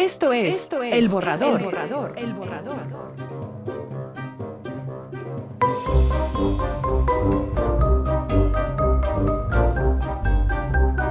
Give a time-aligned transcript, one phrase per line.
[0.00, 1.60] Esto es, El Borrador.
[1.60, 2.18] El Borrador.
[2.18, 2.78] El Borrador.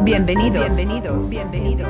[0.02, 0.76] Bienvenidos.
[0.76, 1.30] Bienvenidos.
[1.30, 1.88] Bienvenidos.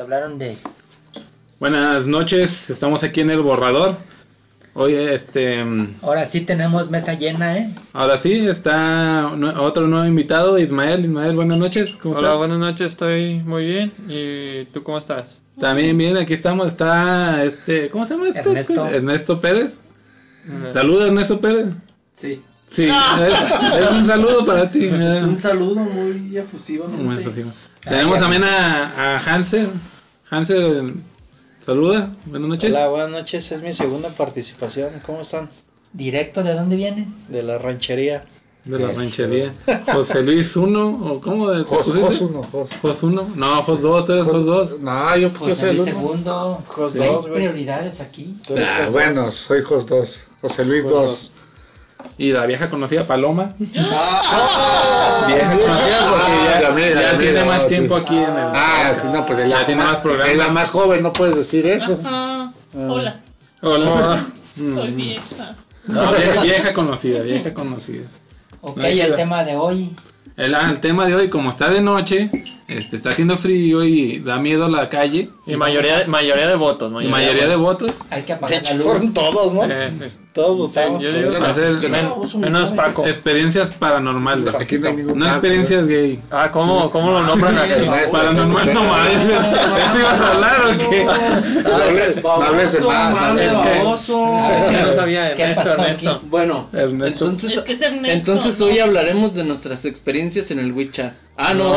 [0.00, 0.58] Hablaron de
[1.60, 3.96] Buenas noches, estamos aquí en el borrador.
[4.82, 5.64] Hoy, este,
[6.02, 7.70] Ahora sí tenemos mesa llena, ¿eh?
[7.92, 11.04] ahora sí, está otro nuevo invitado, Ismael.
[11.04, 11.94] Ismael, buenas noches.
[12.02, 12.38] ¿Cómo Hola, estás?
[12.38, 13.92] buenas noches, estoy muy bien.
[14.08, 15.40] ¿Y tú cómo estás?
[15.60, 16.66] También bien, aquí estamos.
[16.66, 18.40] Está, este, ¿cómo se llama este?
[18.40, 18.86] Ernesto.
[18.88, 19.78] Ernesto Pérez.
[20.72, 21.68] Saluda, Ernesto Pérez.
[22.16, 22.42] Sí.
[22.68, 22.88] Sí,
[23.22, 24.86] es, es un saludo para ti.
[24.86, 26.88] Es un saludo muy efusivo.
[26.88, 27.52] Muy efusivo.
[27.84, 29.68] Tenemos también a, a Hansel.
[30.28, 30.94] Hansel,
[31.66, 32.10] saluda.
[32.26, 32.70] Buenas noches.
[32.70, 33.52] Hola, buenas noches.
[33.52, 34.90] Es mi segunda participación.
[35.04, 35.48] ¿Cómo están?
[35.92, 37.28] ¿Directo de dónde vienes?
[37.28, 38.24] De la ranchería.
[38.64, 39.52] De la ranchería.
[39.92, 41.86] José Luis 1, o cómo de Jos?
[41.86, 42.70] Jos uno, Jos.
[42.80, 43.32] Jos 1.
[43.34, 44.80] No, Jos 2, tú eres Jos 2.
[44.80, 45.84] No, yo porque Pues el uno.
[45.92, 46.62] segundo.
[46.68, 47.34] Jos Hay dos, güey.
[47.40, 48.38] prioridades aquí.
[48.46, 49.34] Tú eres Ah, Jos bueno, dos.
[49.34, 50.24] soy Jos 2.
[50.42, 51.32] José Luis Jos 2.
[52.18, 53.52] Y la vieja conocida Paloma.
[53.76, 57.68] Ah, Vieja conocida porque Ah, ya, la mira, ya la tiene mira, más sí.
[57.68, 58.30] tiempo aquí en el.
[58.54, 60.32] Ah, sí, no, pues es Ya la, tiene más programas.
[60.32, 61.98] es la más joven, no puedes decir eso.
[62.04, 63.16] Ah, hola,
[63.62, 64.24] Hola.
[64.56, 64.74] Mm.
[64.76, 65.56] soy vieja.
[65.86, 68.04] No, vieja, vieja conocida, vieja conocida.
[68.60, 69.90] Ok, No el tema de hoy.
[70.36, 72.30] El, ah, el tema de hoy, como está de noche,
[72.78, 75.30] este, está haciendo frío y da miedo la calle.
[75.46, 77.92] Y mayoría, mayoría de votos, Y mayoría de votos.
[78.10, 78.82] Hay que De apagar la luz.
[78.84, 79.64] fueron todos, ¿no?
[79.64, 81.30] eh, es- Todos yo digo-
[81.90, 83.06] Men- menos Paco.
[83.06, 84.54] experiencias paranormales.
[84.54, 86.18] Aquí no hay ningún No experiencias gay.
[86.30, 87.72] Ah, ¿cómo, cómo lo nombran aquí?
[88.10, 89.08] Paranormal no más.
[89.10, 91.04] ¿Esto ibas a hablar o qué?
[91.64, 92.22] No hables-
[94.86, 96.20] no sabía, ¿Qué Ernesto, Ernesto.
[96.30, 97.26] Bueno, Ernesto.
[98.06, 101.12] entonces hoy hablaremos de nuestras experiencias en el WeChat.
[101.36, 101.72] Ah, no.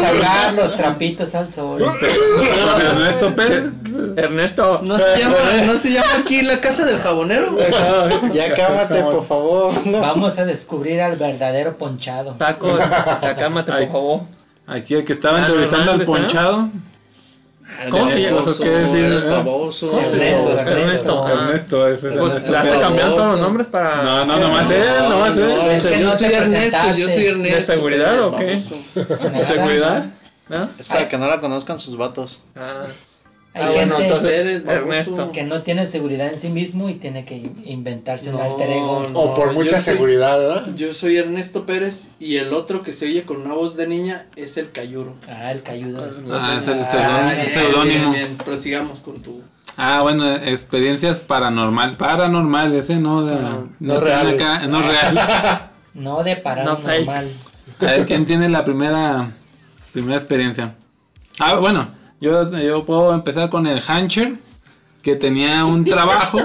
[0.00, 1.82] Sacar los trapitos al sol.
[2.80, 3.64] Ernesto Pérez.
[4.16, 4.80] Ernesto.
[4.82, 5.36] ¿No se, llama,
[5.66, 7.56] ¿No se llama aquí la casa del jabonero?
[8.32, 9.74] Ya cámate, por favor.
[9.86, 12.36] Vamos a descubrir al verdadero ponchado.
[12.38, 14.20] Paco, ya cálmate, por favor.
[14.66, 16.12] Aquí el que estaba Ah, entrevistando al ¿está?
[16.12, 16.68] ponchado.
[17.90, 18.40] ¿Cómo se llama?
[18.58, 19.04] ¿Qué decir?
[19.04, 19.90] el baboso.
[19.90, 20.70] ¿Cómo se el- llama?
[20.70, 21.28] Ernesto.
[21.28, 22.50] Ernesto, es Pues Ernesto.
[22.52, 24.02] le hace cambiar todos los nombres para.
[24.02, 25.82] No, no, nomás él, nomás No, él.
[26.00, 27.26] Yo no soy Ernesto, yo soy.
[27.26, 27.56] Ernesto.
[27.56, 28.62] ¿De seguridad o qué?
[28.94, 30.06] ¿De seguridad?
[30.48, 30.68] ¿No?
[30.78, 32.42] Es para que no la conozcan sus vatos.
[32.56, 32.84] Ah,
[33.56, 34.62] Hay Ah, gente bueno, entonces, Eres.
[34.66, 35.30] Ernesto.
[35.30, 39.06] que no tiene seguridad en sí mismo y tiene que inventarse un alter ego.
[39.12, 39.16] no.
[39.18, 40.74] O por mucha soy- seguridad, ¿verdad?
[40.74, 44.26] Yo soy Ernesto Pérez y el otro que se oye con una voz de niña
[44.34, 45.14] es el Cayuro.
[45.28, 46.02] Ah, el cayudo.
[46.32, 48.36] Ah, es el Ah, seudónimo- bien, bien.
[48.38, 49.40] Prosigamos con tu.
[49.76, 52.96] Ah, bueno, experiencias paranormal, paranormales, ¿eh?
[52.96, 55.20] No, de, No, no acá, no real.
[55.94, 57.30] No de No, paranormal.
[57.80, 59.30] A ver, ¿quién tiene la primera,
[59.92, 60.74] primera experiencia?
[61.38, 61.86] Ah, bueno,
[62.24, 64.34] yo, yo puedo empezar con el Hancher,
[65.02, 66.40] que tenía un trabajo,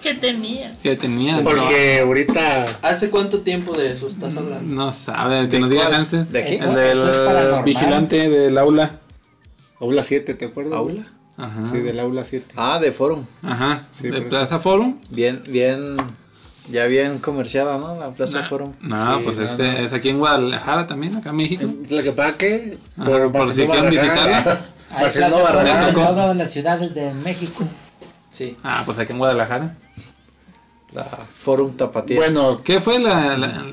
[0.00, 0.72] ¿Qué tenía?
[0.82, 1.42] que tenía...
[1.42, 2.78] Porque ahorita.
[2.82, 4.74] ¿Hace cuánto tiempo de eso estás hablando?
[4.74, 5.86] No sabe, que nos diga?
[5.94, 6.26] Hanser.
[6.26, 6.54] ¿De aquí?
[6.54, 8.96] El del es vigilante del aula.
[9.80, 10.74] Aula 7, ¿te acuerdas?
[10.74, 11.02] ¿Aula?
[11.36, 11.66] Ajá.
[11.70, 12.46] Sí, del aula 7.
[12.56, 13.24] Ah, de Forum.
[13.42, 14.22] Ajá, Sí, de.
[14.22, 14.98] Plaza Forum.
[15.10, 15.96] Bien, bien.
[16.70, 17.96] Ya bien comerciada, ¿no?
[17.96, 18.72] La Plaza No, Forum.
[18.80, 19.78] No, Sí, pues no, este no.
[19.78, 21.64] es aquí en Guadalajara también, acá en México.
[21.90, 22.78] Lo que pasa que.
[22.96, 24.60] Ajá, por si quieren visitarla.
[25.42, 25.88] Barragán.
[25.88, 27.64] en todas las ciudades de México.
[28.30, 28.56] Sí.
[28.62, 29.76] Ah, pues aquí en Guadalajara.
[30.92, 32.16] La Forum Tapatía.
[32.16, 33.64] Bueno, ¿Qué fue la, la-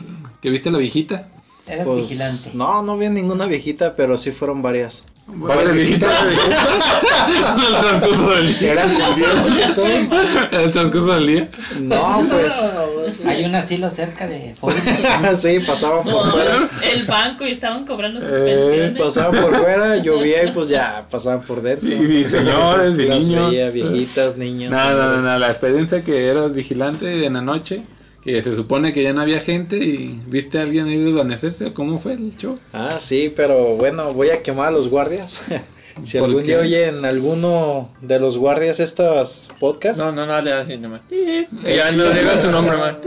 [0.41, 1.27] que viste la viejita?
[1.67, 2.51] Eres pues, vigilante.
[2.53, 5.05] no, no vi ninguna viejita, pero sí fueron varias.
[5.35, 6.11] ¿Varias viejitas?
[6.23, 8.71] En el transcurso del día.
[8.73, 9.85] eran con dientes y todo.
[9.87, 11.49] En el transcurso del día.
[11.79, 12.71] No, pues.
[13.25, 14.55] Hay un asilo cerca de
[15.37, 16.69] sí, pasaban por fuera.
[16.83, 19.01] El banco y estaban cobrando sus Eh, pensiones.
[19.01, 21.89] Pasaban por fuera, llovía y pues ya pasaban por dentro.
[21.89, 23.49] Y- y señores, y niños.
[23.51, 24.71] veía, viejitas, niños.
[24.71, 27.83] No, no, no, no, la experiencia que eras vigilante en la noche,
[28.23, 31.99] que se supone que ya no había gente y viste a alguien ahí desvanecerse, ¿cómo
[31.99, 32.59] fue el show?
[32.73, 35.41] Ah, sí, pero bueno, voy a quemar a los guardias.
[36.03, 36.47] si ¿Por algún qué?
[36.47, 41.01] día oyen alguno de los guardias estos podcasts, No, no, no, le así nomás.
[41.63, 42.97] Ya no digas su nombre más.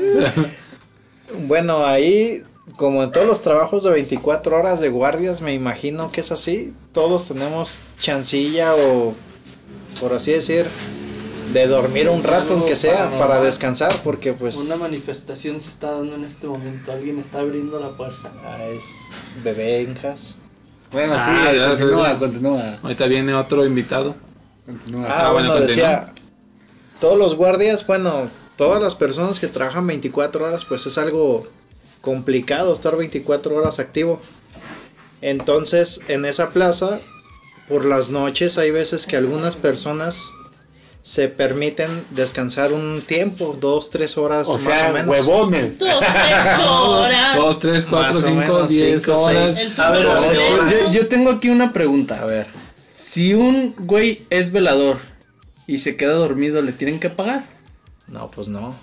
[1.47, 2.43] bueno, ahí,
[2.77, 6.73] como en todos los trabajos de 24 horas de guardias, me imagino que es así.
[6.93, 9.15] Todos tenemos chancilla o,
[10.01, 10.67] por así decir,
[11.53, 16.15] de dormir un rato, aunque sea, para descansar, porque pues Una manifestación se está dando
[16.15, 16.93] en este momento.
[16.93, 18.31] Alguien está abriendo la puerta.
[18.45, 19.09] ah, es
[19.43, 20.37] bebé en casa.
[20.93, 22.19] Bueno, sí, Ah, ya, continúa, sí.
[22.19, 22.79] continúa.
[22.83, 24.15] Ahorita viene otro invitado.
[24.67, 25.07] Continúa.
[25.09, 26.13] Ah, Ah, bueno, bueno, decía,
[27.01, 31.47] todos los guardias, bueno, todas las personas que trabajan 24 horas, pues es algo
[32.03, 34.21] complicado estar 24 horas activo.
[35.21, 37.01] Entonces, en esa plaza,
[37.69, 40.33] por las noches hay veces que algunas personas
[41.03, 45.09] se permiten descansar un tiempo, dos, tres horas o más sea, o menos.
[45.11, 45.79] huevones.
[45.79, 47.37] Dos, tres horas.
[47.37, 49.57] Dos, tres, cuatro, Más cinco, menos, diez cinco, horas.
[49.79, 52.21] A ver, a yo, yo tengo aquí una pregunta.
[52.23, 52.47] A ver,
[52.97, 54.99] Si un güey es velador
[55.67, 57.45] y se queda dormido, ¿le tienen que pagar?
[58.09, 58.75] no, pues no.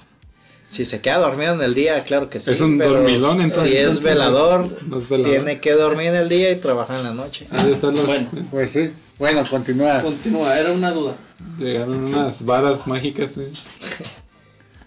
[0.68, 2.52] Si se queda dormido en el día, claro que sí.
[2.52, 3.72] Es un pero dormilón, entonces.
[3.72, 5.32] Si es velador, no es velador.
[5.38, 7.48] tiene que dormir en el día y trabajar en la noche.
[7.52, 8.30] Los- Bueno.
[8.52, 8.92] Pues sí.
[9.18, 10.02] Bueno, continúa.
[10.02, 11.16] Continúa, era una duda.
[11.58, 13.32] Llegaron unas varas mágicas.
[13.34, 13.44] sí.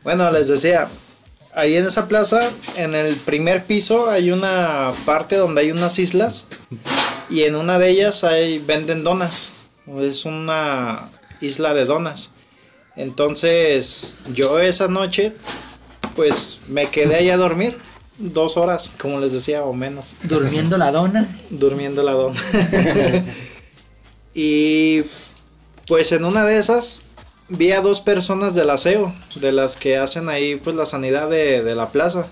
[0.05, 0.89] Bueno, les decía,
[1.55, 6.47] ahí en esa plaza, en el primer piso hay una parte donde hay unas islas
[7.31, 9.51] y en una de ellas hay venden donas.
[10.01, 11.09] Es una
[11.41, 12.31] isla de donas.
[12.97, 15.33] Entonces, yo esa noche
[16.17, 17.77] pues me quedé ahí a dormir
[18.19, 21.27] dos horas, como les decía, o menos, Durmiendo la dona.
[21.51, 22.39] durmiendo la dona.
[24.35, 25.03] y
[25.87, 27.05] pues en una de esas
[27.49, 31.63] vi a dos personas del aseo, de las que hacen ahí pues la sanidad de,
[31.63, 32.27] de la plaza.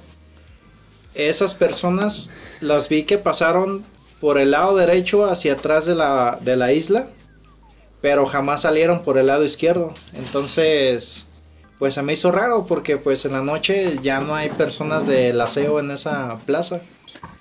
[1.14, 2.30] Esas personas
[2.60, 3.84] las vi que pasaron
[4.20, 7.06] por el lado derecho hacia atrás de la, de la isla,
[8.00, 9.94] pero jamás salieron por el lado izquierdo.
[10.12, 11.26] Entonces,
[11.78, 15.40] pues se me hizo raro porque pues en la noche ya no hay personas del
[15.40, 16.82] aseo en esa plaza.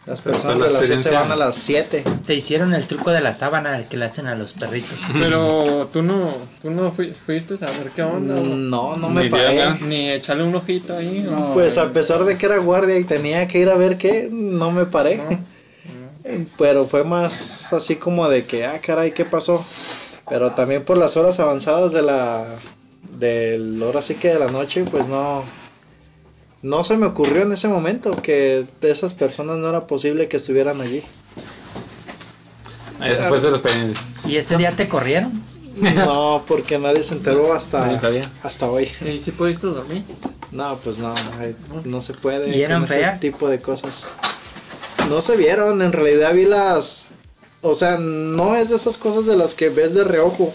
[0.05, 2.03] Las personas la del aseo se experiencia- van a las 7.
[2.25, 4.97] Te hicieron el truco de la sábana que le hacen a los perritos.
[5.13, 8.35] Pero tú no, tú no fui- fuiste a ver qué onda.
[8.35, 9.75] No, no me paré.
[9.81, 11.19] Ni echarle un ojito ahí.
[11.29, 11.53] No.
[11.53, 14.71] Pues a pesar de que era guardia y tenía que ir a ver qué, no
[14.71, 15.17] me paré.
[15.17, 15.39] No.
[16.57, 19.65] Pero fue más así como de que, ah, caray, ¿qué pasó?
[20.29, 22.45] Pero también por las horas avanzadas de la,
[23.17, 25.43] del hora sí que de la noche, pues no,
[26.61, 30.37] no se me ocurrió en ese momento que de esas personas no era posible que
[30.37, 31.03] estuvieran allí.
[33.03, 34.05] Esa fue su experiencia.
[34.25, 35.43] ¿Y ese día te corrieron?
[35.79, 37.99] No, porque nadie se enteró hasta,
[38.43, 38.89] hasta hoy.
[39.05, 40.03] ¿Y si pudiste dormir?
[40.51, 41.15] No, pues no,
[41.85, 42.55] no se puede.
[42.55, 43.19] ¿Y eran con ese feas?
[43.19, 44.05] tipo de cosas.
[45.07, 47.13] No se vieron, en realidad vi las...
[47.61, 50.53] O sea, no es de esas cosas de las que ves de reojo.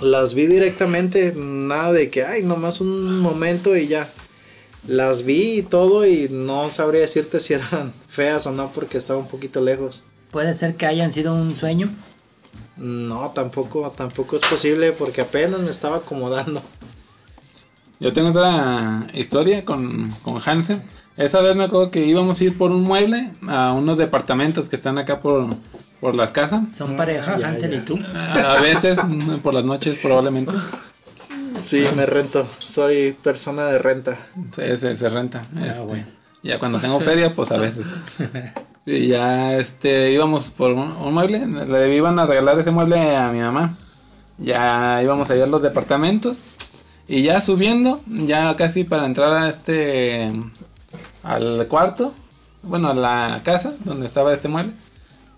[0.00, 4.08] Las vi directamente, nada de que, ay, nomás un momento y ya.
[4.86, 9.18] Las vi y todo y no sabría decirte si eran feas o no porque estaba
[9.18, 10.04] un poquito lejos.
[10.30, 11.88] Puede ser que hayan sido un sueño.
[12.76, 16.60] No, tampoco, tampoco es posible porque apenas me estaba acomodando.
[18.00, 20.82] Yo tengo otra historia con, con Hansen.
[21.16, 24.74] Esa vez me acuerdo que íbamos a ir por un mueble a unos departamentos que
[24.74, 25.46] están acá por,
[26.00, 26.74] por las casas.
[26.76, 27.76] Son Ah, pareja, ya, Hansel ya.
[27.76, 27.98] y tú.
[28.44, 28.98] A veces,
[29.42, 30.52] por las noches probablemente.
[31.60, 34.16] Sí, me rento, soy persona de renta.
[34.54, 35.46] Se, se, se renta.
[35.56, 36.04] Ah, este, bueno.
[36.42, 37.86] Ya cuando tengo feria, pues a veces.
[38.86, 43.30] Y ya este íbamos por un, un mueble, le iban a regalar ese mueble a
[43.32, 43.78] mi mamá.
[44.36, 46.44] Ya íbamos a ir a los departamentos
[47.08, 50.30] y ya subiendo, ya casi para entrar a este
[51.22, 52.12] al cuarto,
[52.62, 54.74] bueno, a la casa donde estaba este mueble.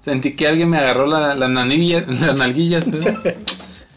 [0.05, 2.85] Sentí que alguien me agarró la, la nanilla- las nalguillas.
[2.89, 3.39] ¿eh?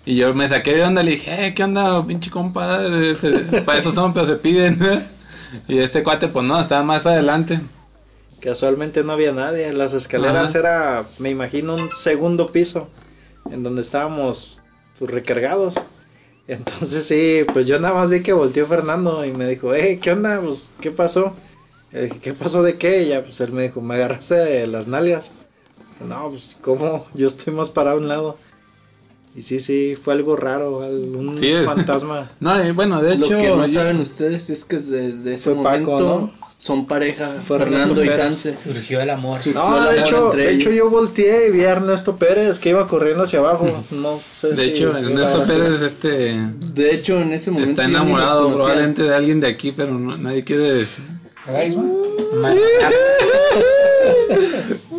[0.09, 3.16] Y yo me saqué de onda, le dije, eh, ¿qué onda, pinche compadre?
[3.16, 5.06] Se- Para eso son, pero se piden.
[5.68, 7.59] Y este cuate, pues no, estaba más adelante.
[8.42, 9.68] Casualmente no había nadie.
[9.68, 10.59] En las escaleras Ajá.
[10.59, 12.89] era, me imagino, un segundo piso
[13.51, 14.57] en donde estábamos
[14.97, 15.75] pues, recargados.
[16.47, 20.11] Entonces sí, pues yo nada más vi que volteó Fernando y me dijo, eh, ¿qué
[20.13, 20.42] onda?
[20.42, 21.33] Pues, ¿qué pasó?
[21.92, 23.04] Le dije, ¿qué pasó de qué?
[23.04, 25.31] Y ya, pues él me dijo, me agarraste de las nalgas.
[25.99, 27.06] No, pues, ¿cómo?
[27.13, 28.37] Yo estoy más para un lado.
[29.36, 32.30] Y sí, sí, fue algo raro, un Sí, fantasma.
[32.40, 35.54] No, y bueno, de Lo hecho, que no yo- saben ustedes es que desde ese
[35.54, 36.33] Fue Paco, momento ¿no?
[36.57, 38.09] son pareja, Fernando y.
[38.09, 38.57] Hansel.
[38.57, 39.40] Surgió el amor.
[39.54, 42.86] No, de hecho, entre de hecho yo volteé y vi a Ernesto Pérez que iba
[42.88, 43.86] corriendo hacia abajo.
[43.92, 46.36] No sé de si hecho, era- Ernesto Pérez este
[46.74, 50.44] De hecho, en ese momento está enamorado probablemente de alguien de aquí, pero no- nadie
[50.44, 51.06] quiere decir.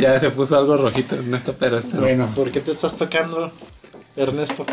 [0.00, 3.50] Ya se puso algo rojito Ernesto pero- Bueno, ¿Por qué te estás tocando,
[4.16, 4.64] Ernesto?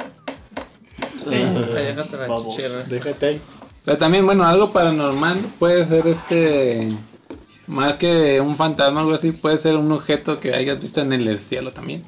[1.29, 1.45] Ahí
[1.85, 2.55] déjate la Vamos.
[2.55, 2.83] chichirra.
[2.83, 3.41] Déjate ahí.
[3.85, 6.93] Pero también, bueno, algo paranormal puede ser este.
[7.67, 11.13] Más que un fantasma o algo así, puede ser un objeto que hayas visto en
[11.13, 12.03] el cielo también.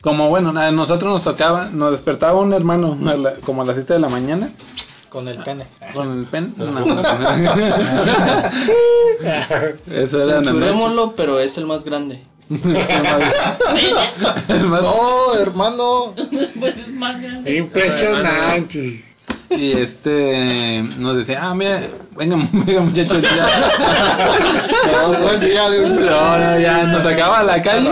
[0.00, 3.74] Como bueno, a nosotros nos tocaba, nos despertaba un hermano a la- como a las
[3.76, 4.50] 7 de la mañana
[5.12, 5.66] Con el pene.
[5.92, 6.54] con el pen.
[6.56, 6.64] No,
[9.94, 10.52] Eso era en la noche.
[10.52, 12.18] Censurémoslo, pero es el más grande.
[14.48, 16.14] El más- No, hermano.
[16.58, 17.56] Pues es más grande.
[17.56, 19.04] Impresionante.
[19.50, 21.82] Y este nos decía, ah, mira,
[22.16, 23.28] venga, venga muchachos, ya.
[24.92, 27.90] No, no, ya, No, no, ya nos sacaba a la calle.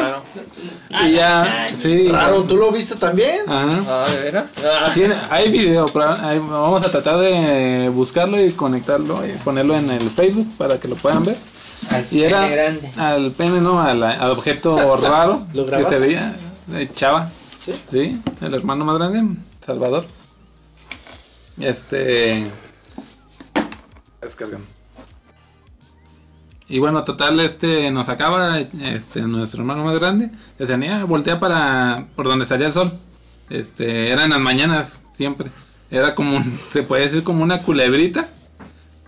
[0.91, 2.09] Y ya, sí.
[2.09, 3.41] Raro, ¿tú lo viste también?
[3.49, 3.81] Ajá.
[3.89, 4.45] Ah, ¿de veras?
[4.65, 9.77] Ah, Tiene- hay video, pero hay- vamos a tratar de buscarlo y conectarlo y ponerlo
[9.77, 11.37] en el Facebook para que lo puedan ver.
[11.91, 12.91] Al Y era pene grande.
[12.97, 15.95] al pene, no, al, al objeto raro ¿Lo que grabaste?
[15.95, 16.37] se veía,
[16.95, 17.31] Chava,
[17.65, 17.73] Sí.
[17.91, 20.05] sí, el hermano más grande, Salvador.
[21.59, 22.47] Este.
[24.23, 24.65] Descargan.
[26.71, 30.31] Y bueno, total, este nos acaba este nuestro hermano más grande.
[30.57, 32.93] Se tenía voltea para por donde salía el sol.
[33.51, 35.51] Este, era en las mañanas siempre.
[35.91, 38.29] Era como, un- se puede decir como una culebrita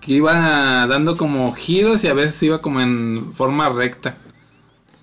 [0.00, 4.16] que iba dando como giros y a veces iba como en forma recta.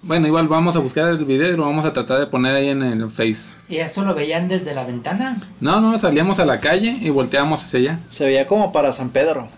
[0.01, 2.70] Bueno, igual vamos a buscar el video y lo vamos a tratar de poner ahí
[2.70, 3.54] en el Face.
[3.70, 5.38] ¿Y eso lo veían desde la ventana?
[5.62, 8.00] No, no, salíamos a la calle y volteábamos hacia allá.
[8.10, 9.50] Se veía como para San Pedro.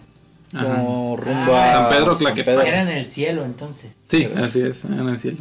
[0.52, 2.62] Como rumbo Ah, a San Pedro.
[2.62, 3.92] Era en el cielo entonces.
[4.08, 5.38] Sí, así es, en el cielo.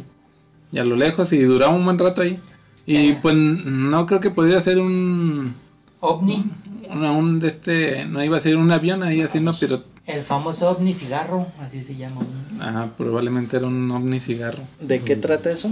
[0.71, 2.39] Y a lo lejos y duraba un buen rato ahí.
[2.85, 3.19] Y Eh.
[3.21, 5.53] pues no creo que podría ser un,
[5.99, 6.43] OVNI,
[6.89, 10.69] un, un de este, no iba a ser un avión ahí haciendo pero el famoso
[10.71, 12.21] OVNI cigarro, así se llama.
[12.59, 14.63] ajá, probablemente era un ovni cigarro.
[14.79, 15.69] ¿De qué trata eso?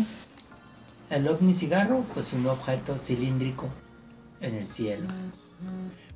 [1.09, 3.67] El OVNI cigarro, pues un objeto cilíndrico
[4.41, 5.07] en el cielo.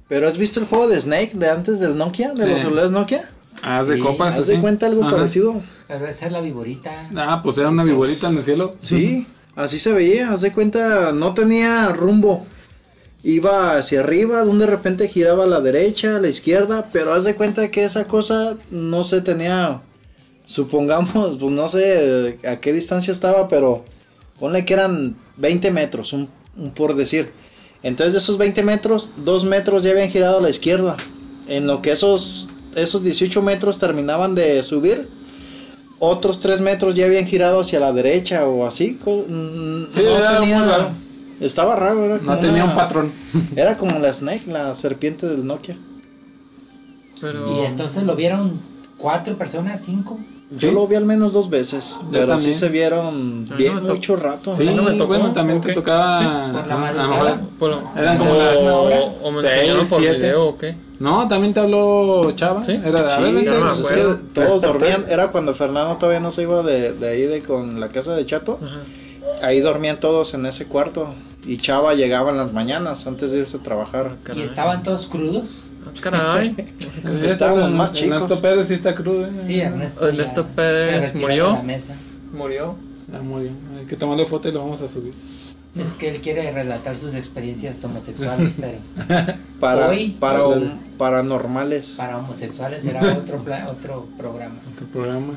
[0.08, 2.34] ¿Pero has visto el juego de Snake de antes del Nokia?
[2.34, 2.50] ¿De Sí.
[2.50, 3.30] los celulares Nokia?
[3.62, 4.36] Ah, de Sí, copas.
[4.38, 5.16] ¿Haz de cuenta algo Ajá.
[5.16, 5.62] parecido?
[5.88, 7.10] Pero esa es la viborita.
[7.16, 8.76] Ah, pues era una viborita en el cielo.
[8.80, 12.46] Sí, así se veía, haz de cuenta, no tenía rumbo.
[13.24, 17.24] Iba hacia arriba, donde de repente giraba a la derecha, a la izquierda, pero haz
[17.24, 19.80] de cuenta que esa cosa no se tenía,
[20.46, 23.86] supongamos, pues no sé a qué distancia estaba, pero
[24.42, 27.32] ponle que eran 20 metros, un, un por decir.
[27.84, 30.96] Entonces de esos 20 metros, 2 metros ya habían girado a la izquierda.
[31.48, 35.10] En lo que esos, esos 18 metros terminaban de subir,
[36.00, 38.98] otros 3 metros ya habían girado hacia la derecha o así.
[39.06, 40.90] Sí, era muy raro.
[41.42, 43.12] Estaba raro, era No como tenía una- un patrón.
[43.56, 45.76] Era como la Snake, la serpiente del Nokia.
[47.20, 47.62] Pero.
[47.62, 48.60] Y entonces lo vieron
[48.98, 50.20] cuatro personas, cinco.
[50.52, 50.72] Yo Sí.
[50.76, 52.54] lo vi al menos dos veces, Yo pero sí también.
[52.54, 54.56] se vieron no bien mucho rato.
[54.56, 56.20] Sí, no me tocó, bueno, también te tocaba.
[56.20, 57.92] Sí, por la ajá, a lo madrugada.
[57.98, 59.00] Eran como hora.
[59.24, 60.18] o me enseñaron por siete.
[60.20, 60.76] video o qué.
[61.00, 62.62] No, también te habló Chava.
[62.64, 62.74] ¿Sí?
[62.74, 63.50] Era, a Sí, ver, vente.
[63.52, 64.20] no me pues es que acuerdo.
[64.34, 67.90] todos dormían, era cuando Fernando todavía no se iba de, de ahí de con la
[67.90, 69.48] casa de Chato, Ajá.
[69.48, 71.08] ahí dormían todos en ese cuarto
[71.46, 74.18] y Chava llegaba en las mañanas antes de irse a trabajar.
[74.36, 75.64] Y estaban todos crudos.
[75.86, 76.56] Ah, Caray.
[77.26, 78.40] Estábamos más Ernesto chicos.
[78.42, 79.28] Pérez sí está crudo.
[79.28, 79.32] ¿eh?
[79.36, 80.08] Sí, Ernesto.
[80.08, 81.48] Ernesto ya Pérez murió.
[81.48, 81.96] de la mesa.
[82.34, 82.76] Murió.
[83.12, 83.52] Ya murió.
[83.80, 85.14] Hay que tomarle foto y lo vamos a subir.
[85.76, 88.78] Es que él quiere relatar sus experiencias homosexuales, pero
[89.60, 90.44] Para, Hoy- para
[91.00, 91.96] paranormales.
[91.98, 94.56] para homosexuales será otro, pla- otro programa.
[94.78, 95.34] Tu programa.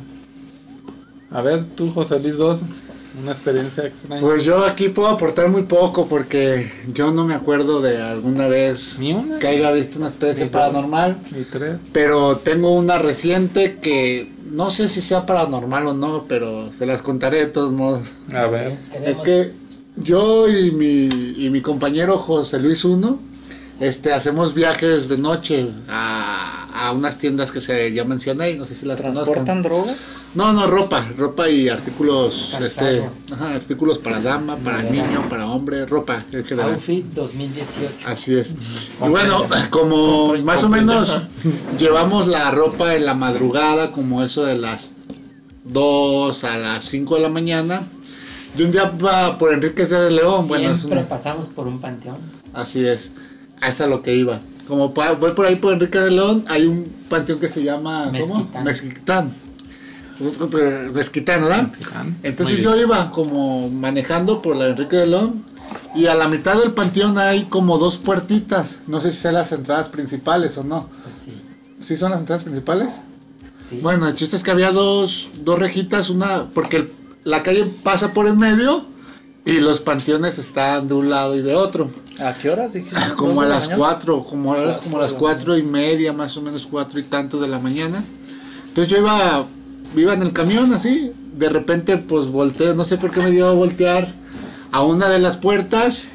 [1.31, 2.63] A ver, tú, José Luis 2,
[3.21, 4.21] una experiencia extraña.
[4.21, 8.99] Pues yo aquí puedo aportar muy poco porque yo no me acuerdo de alguna vez
[8.99, 9.39] Ni una.
[9.39, 10.37] que haya visto una dos.
[10.51, 11.77] paranormal, Ni tres.
[11.93, 17.03] pero tengo una reciente que no sé si sea paranormal o no, pero se las
[17.03, 18.09] contaré de todos modos.
[18.33, 18.77] A ver.
[19.05, 19.53] Es que
[19.97, 23.19] yo y mi, y mi compañero José Luis Uno
[23.81, 26.56] este, hacemos viajes de noche a,
[26.87, 29.63] a unas tiendas que se llaman CNA, no sé si las ¿Transportan conozcan.
[29.63, 29.95] droga?
[30.35, 35.87] No, no, ropa, ropa y artículos, este, ajá, artículos para dama, para niño, para hombre,
[35.87, 36.73] ropa en general.
[36.75, 37.95] Outfit 2018.
[38.07, 38.51] Así es.
[39.05, 41.17] Y bueno, como más o menos
[41.79, 44.93] llevamos la ropa en la madrugada, como eso de las
[45.65, 47.83] 2 a las 5 de la mañana.
[48.57, 52.19] Y un día va por Enríquez de León, bueno, es una- pasamos por un panteón.
[52.55, 53.11] así es.
[53.61, 54.41] A eso es a lo que iba.
[54.69, 58.11] Como pa- voy por ahí por Enrique de León, hay un panteón que se llama.
[58.11, 58.65] Mezquitán.
[58.65, 59.33] Mezquitán.
[60.93, 61.71] Mezquitán, ¿verdad?
[62.23, 65.45] Entonces yo iba como manejando por la Enrique de León
[65.95, 68.79] y a la mitad del panteón hay como dos puertitas.
[68.87, 70.89] No sé si son las entradas principales o no.
[71.03, 71.43] Pues sí.
[71.83, 72.89] ¿Sí son las entradas principales?
[73.69, 73.81] sí.
[73.83, 76.91] Bueno, el chiste es que había dos, dos rejitas, una porque el-
[77.25, 78.85] la calle pasa por el medio
[79.47, 81.91] y los panteones están de un lado y de otro.
[82.19, 82.73] ¿A qué horas?
[82.75, 82.97] dijiste?
[83.17, 83.77] Como ¿Dos a las mañana?
[83.79, 87.05] cuatro, como a, las- como a las cuatro y media, más o menos cuatro y
[87.05, 88.05] tanto de la mañana.
[88.69, 89.47] Entonces yo iba,
[89.95, 93.47] iba en el camión así, de repente pues volteo, no sé por qué me dio
[93.49, 94.13] a voltear
[94.73, 96.09] a una de las puertas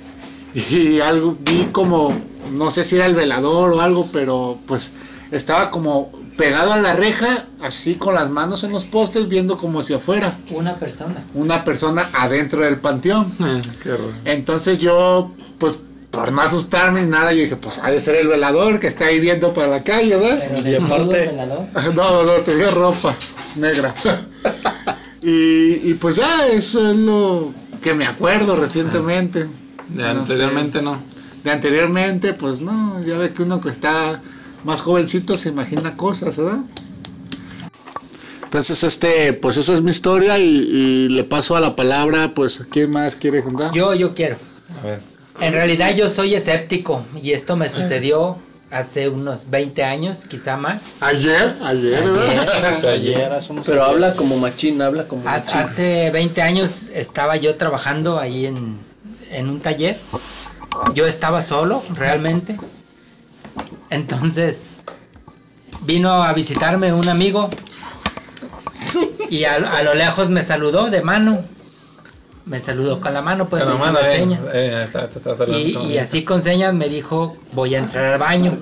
[0.53, 2.15] y algo vi como
[2.51, 4.91] no sé si era el velador o algo, pero pues
[5.31, 9.83] estaba como pegado a la reja, así con las manos en los postes, viendo como
[9.83, 11.23] si afuera Una persona.
[11.33, 13.31] una persona adentro del panteón.
[13.39, 13.95] Ah, qué.
[14.25, 18.27] Entonces yo, pues, por no asustarme ni nada, yo dije, pues ha de ser el
[18.27, 20.43] velador que está ahí viendo para la calle, ¿verdad?
[20.55, 21.31] Pero Y aparte-.
[21.95, 23.15] No, no, tenía ropa
[23.55, 23.93] negra.
[25.21, 29.47] y, y pues ya, eso es lo que me acuerdo recientemente.
[29.89, 30.19] De No sé.
[30.19, 30.97] anteriormente no.
[31.43, 34.21] De anteriormente, pues no, ya ve que uno que está
[34.63, 36.59] más jovencito se imagina cosas, ¿verdad?
[38.43, 42.59] Entonces, este, pues esa es mi historia y, y le paso a la palabra, pues,
[42.69, 43.71] ¿quién más quiere contar?
[43.71, 44.35] Yo, yo quiero.
[44.81, 44.99] A ver.
[45.39, 48.37] En realidad yo soy escéptico y esto me sucedió
[48.69, 50.91] hace unos 20 años, quizá más.
[50.99, 52.85] Ayer, ayer, ¿verdad?
[52.85, 53.31] Ayer,
[53.65, 55.57] Pero habla como machín, habla como Ha- machín.
[55.57, 58.77] Hace 20 años estaba yo trabajando ahí en,
[59.31, 59.97] en un taller.
[60.93, 62.59] Yo estaba solo, realmente.
[63.91, 64.63] Entonces
[65.81, 67.49] vino a visitarme un amigo
[69.29, 71.43] y a, a lo lejos me saludó de mano.
[72.45, 74.39] Me saludó con la mano, pues Con la mano, eh, seña.
[74.51, 75.07] eh, está-
[75.47, 78.57] Y, así con señas me dijo, voy a entrar al baño.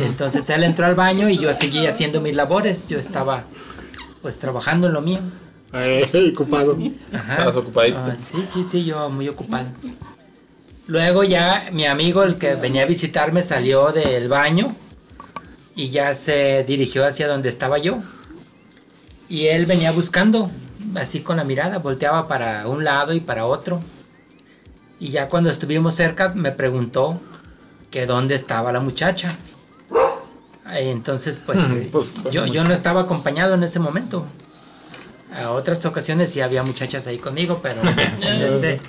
[0.00, 2.86] Entonces él entró al baño y yo seguí haciendo mis labores.
[2.86, 3.42] Yo estaba
[4.22, 5.20] pues trabajando en lo mío.
[5.72, 6.78] Ay, ocupado.
[7.12, 7.32] Ajá.
[7.32, 7.98] Estabas ocupadito.
[7.98, 9.66] Ah, sí, sí, sí, yo muy ocupado.
[10.86, 14.74] Luego ya mi amigo, el que venía a visitarme, salió del baño
[15.74, 17.98] y ya se dirigió hacia donde estaba yo.
[19.28, 20.50] Y él venía buscando,
[20.94, 23.82] así con la mirada, volteaba para un lado y para otro.
[25.00, 27.20] Y ya cuando estuvimos cerca me preguntó
[27.90, 29.36] que dónde estaba la muchacha.
[30.72, 31.58] Entonces, pues,
[31.92, 34.24] Pues, yo, yo no estaba acompañado en ese momento.
[35.36, 37.80] A otras ocasiones sí había muchachas ahí conmigo, pero
[38.20, 38.80] en ese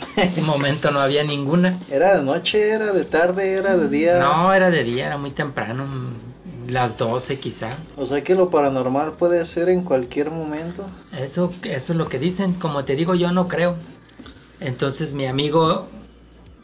[0.42, 1.77] momento no había ninguna.
[1.92, 4.20] ¿Era de noche, era de tarde, era de día?
[4.20, 7.75] No, era de día, era muy temprano, mm, las 12 quizá.
[7.98, 10.86] O sea que lo paranormal puede ser en cualquier momento.
[11.20, 13.75] Eso, eso es lo que dicen, como te digo yo no creo.
[14.62, 15.89] Entonces mi amigo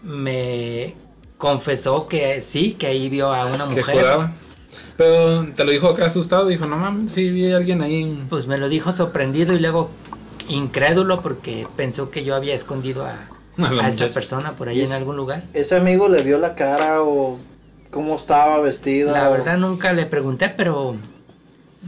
[0.01, 0.95] me
[1.37, 4.29] confesó que sí, que ahí vio a una mujer.
[4.97, 8.17] Pero te lo dijo acá asustado, dijo, no mames, sí vi a alguien ahí.
[8.29, 9.89] Pues me lo dijo sorprendido y luego
[10.49, 13.15] incrédulo porque pensó que yo había escondido a,
[13.81, 15.43] A esa persona por ahí en algún lugar.
[15.53, 17.37] ¿Ese amigo le vio la cara o
[17.91, 19.13] cómo estaba vestida?
[19.13, 20.95] La o- verdad nunca le pregunté, pero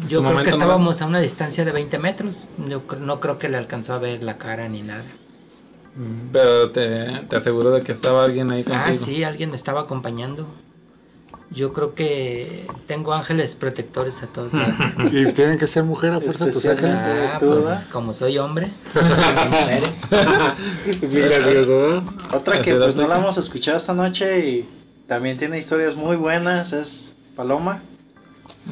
[0.10, 2.48] yo creo que no- estábamos a una distancia de 20 metros.
[2.69, 5.04] Yo no creo que le alcanzó a ver la cara ni nada.
[6.32, 8.86] Pero te, te aseguro de que estaba alguien ahí contigo.
[8.86, 10.45] Ah, sí, alguien me estaba acompañando.
[11.56, 14.76] Yo creo que tengo ángeles protectores a todos lados.
[15.12, 16.98] Y tienen que ser mujer a fuerza, pues Especialmente.
[16.98, 17.32] sácala.
[17.36, 17.86] Ah, ¿Tú, pues verdad?
[17.91, 18.70] como soy hombre.
[18.94, 19.89] mujeres.
[21.02, 22.04] Es bien gracioso, ¿verdad?
[22.34, 24.70] Otra que pues la no la hemos escuchado esta noche y
[25.08, 27.82] también tiene historias muy buenas, es Paloma.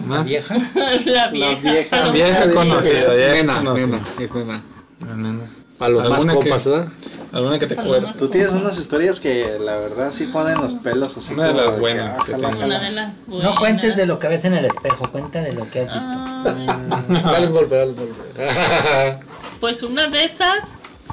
[0.10, 0.56] La Ah, vieja.
[1.06, 1.62] La vieja.
[1.62, 1.88] vieja.
[1.92, 4.62] pero- Vieja conocida, Es nena, nena, es nena.
[5.02, 5.50] Ah, nena.
[5.84, 6.88] Para los más ¿Alguna que- compas, ¿verdad?
[7.34, 8.16] Alguna que te acuerdas.
[8.16, 11.34] Tú tienes unas historias que la verdad sí ponen los pelos así.
[11.34, 12.62] Una de como las que, buenas ah, que jala, tengo.
[12.62, 12.76] jala.
[12.78, 15.70] Una de las No cuentes de lo que ves en el espejo, cuenta de lo
[15.70, 16.10] que has visto.
[16.10, 16.44] Ah,
[17.26, 18.16] Dale un golpe, dale un golpe.
[19.60, 20.56] pues una de esas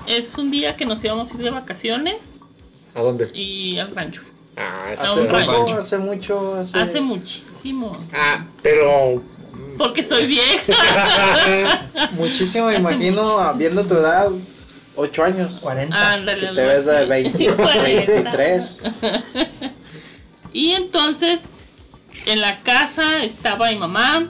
[0.06, 2.18] es un día que nos íbamos a ir de vacaciones
[2.94, 3.28] ¿A dónde?
[3.35, 4.22] y al rancho.
[4.56, 5.74] Ah, A Hace, un rancho.
[5.78, 6.78] hace mucho, hace...
[6.78, 7.96] Hace muchísimo.
[8.14, 9.20] Ah, pero.
[9.78, 11.80] Porque soy vieja.
[12.12, 14.28] muchísimo, me imagino, viendo tu edad,
[15.00, 15.60] 8 años.
[15.62, 16.12] 40.
[16.12, 16.48] Ándale.
[16.48, 17.82] Que te ves de 20, 40.
[17.84, 18.80] 23.
[20.52, 21.40] Y entonces,
[22.26, 24.28] en la casa estaba mi mamá,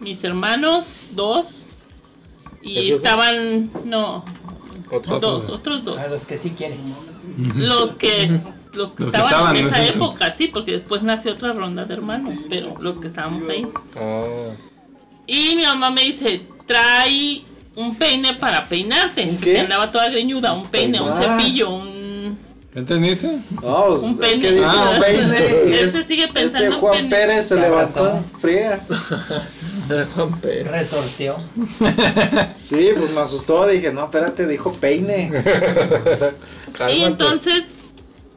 [0.00, 1.66] mis hermanos, dos.
[2.62, 4.24] Y estaban, no,
[4.90, 5.98] Otros dos, otros dos.
[5.98, 6.80] A los que sí quieren.
[7.56, 9.84] Los que, los que Los que estaban, estaban, en esa ¿no?
[10.06, 13.66] época, sí, porque después nació otra ronda de hermanos, pero los que estábamos ahí.
[13.96, 14.54] Ah,
[15.26, 17.42] Y mi mamá me dice, trae
[17.76, 19.22] un peine para peinarte.
[19.24, 19.52] ¿Un qué?
[19.54, 21.38] Que andaba toda greñuda, un peine, un Ah.
[21.38, 22.04] cepillo, un...
[22.74, 22.80] ¿Qué?
[22.80, 24.48] No, pues, Un es peine.
[24.48, 25.38] que Ah, un peine
[25.80, 27.08] Ese es- sigue este pensando en Juan peine.
[27.10, 28.16] Pérez se levantó abrazó.
[28.18, 28.80] en friega.
[30.64, 31.36] Resorteó.
[32.58, 35.30] Sí, pues me asustó, dije, no, espérate, dijo peine.
[36.92, 37.64] Y entonces,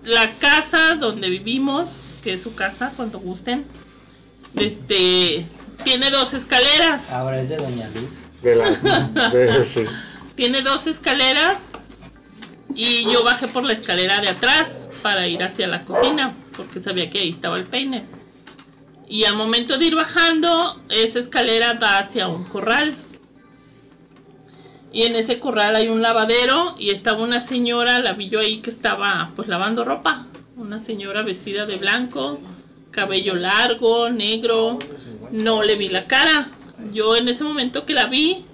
[0.04, 3.66] la casa donde vivimos, que es su casa, cuando gusten,
[4.56, 5.46] este,
[5.84, 7.10] tiene dos escaleras.
[7.10, 8.10] Ahora es de Doña Luz.
[10.36, 11.58] Tiene dos escaleras
[12.76, 17.10] y yo bajé por la escalera de atrás para ir hacia la cocina, porque sabía
[17.10, 18.04] que ahí estaba el peine.
[19.10, 22.96] Y al momento de ir bajando, esa escalera da hacia un corral.
[24.92, 28.60] Y en ese corral hay un lavadero y estaba una señora, la vi yo ahí
[28.60, 30.26] que estaba pues lavando ropa.
[30.56, 32.40] una señora vestida de blanco,
[32.92, 34.80] cabello largo, negro,
[35.32, 36.48] no le vi la cara.
[36.94, 38.46] Yo en ese momento que la vi,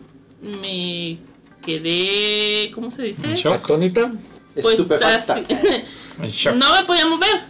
[0.41, 1.17] me
[1.65, 3.49] quedé, ¿cómo se dice?
[3.49, 4.11] ¿Atónita?
[4.53, 5.41] Pues Estupefacta.
[6.55, 7.41] no me podía mover,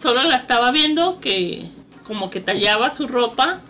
[0.00, 1.66] solo la estaba viendo que
[2.06, 3.60] como que tallaba su ropa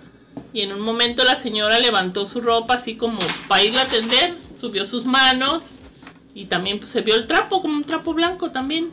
[0.53, 4.35] y en un momento la señora levantó su ropa así como para irla a atender,
[4.61, 5.81] subió sus manos
[6.35, 8.91] y también pues, se vio el trapo como un trapo blanco también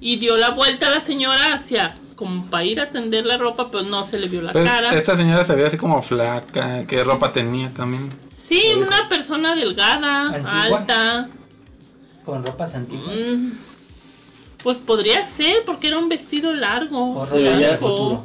[0.00, 3.68] y dio la vuelta a la señora hacia como para ir a tender la ropa,
[3.70, 4.94] pero no se le vio la Pues, cara.
[4.96, 8.10] esta señora se veía así como flaca, qué ropa tenía también.
[8.30, 10.62] Sí, una persona delgada, Antigua.
[10.78, 11.28] alta.
[12.24, 13.06] Con ropas antiguas.
[13.06, 13.50] Mm,
[14.62, 17.26] Pues podría ser, porque era un vestido largo.
[17.26, 17.78] Se veía-.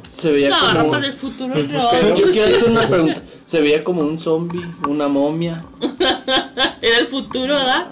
[0.08, 0.72] Se veía No, como.
[0.84, 1.88] ropa del futuro no.
[1.90, 3.20] Pero yo quiero hacer una pregunta.
[3.46, 5.64] Se veía como un zombie, una momia.
[6.82, 7.86] Era el futuro, ¿verdad?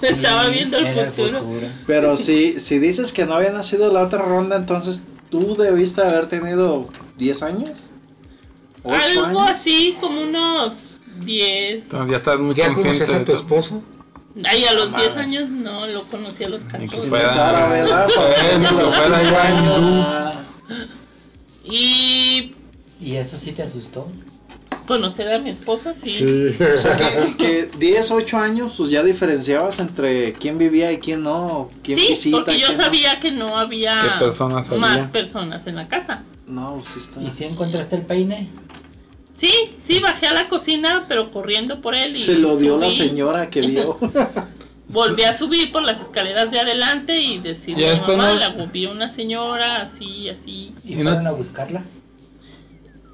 [0.00, 1.40] Se estaba viendo el futuro.
[1.86, 6.28] Pero si, si dices que no había nacido la otra ronda, entonces tú debiste haber
[6.28, 7.90] tenido 10 años.
[8.84, 9.56] ¿Ocho Algo años?
[9.60, 10.90] así como unos
[11.24, 11.82] 10.
[11.84, 13.40] Entonces ya estás muy ¿Ya consciente conocías a de tu todo.
[13.42, 13.82] esposo?
[14.44, 15.26] Ay, a los No 10 mames.
[15.26, 17.00] años no, lo conocí a los Ni que 14.
[17.00, 18.08] Sin fuera- empezar a ver, ¿verdad?
[18.16, 19.72] Bueno, que fuera ya hindú.
[20.06, 20.42] Ah,
[21.64, 22.54] Y
[23.00, 24.06] ¿Y eso sí te asustó?
[24.86, 26.10] conocer a mi esposo, sí.
[26.10, 26.62] Sí.
[26.62, 31.22] O sea, que, que 10, 8 años, pues ya diferenciabas entre quién vivía y quién
[31.22, 32.36] no, quién Sí, visita.
[32.38, 32.84] porque yo quién no.
[32.84, 36.22] sabía que no había ¿Qué personas más personas en la casa.
[36.46, 37.22] No, pues sí está.
[37.22, 38.50] ¿Y si encontraste el peine?
[39.38, 39.52] Sí,
[39.86, 42.12] sí, bajé a la cocina, pero corriendo por él.
[42.12, 43.98] Y Se lo dio la señora que vio.
[44.88, 48.84] Volví a subir por las escaleras de adelante y decirle a mamá, no- la vi
[48.86, 50.74] una señora así, así.
[50.84, 51.82] ¿Y, ¿Y no- fueron a buscarla?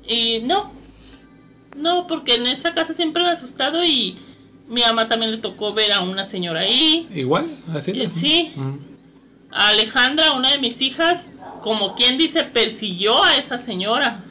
[0.09, 0.71] Y no,
[1.79, 4.17] no, porque en esa casa siempre me ha asustado y
[4.69, 7.07] mi mamá también le tocó ver a una señora ahí.
[7.15, 7.93] Igual, así.
[7.93, 8.75] Eh, sí, Mm.
[9.53, 11.21] a Alejandra, una de mis hijas,
[11.63, 14.23] como quien dice, persiguió a esa señora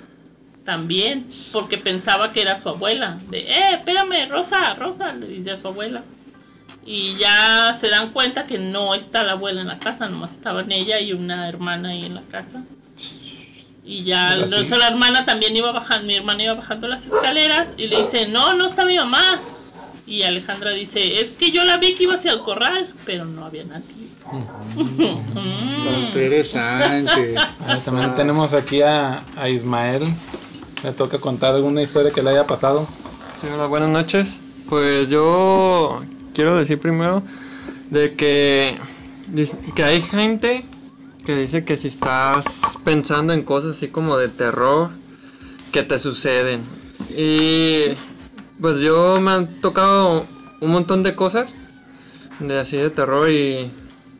[0.66, 3.20] también, porque pensaba que era su abuela.
[3.30, 6.04] De, eh, espérame, Rosa, Rosa, le dice a su abuela.
[6.86, 10.72] Y ya se dan cuenta que no está la abuela en la casa, nomás estaban
[10.72, 12.64] ella y una hermana ahí en la casa.
[13.88, 14.70] Y ya la, sí.
[14.70, 18.54] la hermana también iba bajando, mi hermana iba bajando las escaleras y le dice, no,
[18.54, 19.40] no está mi mamá.
[20.06, 23.46] Y Alejandra dice, es que yo la vi que iba hacia el corral, pero no
[23.46, 23.86] había nadie.
[26.06, 27.36] Interesante.
[27.68, 30.14] Ah, también tenemos aquí a, a Ismael.
[30.84, 32.88] Le toca contar alguna historia que le haya pasado.
[33.40, 34.40] Sí, hola, buenas noches.
[34.70, 36.02] Pues yo
[36.34, 37.22] quiero decir primero
[37.90, 38.78] de que,
[39.76, 40.66] que hay gente
[41.28, 42.46] que dice que si estás
[42.86, 44.92] pensando en cosas así como de terror,
[45.74, 46.62] que te suceden.
[47.18, 47.96] Y
[48.62, 50.26] pues yo me han tocado
[50.62, 51.54] un montón de cosas
[52.40, 53.70] de así de terror y,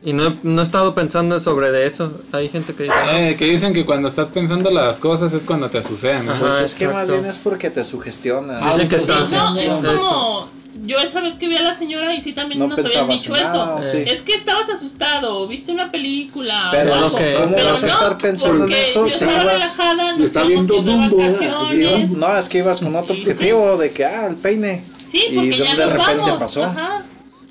[0.02, 2.20] y no, he- no he estado pensando sobre de eso.
[2.32, 2.94] Hay gente que dice...
[3.12, 6.28] Eh, que dicen que cuando estás pensando las cosas es cuando te suceden.
[6.28, 6.38] Ajá.
[6.40, 6.46] ¿no?
[6.48, 8.74] Pues es que más bien es porque te sugestionas.
[8.74, 10.48] Dicen que Sí, está- no, es como
[10.84, 13.32] yo esa vez que vi a la señora y sí también No nos habían dicho
[13.32, 13.90] nada, eso.
[13.90, 14.04] sí.
[14.06, 17.08] Es que estabas asustado, viste una película Pero o algo.
[17.10, 19.52] lo que- ¿cómo pero vas a no, estar pensando en eso yo si estaba ibas-
[19.54, 22.08] relajada, nos Está viendo Dumbo, ¿eh?
[22.16, 24.84] No, es que ibas con otro objetivo de que, ah, el peine.
[25.10, 26.38] Sí, Y porque de- ya de nos repente vamos.
[26.38, 26.64] pasó.
[26.64, 27.02] Ajá.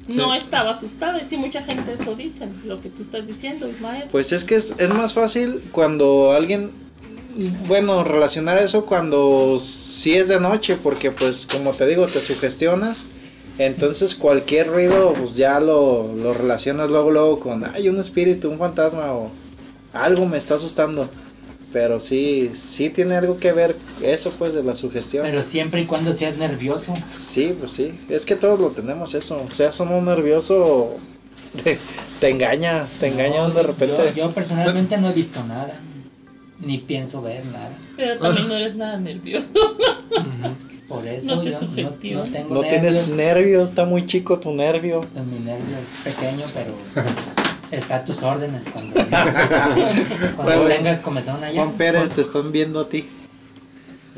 [0.08, 4.06] No estaba asustada, y sí, mucha gente eso dicen, lo que tú estás diciendo, Ismael.
[4.12, 6.72] Pues es que es, es más fácil cuando alguien,
[7.68, 13.06] bueno, relacionar eso cuando sí es de noche, porque pues como te digo, te sugestionas,
[13.58, 18.60] entonces cualquier ruido pues ya lo, lo relacionas luego, luego con, hay un espíritu, un
[18.60, 19.32] fantasma o
[19.94, 21.10] algo me está asustando.
[21.74, 25.26] Pero sí, sí tiene algo que ver eso pues de la sugestión.
[25.26, 26.94] Pero siempre y cuando seas nervioso.
[27.18, 30.98] Sí, pues sí, es que todos lo tenemos eso, o sea, somos nervioso,
[31.64, 31.78] te,
[32.20, 34.14] te engaña, te engaña de repente.
[34.16, 35.78] Yo, yo personalmente no he visto nada.
[36.60, 37.78] Ni pienso ver nada.
[37.96, 39.48] Pero también no eres nada nervioso.
[40.88, 43.70] Por eso No te yo no, no tengo No tienes nervios.
[43.70, 45.02] está muy chico tu nervio.
[45.30, 46.76] Mi nervio es pequeño, pero
[47.72, 48.94] está a tus órdenes cuando,
[50.36, 51.62] cuando Bueno, tengas comezón allá.
[51.62, 53.10] Juan Pérez, te están viendo a ti.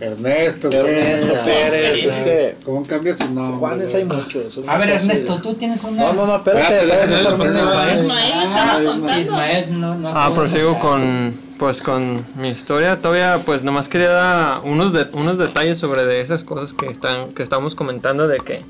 [0.02, 3.60] Ernesto, Ernesto Pérez, es que ¿Cómo cambias su nombre?
[3.60, 4.58] Juanes hay muchos.
[4.58, 5.12] es A ver, fácil.
[5.12, 6.04] Ernesto, tú tienes una.
[6.04, 6.86] No, no, no, espérate.
[6.86, 8.00] Ismael.
[8.00, 9.20] Ismael Ah.
[9.20, 12.96] Ismael no, no Ah, prosigo con, pues, con mi historia.
[12.98, 17.34] Todavía, pues, nomás quería dar unos, de, unos detalles sobre de esas cosas que, están,
[17.34, 18.64] que estamos comentando de que,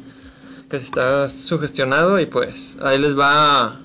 [0.68, 3.78] que se está sugestionado y pues ahí les va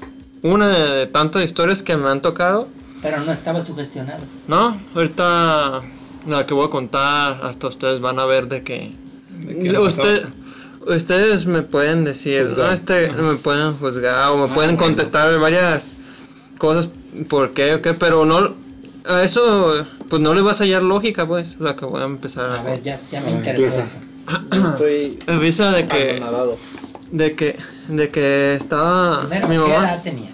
[0.44, 2.68] una de tantas historias que me han tocado.
[3.02, 4.22] Pero no estaba sugestionado.
[4.46, 5.80] No, ahorita
[6.28, 8.92] la que voy a contar, hasta ustedes van a ver de que...
[10.87, 12.54] Ustedes me pueden decir.
[12.57, 12.70] ¿no?
[12.70, 15.96] este, me pueden juzgar o me pueden contestar varias
[16.59, 16.88] cosas
[17.28, 17.74] ¿por qué?
[17.74, 17.94] o qué?
[17.94, 18.54] Pero no,
[19.07, 22.50] a eso, pues no le vas a hallar lógica, pues, la que voy a empezar
[22.50, 23.83] A ver, ya, ya me A eso.
[24.52, 26.22] Yo Estoy Avisa de que.
[27.14, 27.57] De que,
[27.88, 29.85] de que estaba Primero, mi ¿qué mamá.
[29.85, 30.31] edad tenía?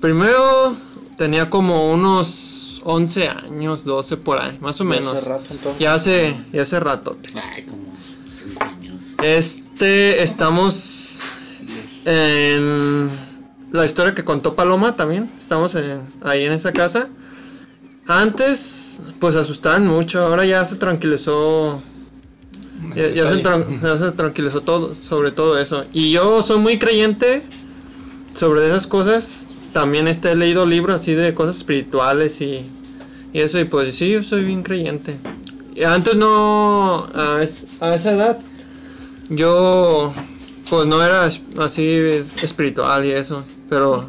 [0.00, 0.76] Primero
[1.16, 5.16] tenía como unos 11 años, 12 por ahí, más o menos.
[5.16, 5.78] Hace rato, entonces.
[5.80, 7.16] Ya hace, ya hace rato.
[7.34, 7.84] Ay, como
[8.28, 9.14] cinco años.
[9.22, 11.20] Este, estamos
[12.04, 13.10] en
[13.72, 15.30] la historia que contó Paloma también.
[15.40, 17.08] Estamos en- ahí en esa casa.
[18.06, 20.20] Antes, pues asustaban mucho.
[20.22, 21.80] Ahora ya se tranquilizó.
[22.94, 25.84] Ya, ya se, tran- ya se tranquilizó todo sobre todo eso.
[25.92, 27.42] Y yo soy muy creyente
[28.34, 29.54] sobre esas cosas.
[29.72, 32.70] También este, he leído libros así de cosas espirituales y,
[33.32, 33.58] y eso.
[33.58, 35.18] Y pues sí, yo soy bien creyente.
[35.74, 38.38] Y antes no, a, es- a esa edad,
[39.28, 40.12] yo
[40.70, 41.24] pues no era
[41.58, 43.44] así espiritual y eso.
[43.68, 44.08] Pero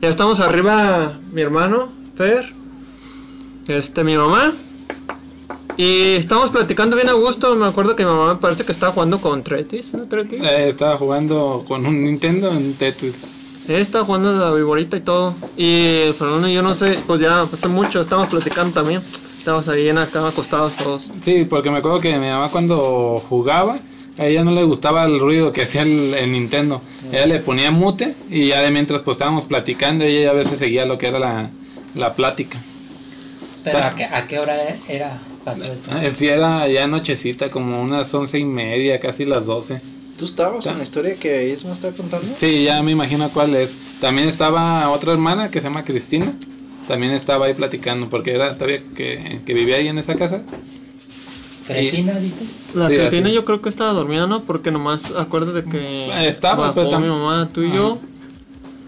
[0.00, 2.46] ya estamos arriba, mi hermano, Fer,
[3.66, 4.52] este, mi mamá.
[5.76, 7.54] Y estamos platicando bien a gusto.
[7.56, 10.06] Me acuerdo que mi mamá me parece que estaba jugando con Tretis, ¿no?
[10.06, 10.40] Tretis.
[10.42, 13.14] Eh, estaba jugando con un Nintendo en Tetris.
[13.66, 15.34] Ella estaba jugando la viborita y todo.
[15.56, 19.02] Y Fernando y yo no sé, pues ya hace mucho, estábamos platicando también.
[19.38, 21.08] Estábamos ahí en la cama acostados todos.
[21.24, 23.76] Sí, porque me acuerdo que mi mamá cuando jugaba,
[24.18, 26.82] a ella no le gustaba el ruido que hacía el, el Nintendo.
[27.10, 30.86] Ella le ponía mute y ya de mientras pues estábamos platicando, ella a veces seguía
[30.86, 31.50] lo que era la,
[31.94, 32.58] la plática.
[33.64, 34.56] Pero ¿a qué, a qué hora
[34.88, 35.92] era pasó eso?
[35.96, 39.80] Eh, Sí, era ya nochecita, como unas once y media, casi las doce.
[40.16, 42.34] ¿Tú estabas en la historia que Isma está contando?
[42.36, 43.80] Sí, ya me imagino cuál es.
[43.98, 46.36] También estaba otra hermana que se llama Cristina.
[46.86, 50.44] También estaba ahí platicando porque era todavía que, que vivía ahí en esa casa.
[51.66, 52.66] ¿Cretina, dices?
[52.74, 53.34] La Sí, Cretina así.
[53.34, 54.44] yo creo que estaba dormida, ¿no?
[54.44, 58.00] Porque nomás acuérdate que estaba, pero tam- mi mamá, tú y yo.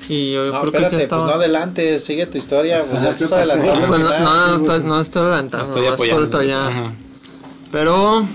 [0.09, 1.23] Y yo No, creo que ya espérate, estaba...
[1.25, 3.61] pues no adelante, sigue tu historia, pues ya Ajá, ¿qué estás pasó?
[3.61, 3.88] adelantando.
[3.88, 6.23] Pues no, no, no, estoy, no estoy adelantando, Estoy apoyando.
[6.25, 6.66] esto ya.
[6.69, 6.92] Ajá.
[7.73, 8.29] Pero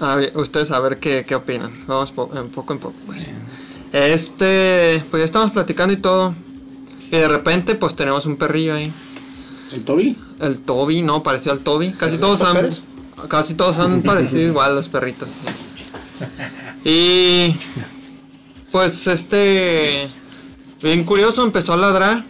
[0.00, 1.70] a ver, ustedes a ver qué, qué opinan.
[1.86, 3.30] Vamos po- en poco en poco, pues.
[3.92, 6.34] Este, pues ya estamos platicando y todo.
[7.06, 8.92] Y de repente, pues tenemos un perrillo ahí.
[9.72, 10.16] ¿El Toby?
[10.40, 11.92] El Toby, no, parecía al Toby.
[11.92, 12.84] Casi ¿Ernesto todos han, Pérez?
[13.28, 15.30] casi todos han parecido igual los perritos.
[15.30, 15.48] sí.
[16.84, 17.56] Y
[18.70, 20.08] pues este,
[20.84, 22.24] bien curioso, empezó a ladrar.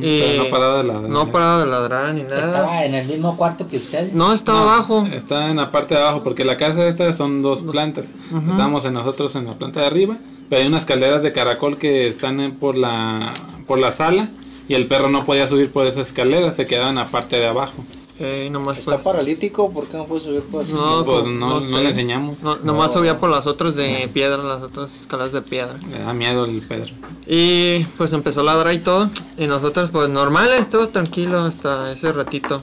[0.00, 1.10] Pero no paraba de ladrar.
[1.10, 2.40] no paraba de ladrar ni nada.
[2.46, 4.12] ¿Estaba en el mismo cuarto que usted?
[4.12, 5.06] No, estaba No, abajo.
[5.12, 8.06] Está en la parte de abajo, porque la casa esta son dos plantas.
[8.30, 8.50] Ujú.
[8.50, 10.16] Estamos en nosotros en la planta de arriba,
[10.48, 13.32] pero hay unas escaleras de caracol que están en- por la
[13.66, 14.28] por la sala
[14.66, 17.46] y el perro no podía subir por esas escaleras, se quedaba en la parte de
[17.46, 17.84] abajo.
[18.20, 19.70] Eh, nomás ¿Está paralítico?
[19.70, 21.76] ¿Por qué no puede subir por esas No, Pues no, no no sé.
[21.76, 22.42] le enseñamos.
[22.42, 25.76] No, nomás subía por las otras de piedra, las otras escaleras de piedra.
[25.88, 26.92] Le da miedo el Pedro.
[27.26, 29.08] Y pues empezó a ladrar y todo.
[29.36, 32.62] Y nosotros pues normales, todos tranquilos hasta ese ratito.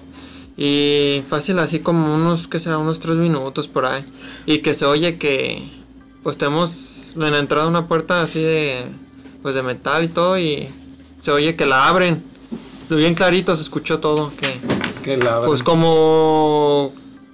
[0.57, 4.03] Y fácil así como unos, que será, unos tres minutos por ahí.
[4.45, 5.69] Y que se oye que
[6.21, 8.83] pues tenemos en la entrada una puerta así de
[9.41, 10.67] pues de metal y todo y
[11.21, 12.21] se oye que la abren.
[12.89, 14.59] Bien clarito se escuchó todo que
[15.05, 16.91] Que la pues como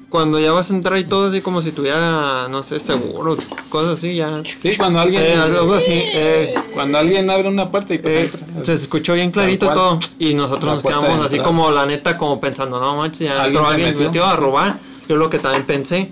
[0.09, 3.37] cuando ya vas a entrar y todo así como si tuviera no sé seguro,
[3.69, 4.41] cosas así ya.
[4.43, 8.21] Sí, cuando alguien Eh, algo así, eh, cuando alguien abre una puerta y pues eh,
[8.23, 8.65] entra.
[8.65, 12.77] se escuchó bien clarito todo y nosotros nos quedamos así como la neta como pensando,
[12.77, 14.05] no manches, ya ¿Alguien entró alguien metió?
[14.07, 14.79] metió a robar.
[15.07, 16.11] Yo lo que también pensé.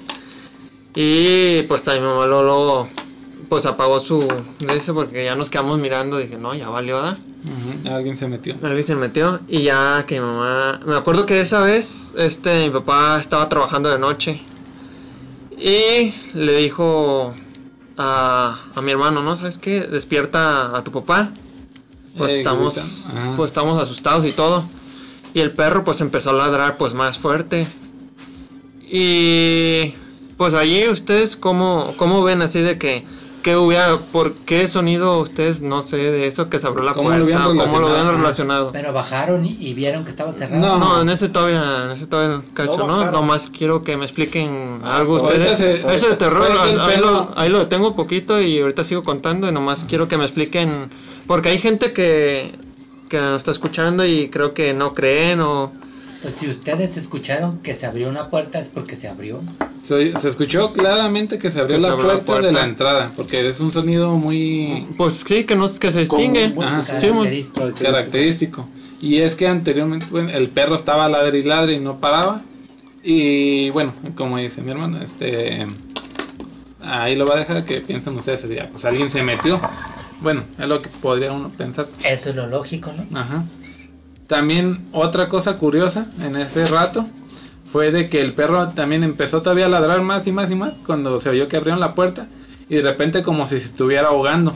[0.95, 2.87] Y pues también mi mamá luego, luego,
[3.49, 4.27] pues apagó su
[4.59, 7.17] de ese porque ya nos quedamos mirando, dije, no, ya valió, ¿verdad?
[7.45, 8.55] Ujú, Alguien se metió.
[8.61, 12.69] Alguien se metió y ya que mi mamá, me acuerdo que esa vez, este, mi
[12.69, 14.41] papá estaba trabajando de noche
[15.57, 17.33] y le dijo
[17.97, 19.35] a, a mi hermano, ¿no?
[19.35, 19.81] ¿Sabes qué?
[19.81, 21.31] Despierta a tu papá.
[22.17, 22.75] Pues Eh, estamos,
[23.35, 24.63] pues estamos asustados y todo.
[25.33, 27.67] Y el perro pues empezó a ladrar pues más fuerte.
[28.91, 29.93] Y
[30.37, 33.05] pues allí ustedes cómo, cómo ven así de que,
[33.41, 37.09] que hubiera, por qué sonido ustedes no sé de eso que se abrió la ¿Cómo
[37.09, 38.71] lo puerta, habían cómo lo habían relacionado.
[38.71, 40.59] Pero bajaron y, y vieron que estaba cerrado.
[40.59, 43.11] No, No, en ese todavía, en ese todavía cacho, No ¿no?
[43.11, 45.59] Nomás quiero que me expliquen Ah, algo ustedes.
[45.59, 49.85] Eso de terror, ahí, lo, ahí lo detengo poquito y ahorita sigo contando y nomás
[49.85, 50.89] quiero que me expliquen,
[51.27, 52.51] porque hay gente que,
[53.09, 55.71] que nos está escuchando y creo que no creen o...
[56.21, 59.41] Pues si ustedes escucharon que se abrió una puerta es porque se abrió.
[59.85, 63.47] Se, se escuchó claramente que se abrió Que se la puerta, de la entrada, porque
[63.47, 66.53] es un sonido muy Pues sí, que no que se distingue.
[66.53, 67.71] Característico.
[67.81, 68.69] característico.
[69.01, 72.41] Y es que anteriormente bueno, el perro estaba ladre y ladre y no paraba.
[73.01, 75.65] Y bueno, como dice mi hermano, este
[76.81, 79.59] ahí lo va a dejar que piensen ustedes, ya, pues alguien se metió.
[80.21, 81.87] Bueno, es lo que podría uno pensar.
[82.03, 83.17] Eso es lo lógico, ¿no?
[83.17, 83.45] Ajá.
[84.29, 87.05] También otra cosa curiosa en ese rato
[87.73, 90.73] fue de que el perro también empezó todavía a ladrar más y más y más
[90.85, 92.27] cuando se oyó que abrieron la puerta
[92.69, 94.53] y de repente como si se estuviera ahogando.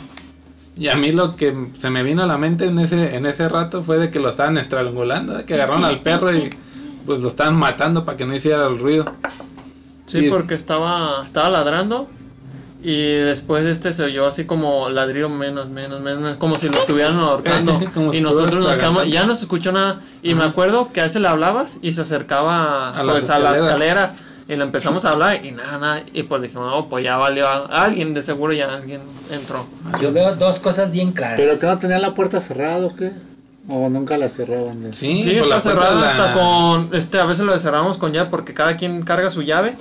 [0.77, 3.49] Y a mí lo que se me vino a la mente en ese en ese
[3.49, 6.51] rato fue de que lo estaban estrangulando, que agarraron al perro y
[7.07, 9.05] pues lo estaban matando para que no hiciera el ruido.
[10.05, 12.07] Sí, Y- porque estaba, estaba ladrando
[12.83, 17.17] y después este se oyó así como ladrillo menos, menos, menos, como si lo estuvieran
[17.17, 17.79] ahorcando.
[18.13, 20.01] Y nosotros nos quedamos, ya no se escuchó nada.
[20.21, 23.39] Y me acuerdo que a ese le hablabas y se acercaba A las pues a
[23.39, 23.63] la escaleras.
[24.11, 24.15] escalera.
[24.49, 26.03] Y le empezamos a hablar y nada, nada.
[26.13, 27.47] Y pues dijimos, no, pues ya valió.
[27.47, 29.65] a- Alguien, de seguro ya alguien entró.
[30.01, 31.37] Yo veo dos cosas bien claras.
[31.39, 33.13] ¿Pero que no tenía la puerta cerrada o qué?
[33.69, 34.93] ¿O nunca la cerraban?
[34.93, 38.11] Sí, Sí, por está la de la- hasta con, este, a veces lo cerramos con
[38.11, 39.77] llave porque cada quien carga su llave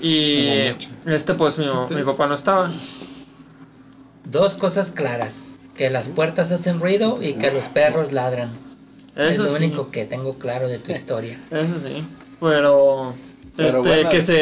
[0.00, 0.72] y
[1.06, 2.70] este pues mi, mi papá no estaba.
[4.24, 5.54] Dos cosas claras.
[5.74, 8.50] Que las puertas hacen ruido y que los perros ladran.
[9.16, 9.64] es Eso lo sí.
[9.64, 11.38] único que tengo claro de tu historia.
[11.50, 12.04] Eso sí,
[12.40, 13.14] pero,
[13.56, 14.34] Pero este, bueno, que se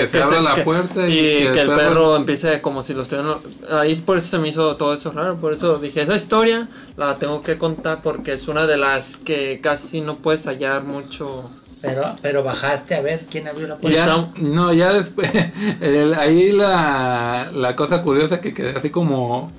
[0.00, 2.82] que se abra la puerta y y, que que, el el perro- perro, empiece como
[2.82, 3.36] si lo estuvieran
[3.70, 7.18] ahí por eso se me hizo todo eso raro, por eso dije esa historia la
[7.18, 11.50] tengo que contar porque es una de las que casi no puedes hallar mucho.
[11.82, 13.98] Pero, pero bajaste a ver quién abrió la puerta.
[14.06, 15.30] ya, no, ya después,
[15.80, 19.50] el- ahí la, la cosa curiosa que quedé así como,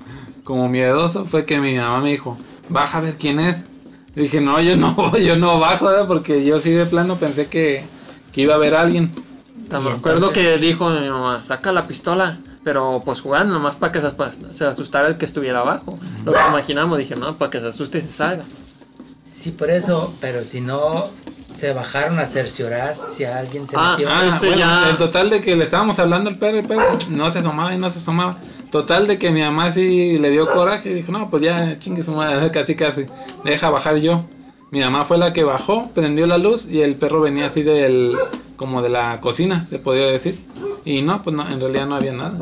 [0.44, 3.56] como miedoso fue que mi mamá me dijo, baja a ver quién es.
[4.14, 6.06] Y dije, no, yo no, yo no bajo, ¿verdad?
[6.06, 7.84] porque yo sí de plano pensé que,
[8.32, 9.10] que iba a haber alguien.
[9.70, 13.90] Me acuerdo entonces- que dijo mi mamá, saca la pistola, pero pues jugando nomás para
[13.90, 15.98] que se asustara el que estuviera abajo.
[16.24, 18.44] Lo que imaginamos, dije, no, para que se asuste y se salga.
[19.32, 21.06] Sí, por eso, pero si no
[21.54, 24.08] se bajaron a cerciorar si alguien se Ah, metió.
[24.10, 26.82] Ah, Este bueno, ya- el total de que le estábamos hablando al perro, el perro
[27.10, 28.36] no se asomaba y no se asomaba.
[28.70, 32.02] Total de que mi mamá sí le dio coraje y dijo, no, pues ya chingue
[32.02, 33.06] su madre, casi casi,
[33.44, 34.20] deja bajar yo.
[34.70, 38.16] Mi mamá fue la que bajó, prendió la luz y el perro venía así del,
[38.56, 40.42] como de la cocina, se podría decir.
[40.84, 42.32] Y no, pues no, en realidad no había nada.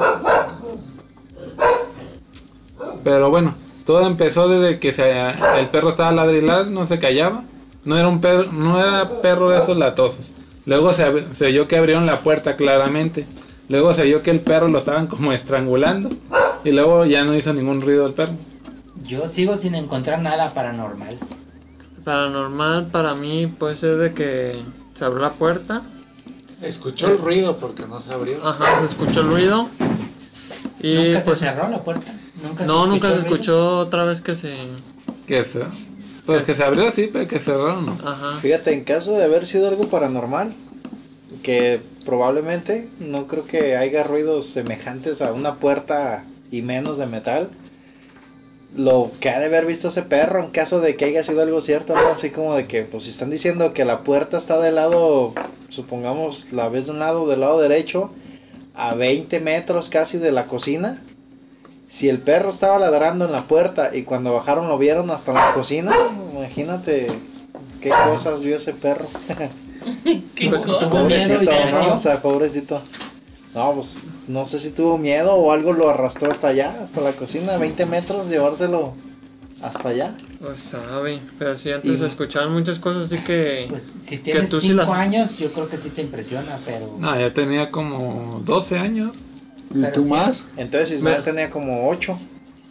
[3.02, 7.44] Pero bueno, todo empezó desde que se, el perro estaba ladrilar, no se callaba.
[7.84, 10.34] No era un perro, no era perro de esos latosos.
[10.66, 13.26] Luego se, se oyó que abrieron la puerta claramente.
[13.68, 16.10] Luego se oyó que el perro lo estaban como estrangulando.
[16.64, 18.34] Y luego ya no hizo ningún ruido el perro.
[19.06, 21.16] Yo sigo sin encontrar nada paranormal.
[22.04, 24.56] Paranormal para mí puede ser de que
[24.94, 25.82] se abrió la puerta,
[26.62, 28.46] Escuchó el ruido porque no se abrió.
[28.46, 29.68] ajá, se escuchó el ruido.
[30.82, 32.12] Y nunca pues se cerró la puerta.
[32.42, 34.56] Nunca no, nunca se escuchó otra vez que se...
[35.26, 35.60] Que se,
[36.26, 37.92] pues que se abrió sí, pero que cerró no.
[38.04, 38.38] Ajá.
[38.40, 40.54] Fíjate, en caso de haber sido algo paranormal,
[41.42, 47.48] que probablemente no creo que haya ruidos semejantes a una puerta y menos de metal.
[48.76, 51.60] Lo que ha de haber visto ese perro en caso de que haya sido algo
[51.60, 52.08] cierto, ¿no?
[52.08, 55.34] así como de que, pues si están diciendo que la puerta está del lado,
[55.70, 58.10] supongamos, la ves de un lado, del lado derecho,
[58.74, 61.02] a 20 metros casi de la cocina.
[61.90, 65.52] Si el perro estaba ladrando en la puerta y cuando bajaron lo vieron hasta la
[65.54, 65.92] cocina,
[66.32, 67.08] imagínate
[67.80, 69.08] qué cosas vio ese perro.
[70.36, 70.88] ¿Qué cosa?
[70.88, 71.94] Pobrecito, ¿no?
[71.94, 72.80] O sea, pobrecito.
[73.54, 77.12] No, pues no sé si tuvo miedo o algo lo arrastró hasta allá, hasta la
[77.12, 78.92] cocina, 20 metros, llevárselo
[79.60, 80.14] hasta allá.
[80.40, 83.66] Pues sabe, pero sí, antes se escuchaban muchas cosas así que...
[83.68, 86.94] Pues si tienes tú sí 5 las- años, yo creo que sí te impresiona, pero.
[86.98, 89.16] No, ya tenía como 12 años.
[89.72, 90.08] ¿Y tú sí.
[90.10, 90.44] más?
[90.56, 92.18] Entonces Ismael Me- tenía como 8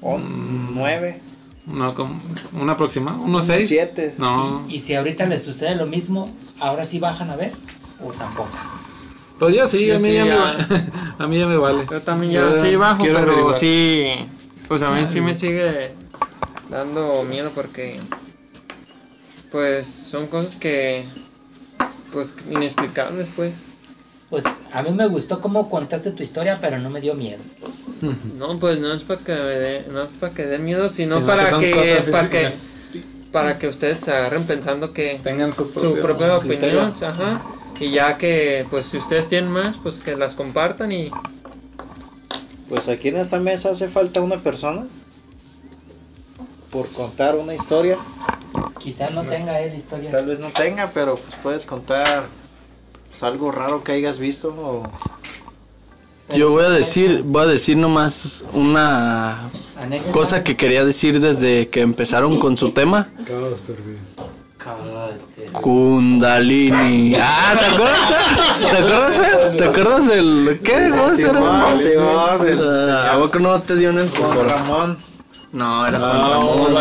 [0.02, 0.74] o Mm.
[0.74, 1.22] 9,
[1.66, 2.20] No, como
[2.54, 3.68] un aproximado, unos 6.
[3.68, 4.16] 7.
[4.18, 7.54] No, Y si ahorita les sucede lo mismo, ahora sí bajan a ver
[8.04, 8.50] o tampoco.
[9.38, 10.38] pues yo sí, Yo a mí sí, ya, me, ya.
[10.38, 10.56] va-
[11.24, 11.86] a mí ya me vale.
[11.90, 13.60] Yo también ya Yo sí bajo, pero averiguar.
[13.60, 14.08] sí,
[14.68, 15.92] pues a mí sí me sigue
[16.70, 18.00] dando miedo porque,
[19.52, 21.06] pues son cosas que,
[22.12, 23.54] pues inexplicables, pues.
[24.30, 27.42] Pues a mí me gustó cómo contaste tu historia, pero no me dio miedo.
[28.38, 31.26] No, pues no es para que me dé, no es para que dé miedo, sino,
[31.26, 32.54] para que, para que,
[33.32, 37.42] para que ustedes se agarren pensando que Tengan su su propia su opinión, ajá,
[37.80, 41.10] y ya que, pues si ustedes tienen más, pues que las compartan y
[42.70, 44.86] Pues aquí en esta mesa hace falta una persona
[46.72, 47.98] por contar una historia.
[48.80, 50.12] Quizás no tenga él historia.
[50.12, 52.28] Tal vez no tenga, pero pues puedes contar
[53.10, 54.84] pues, algo raro que hayas visto o
[56.36, 59.50] Yo voy a decir, voy a decir nomás una
[60.12, 63.10] cosa que quería decir desde que empezaron con su tema.
[64.58, 67.16] Cada, este, Kundalini.
[67.18, 68.10] Ah, ¿te acuerdas?
[68.60, 69.18] ¿Te acuerdas?
[69.18, 69.58] Fer?
[69.58, 70.90] ¿Te acuerdas del qué?
[70.90, 73.14] ¿Cómo se llama?
[73.14, 74.12] ¿A poco no te dio en el?
[74.12, 75.09] Ramón.
[75.52, 76.76] No, era Juan No, Ramón,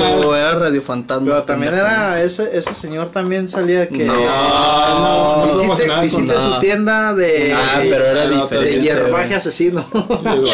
[0.00, 1.24] Radio era Radio Fantasma.
[1.24, 6.40] Pero también era ese, ese señor también salía que No, no visite, promocionaba visite con
[6.54, 8.80] su tienda de, Ah, pero era Era de diferente.
[8.80, 9.84] hierbaje asesino.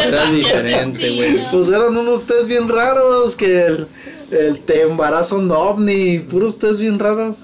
[0.05, 1.49] Era diferente, güey.
[1.49, 3.87] pues eran unos test bien raros que el,
[4.29, 7.35] el te embaraza un ovni, puros test bien raros.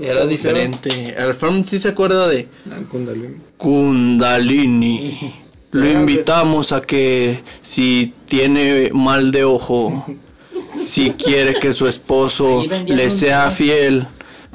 [0.00, 1.14] Era diferente.
[1.16, 3.36] Alfred sí se acuerda de Ah, Kundalini.
[3.56, 5.34] Kundalini.
[5.76, 10.06] Lo invitamos a que si tiene mal de ojo,
[10.74, 14.06] si quiere que su esposo le sea fiel,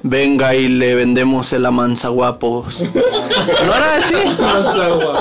[0.01, 2.81] venga y le vendemos el amansa guapos.
[2.81, 4.15] ¿No era así?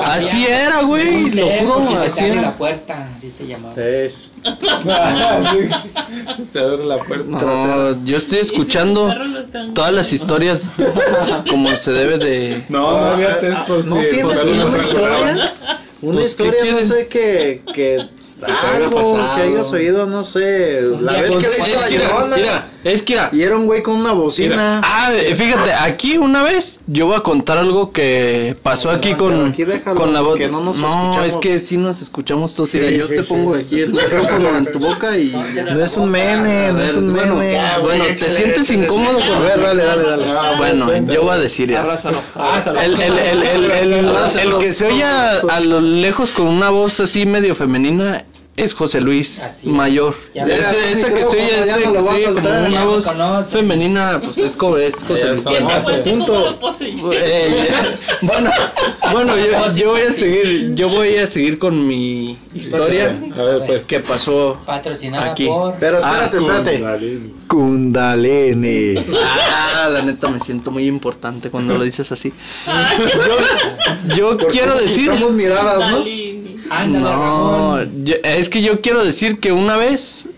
[0.05, 2.53] Así era, güey, lo juro, se así te abre la era.
[2.53, 3.75] puerta, así se llamaba.
[3.75, 4.11] Te
[6.59, 7.29] abre la puerta.
[7.29, 9.15] No, yo estoy escuchando
[9.75, 10.73] todas las historias
[11.49, 12.65] como se debe de...
[12.71, 13.97] No, no había test por ¿No
[16.03, 17.99] una Pues, ¿qué historia, no sé, que, que
[18.75, 22.69] algo que hayas oído, no sé, la vez pues, que le hizo la llorona mira,
[22.85, 24.81] es que era, y era un güey con una bocina.
[24.85, 29.65] Ah, fíjate, aquí una vez yo voy a contar algo que pasó aquí con, aquí
[29.65, 30.39] déjalo, con la voz.
[30.39, 31.27] que no nos No, escuchamos.
[31.27, 32.71] es que sí nos escuchamos todos.
[32.71, 33.29] Sí, yo sí, te sí.
[33.35, 35.31] pongo aquí el micrófono en tu boca y.
[35.31, 37.61] No es un mene, no es un bueno, mene.
[37.83, 39.45] bueno, te sientes incómodo A con.
[39.45, 40.57] ver, dale, dale, dale.
[40.57, 41.81] Bueno, yo voy a decir ya.
[41.83, 42.21] Abrázalo.
[42.83, 44.09] El, el, el, el, el,
[44.43, 48.25] el que se oye a, a lo lejos con una voz así medio femenina
[48.57, 49.69] es José Luis Así.
[49.69, 50.15] Mayor.
[50.35, 51.31] Ese que no lo
[51.93, 53.51] que oye como soltar, una voz conoce.
[53.57, 55.39] femenina, pues es, co- es José Luis.
[55.39, 55.51] está.
[55.51, 55.95] ¿Quién te Ah, fue?
[55.99, 56.27] punto.
[56.33, 56.95] ¿Cómo lo poseí?
[57.13, 57.69] Eh,
[58.23, 58.51] bueno,
[59.13, 63.63] bueno, yo, yo voy a seguir, yo voy a seguir con mi historia A ver,
[63.67, 63.85] pues.
[63.85, 65.47] que pasó Patrocinada Aquí.
[65.47, 65.75] por.
[65.81, 67.21] Pero espérate, Ah, espérate.
[67.49, 69.05] Kundalini.
[69.25, 72.33] Ah, la neta me siento muy importante cuando lo dices así.
[74.17, 76.05] Yo, yo quiero decir, Estamos miradas, ¿no?
[76.71, 78.05] Ándale, no, Ramón.
[78.05, 80.29] yo- es que yo quiero decir que una vez,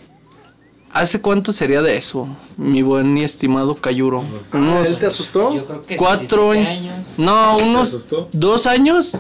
[0.92, 2.26] ¿hace cuánto sería de eso,
[2.56, 4.24] mi buen y estimado Cayuro?
[4.52, 5.54] Unos ¿Él te asustó?
[5.54, 7.06] Yo creo que cuatro 17 años.
[7.18, 8.28] No, ¿Te unos asustó?
[8.32, 9.12] dos años.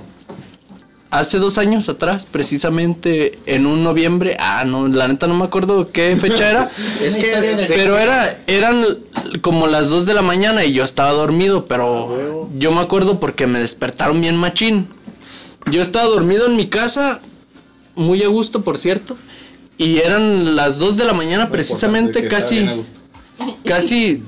[1.10, 4.34] Hace dos años atrás, precisamente en un noviembre.
[4.40, 6.70] Ah, no, la neta no me acuerdo qué fecha era.
[7.02, 8.86] Es que Pero era, eran
[9.42, 13.46] como las 2 de la mañana y yo estaba dormido, pero yo me acuerdo porque
[13.46, 14.88] me despertaron bien machín.
[15.70, 17.20] Yo estaba dormido en mi casa,
[17.94, 19.16] muy a gusto, por cierto,
[19.78, 22.68] y eran las 2 de la mañana Muy precisamente, casi,
[23.64, 24.22] casi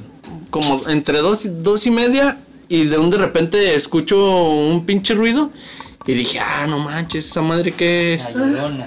[0.50, 5.14] como entre 2 y dos y media, y de un de repente escucho un pinche
[5.14, 5.50] ruido,
[6.06, 8.28] y dije, ah, no manches, esa madre que es.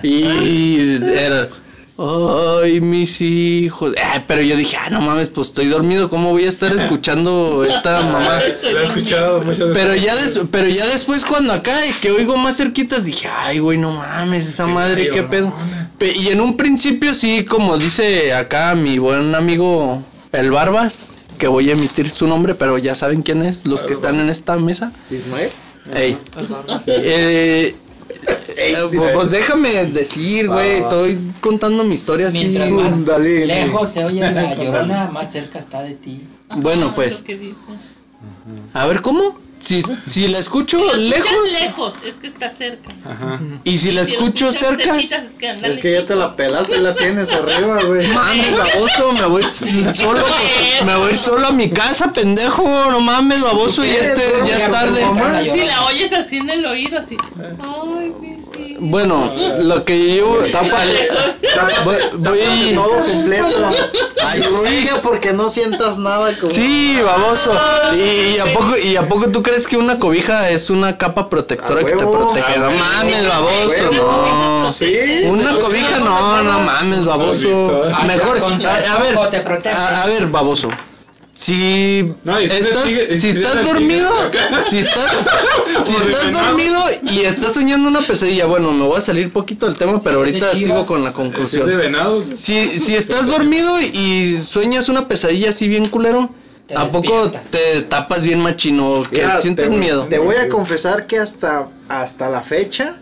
[0.03, 1.49] Y era,
[1.97, 3.93] ay, mis hijos.
[3.95, 7.63] Eh, pero yo dije, ah, no mames, pues estoy dormido, ¿cómo voy a estar escuchando
[7.63, 8.39] esta mamá?
[8.63, 9.73] Lo he escuchado muchas veces.
[9.73, 13.59] Pero ya, des- pero ya después cuando acá, y que oigo más cerquitas, dije, ay,
[13.59, 15.53] güey, no mames, esa Sí, madre, la qué pedo.
[15.97, 21.47] Pe- y en un principio sí, como dice acá mi buen amigo El Barbas, que
[21.47, 24.55] voy a emitir su nombre, pero ya saben quién es, los que están en esta
[24.57, 24.91] mesa.
[25.09, 25.49] Ismael.
[25.95, 26.17] Ey.
[26.85, 27.75] Eh, eh,
[28.91, 32.39] pues, pues déjame decir, güey, estoy contando mi historia así.
[32.39, 33.45] Mientras más Kundalini.
[33.45, 36.23] lejos se oye la llorona, más cerca está de ti.
[36.57, 37.23] Bueno, Ah, pues,
[38.73, 39.35] a ver, ¿cómo?
[39.59, 42.89] Si, si la escucho escuchas lejos lejos, es que está cerca.
[43.05, 43.39] Ajá.
[43.63, 46.35] y si la Si escucho cerca, cerquita, es que anda Es que ya te la
[46.35, 48.07] pelaste, la tienes arriba, güey.
[48.13, 49.43] mames, baboso, me voy
[49.93, 50.25] solo,
[50.85, 55.05] me voy solo a mi casa, pendejo, no mames, baboso, y este ya es tarde.
[55.51, 57.17] Si la oyes así en el oído, así.
[57.39, 58.36] Ay, hijos.
[58.79, 60.27] Bueno, lo que yo
[61.83, 63.69] voy, voy- Todo completo.
[64.23, 66.53] Ay, Sigue porque no sientas nada como.
[66.53, 67.51] Sí, baboso.
[67.95, 71.29] Y, y a poco y a poco tú crees que una cobija es una capa
[71.29, 72.59] protectora que te protege?
[72.59, 74.73] No mames, baboso, no.
[74.73, 74.95] Sí.
[75.25, 77.83] Una cobija no, no mames, baboso.
[78.05, 79.17] Mejor a, a ver,
[79.73, 80.69] a ver, baboso.
[81.37, 84.09] Si No, y si estás, sigue- si dormido,
[84.69, 85.11] si estás,
[85.85, 90.01] si dormido y estás soñando una pesadilla, bueno, me voy a salir poquito del tema,
[90.01, 91.77] pero ahorita sigo con la ¿Es de conclusión.
[91.77, 92.23] venado?
[92.35, 96.27] Si, si estás dormido y sueñas una pesadilla así bien culero,
[96.75, 99.03] ¿a poco te tapas bien machino?
[99.07, 100.05] Que Mira, sientes te, miedo.
[100.05, 102.95] Te voy a confesar que hasta, hasta la fecha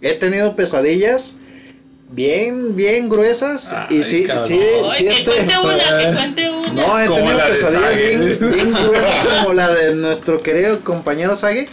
[0.00, 1.34] he tenido pesadillas
[2.12, 3.70] bien, bien gruesas.
[3.90, 4.46] y sí, cabrón.
[4.48, 5.24] sí, Ay, sí, que este.
[5.24, 6.72] cuente una, que cuente una.
[6.72, 11.68] No, he tenido pesadillas bien, bien gruesas como la de nuestro querido compañero Sage.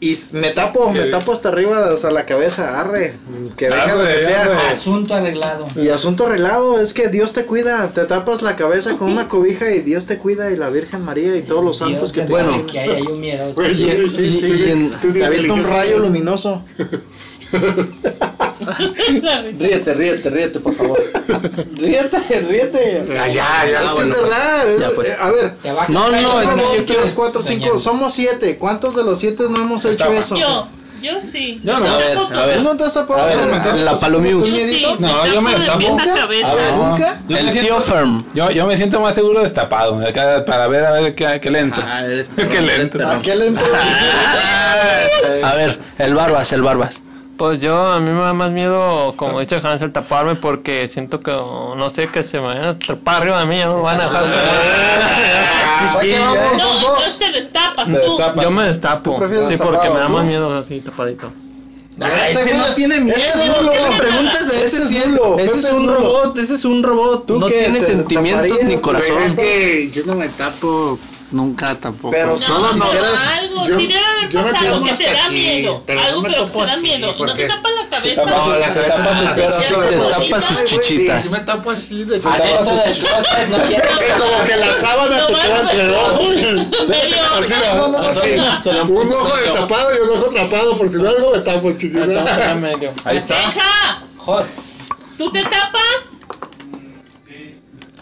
[0.00, 3.14] Y me tapo, me tapo hasta arriba, o sea, la cabeza, arre,
[3.56, 4.42] que venga lo que Arre, sea.
[4.42, 4.54] arre.
[4.70, 5.66] Asunto arreglado.
[5.74, 9.72] Y asunto arreglado, es que Dios te cuida, te tapas la cabeza con una cobija
[9.72, 12.64] y Dios te cuida y la Virgen María y todos los santos que te Bueno.
[12.66, 13.60] que hay un miedoso.
[13.60, 16.62] Sí, sí, sí, y en- Te avienta un rayo luminoso.
[19.58, 20.98] Ríete, ríete, ríete, por favor.
[21.76, 23.04] ríete, ríete.
[23.08, 24.64] Ya, ya, ya, Es que bueno, es verdad.
[24.80, 25.08] Ya, pues.
[25.08, 25.44] eh, A ver.
[25.78, 26.54] A No, no, yo
[26.84, 27.78] quiero- tres, cuatro, cinco.
[27.78, 28.56] Somos siete.
[28.58, 30.36] ¿Cuántos de los siete no hemos hecho eso?
[30.36, 30.68] Yo,
[31.02, 31.60] yo sí.
[31.62, 31.86] Yo no.
[31.86, 32.56] Yo A ver, a ver.
[32.58, 33.20] ¿Tú no te has tapado?
[33.22, 33.72] A ver, ¿Nunca?
[33.74, 34.44] la Palomiu.
[34.46, 34.84] Sí?
[34.98, 36.22] No, yo me tapo ¿Nunca?
[36.22, 37.18] A ver, ¿Nunca?
[37.28, 38.24] Yo me El siento- tío Firm.
[38.34, 41.80] Yo, yo me siento más seguro destapado, acá, para ver a ver qué, qué lento.
[41.84, 42.98] Ah, eres Qué lento.
[42.98, 43.18] perrón.
[43.18, 43.64] ¿A qué le entró?
[45.44, 47.00] A ver, el Barbas, el Barbas.
[47.38, 51.20] Pues yo, a mí me da más miedo, como dice Hans, el taparme porque siento
[51.20, 54.00] que, no sé, que se me van a trepar arriba de mí, ya me van
[54.00, 54.24] a dejar
[56.58, 58.40] No, entonces te destapas tú.
[58.42, 61.30] Yo me destapo, ¿Tú prefieres sí, porque me da más miedo así tapadito.
[62.00, 63.16] Ah, Este ese no tiene miedo.
[63.16, 65.08] ¿Qué le preguntas a ese?
[65.08, 67.26] Nulo, Ese es un robot, ese es un robot.
[67.26, 69.22] ¿Tú No tiene ¿Te sentimientos ni corazón.
[69.22, 70.98] es que yo no me tapo
[71.30, 72.10] nunca tampoco.
[72.12, 74.92] Pero No, Solo no quieras- algo, yo- sí debe haber yo me pasado firmo que
[74.94, 75.82] te hasta da aquí, miedo.
[75.86, 77.14] pero algo no me pero topo te da así, miedo.
[77.18, 78.22] ¿No te tapas la cabeza?
[78.22, 80.08] tapas- No, la cabeza tapa no, la pedazo cabeza de- no.
[80.08, 81.22] Se tapa sus chichitas.
[81.24, 85.32] sí me tapo así de Adentro del closet no quiere Como que la sábana te
[85.34, 86.36] queda entre el ojo y...
[86.88, 88.30] Medio- Así, no, no, así.
[88.88, 92.56] Un ojo destapado y un ojo atrapado, por si no algo me tapo, chiquita.
[93.04, 94.02] Ahí está.
[94.16, 94.46] Jos,
[95.16, 96.17] ¿tú te tapas?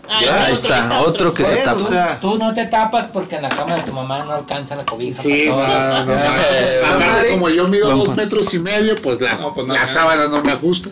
[0.08, 1.76] Ay, Ahí otro está, que otro que se tapa.
[1.78, 4.76] o sea, tú no te tapas porque en la cama de tu mamá no alcanza
[4.76, 5.20] la cobija.
[5.20, 6.14] Sí, no, para no, todo.
[6.16, 7.30] no.
[7.32, 9.86] Como yo mido dos metros y medio, pues la, No, pues no, la no.
[9.86, 10.90] sábana no me ajusta.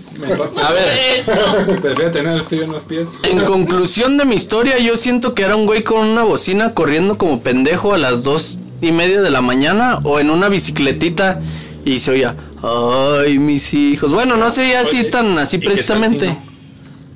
[0.62, 1.24] A ver.
[1.82, 3.06] Prefiero tener el frío en los pies.
[3.22, 7.16] en conclusión de mi historia, yo siento que era un güey con una bocina corriendo
[7.18, 11.40] como pendejo a las dos y media de la mañana o en una bicicletita
[11.84, 14.10] y se oía, ay, mis hijos.
[14.12, 16.36] Bueno, no se oía así tan así ¿y qué tal precisamente.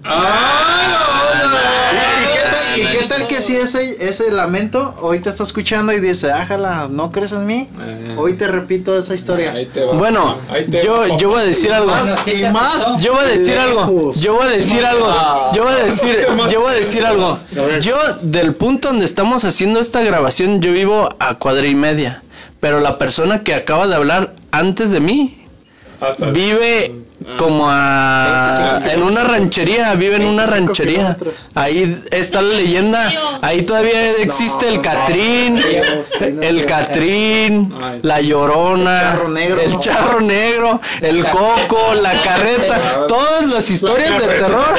[0.09, 0.25] No?
[2.29, 5.93] ¿Y qué tal, y qué tal que si ese, ese lamento hoy te está escuchando
[5.93, 7.69] y dice, ájala, ¿no crees en mí?
[7.81, 8.15] Eh.
[8.17, 9.53] Hoy te repito esa historia.
[9.53, 9.93] Ahí te va.
[9.95, 11.91] Bueno, Ahí te yo, yo voy a decir algo.
[11.91, 13.03] Más y más.
[13.03, 14.13] Yo voy a decir algo.
[14.15, 15.15] Yo voy a decir algo.
[15.55, 17.39] Yo voy a decir, yo voy a decir algo.
[17.81, 22.23] Yo del punto donde estamos haciendo esta grabación, yo vivo a cuadra y media.
[22.61, 25.45] Pero la persona que acaba de hablar antes de mí
[26.01, 26.93] Hasta- vive
[27.39, 31.17] como a en una ranchería, vive en una 25 ranchería.
[31.55, 33.39] Ahí está la leyenda.
[33.43, 35.61] Ahí todavía existe el Catrín,
[36.21, 40.81] el Catrín, la Llorona, El charro negro.
[41.01, 44.77] el coco, la carreta, todas las historias de terror,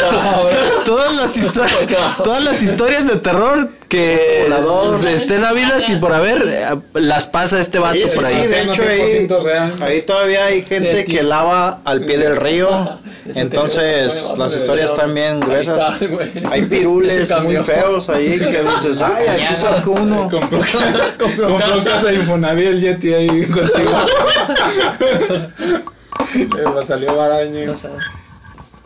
[0.86, 1.90] todas las historias,
[2.24, 4.46] todas las historias de terror que
[5.12, 8.48] estén habidas y por haber eh, las pasa este vato por ahí.
[8.48, 9.74] de hecho ahí, 100% real.
[9.82, 13.00] ahí todavía hay gente que lava al pie del río,
[13.36, 15.94] entonces las historias están bien gruesas.
[16.50, 20.30] Hay pirules muy feos ahí que dices, ay, aquí sacó uno.
[20.30, 20.62] Compró,
[21.20, 23.92] compró casa de Infonavit el Yeti ahí contigo.
[26.36, 27.74] Eh, me salió baraño.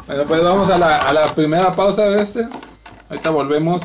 [0.07, 2.47] Bueno, pues vamos a la, a la primera pausa de este.
[3.09, 3.81] Ahorita volvemos.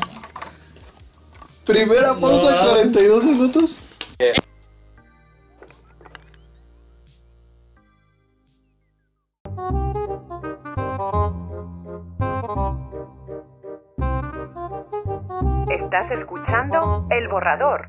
[1.65, 3.77] Primera pausa, 42 minutos.
[15.69, 17.87] Estás escuchando El Borrador.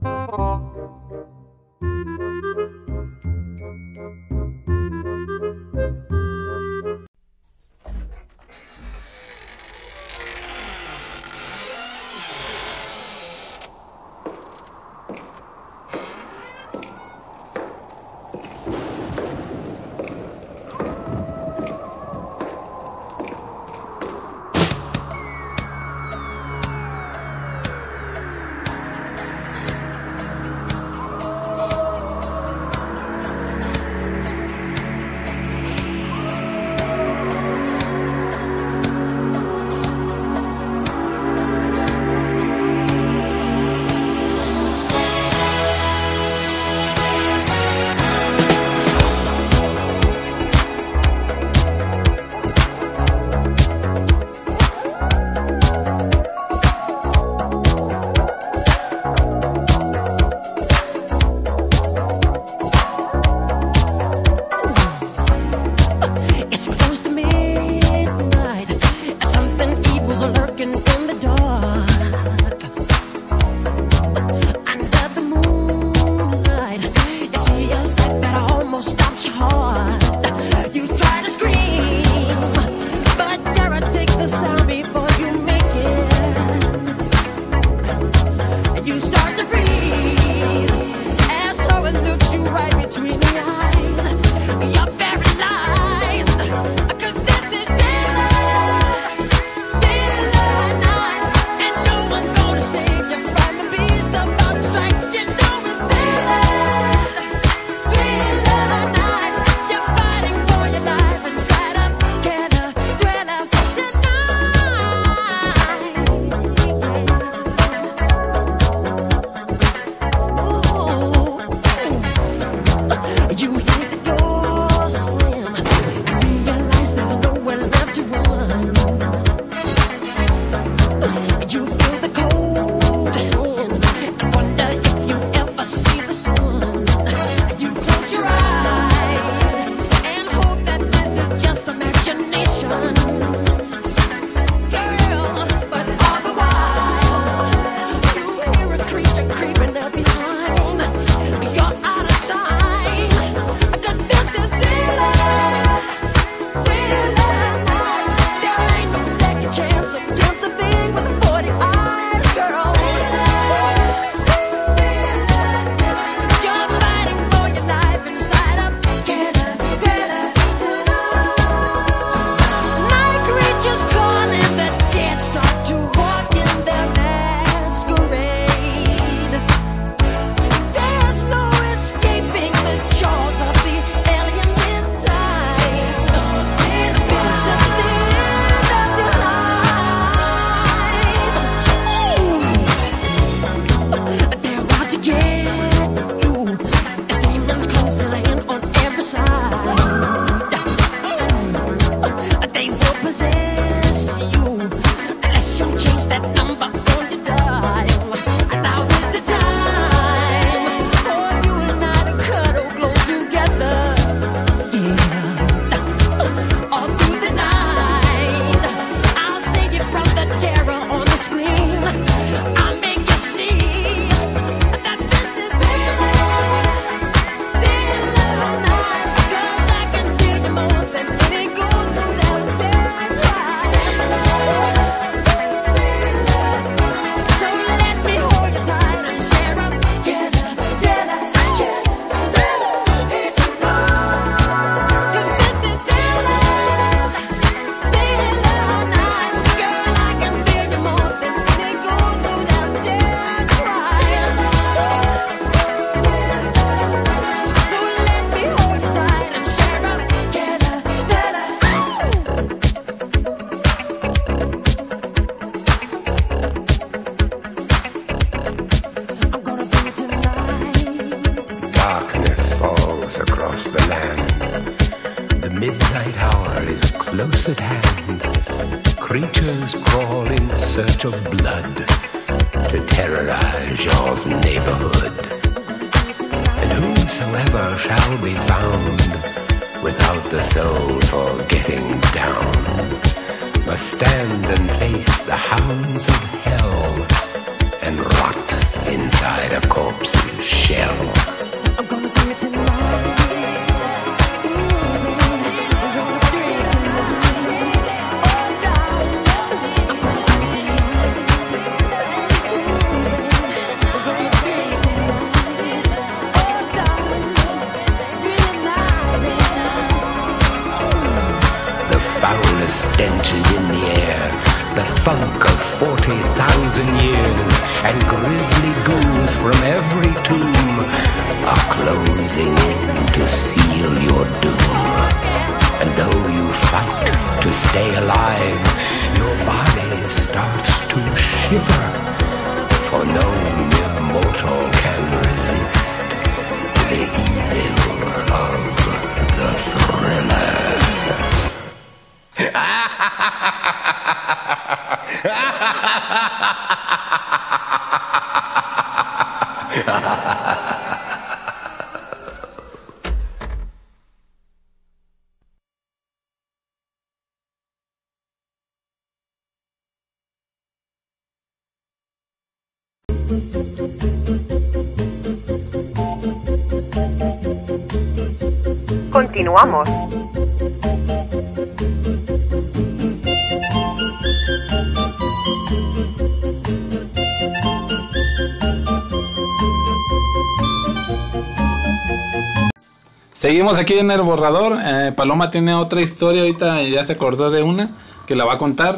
[393.61, 394.79] Seguimos aquí en el borrador.
[394.83, 397.91] Eh, Paloma tiene otra historia ahorita, ya se acordó de una
[398.27, 398.97] que la va a contar.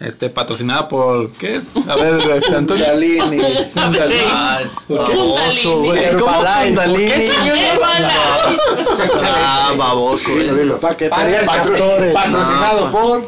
[0.00, 1.76] Este, patrocinada por, ¿qué es?
[1.76, 2.86] A ver, este, Antonio.
[2.86, 3.42] Kundalini.
[3.74, 4.20] Kundalini.
[4.32, 6.10] Ay, baboso, güey.
[6.18, 7.30] ¿Cómo Kundalini?
[9.26, 10.30] Ah, baboso.
[10.80, 12.14] Paquetería de castores.
[12.14, 13.26] Patrocinado por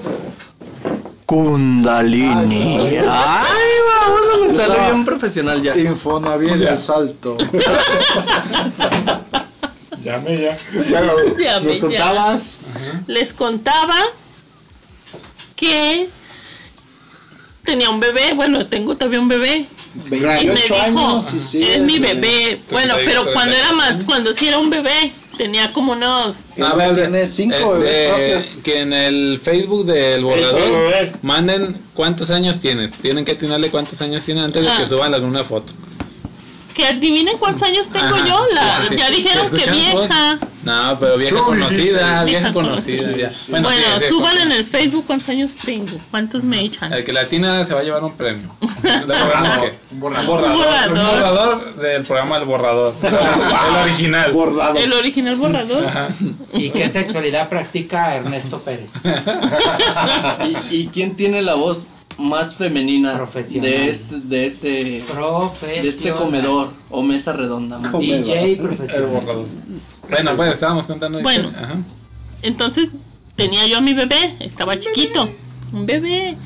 [1.27, 2.97] Kundalini.
[3.07, 5.77] Ay, baboso, me sale bien profesional ya.
[5.77, 7.37] Infonavit el salto.
[10.05, 10.57] Llame ya.
[10.91, 11.01] Ya
[11.61, 12.57] nos me contabas.
[13.07, 14.05] Les contaba
[15.57, 16.09] que
[17.65, 19.67] tenía un bebé, bueno, tengo todavía un bebé.
[20.07, 22.61] Y me 28 dijo, años y sí, es mi bebé.
[22.71, 26.41] Bueno, pero 38, cuando era más, cuando sí era un bebé, tenía como unos...
[26.61, 28.09] A ver, Tiene cinco este, bebés
[28.49, 28.65] propios.
[28.65, 32.91] que en el Facebook del borrador manden cuántos años tienes.
[32.93, 34.77] Tienen que atinarle cuántos años tienen antes de Ah.
[34.79, 35.73] que suban alguna foto.
[36.75, 38.47] Que adivinen cuántos años tengo Ajá, yo.
[38.53, 40.39] La, sí, ya sí, dijeron ¿te que vieja.
[40.65, 43.17] No, pero vieja conocida, vieja conocida.
[43.17, 43.31] ya.
[43.49, 44.43] Bueno, sí, suban sí.
[44.43, 45.97] en el Facebook cuántos años tengo.
[46.11, 46.93] ¿Cuántos me echan?
[46.93, 48.51] El que la atina se va a llevar un premio.
[48.61, 48.71] Un
[49.07, 49.73] borrador.
[49.93, 50.41] Un borrador.
[50.57, 50.99] Borrador.
[50.99, 52.95] Un borrador del programa El Borrador.
[53.03, 54.33] El original.
[54.33, 54.77] Bordado.
[54.77, 55.87] El original borrador.
[55.87, 56.09] Ajá.
[56.53, 58.91] ¿Y qué sexualidad practica Ernesto Pérez?
[60.71, 61.87] ¿Y, y quién tiene la voz
[62.19, 67.79] más femenina de este, de este, de este comedor o mesa redonda?
[67.79, 68.01] man?
[68.01, 69.47] DJ profesional.
[70.09, 71.21] Bueno, pues estábamos contando.
[71.21, 71.51] Bueno.
[71.57, 71.77] Ajá.
[72.43, 72.91] Entonces
[73.37, 75.29] tenía yo a mi bebé, estaba chiquito,
[75.73, 76.37] un bebé.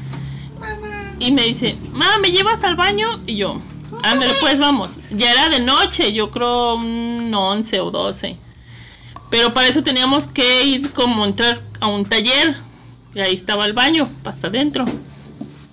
[1.18, 3.08] Y me dice, mamá, ¿me llevas al baño?
[3.26, 3.60] Y yo,
[4.02, 5.00] Ándale, pues vamos.
[5.10, 8.36] Ya era de noche, yo creo un 11 o 12.
[9.30, 12.56] Pero para eso teníamos que ir como entrar a un taller.
[13.14, 14.86] Y ahí estaba el baño, hasta adentro.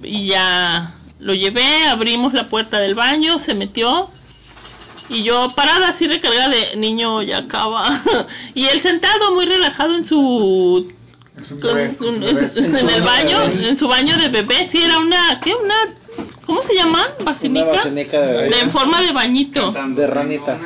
[0.06, 4.10] Y ya lo llevé, abrimos la puerta del baño, se metió.
[5.10, 7.90] Y yo parada así recargada de niño ya acaba.
[8.56, 10.92] y él sentado muy relajado en su
[11.62, 15.54] con- en el baño, en su baño de bebé, sí era una, ¿qué?
[15.54, 15.76] Una,
[16.46, 17.08] ¿cómo se llaman?
[17.20, 18.20] Una ¿Vacinica?
[18.22, 18.50] de.
[18.50, 19.72] De, en forma de bañito.
[19.72, 20.58] De ranita.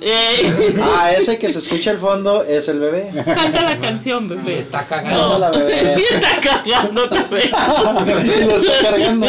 [0.00, 3.10] Eh, Ah, ese que se escucha al fondo es el bebé.
[3.24, 4.58] canta la canción, bebé.
[4.58, 5.94] Está cagando la bebé.
[5.96, 7.50] Sí está cagando vez.
[8.46, 9.26] Lo está cargando.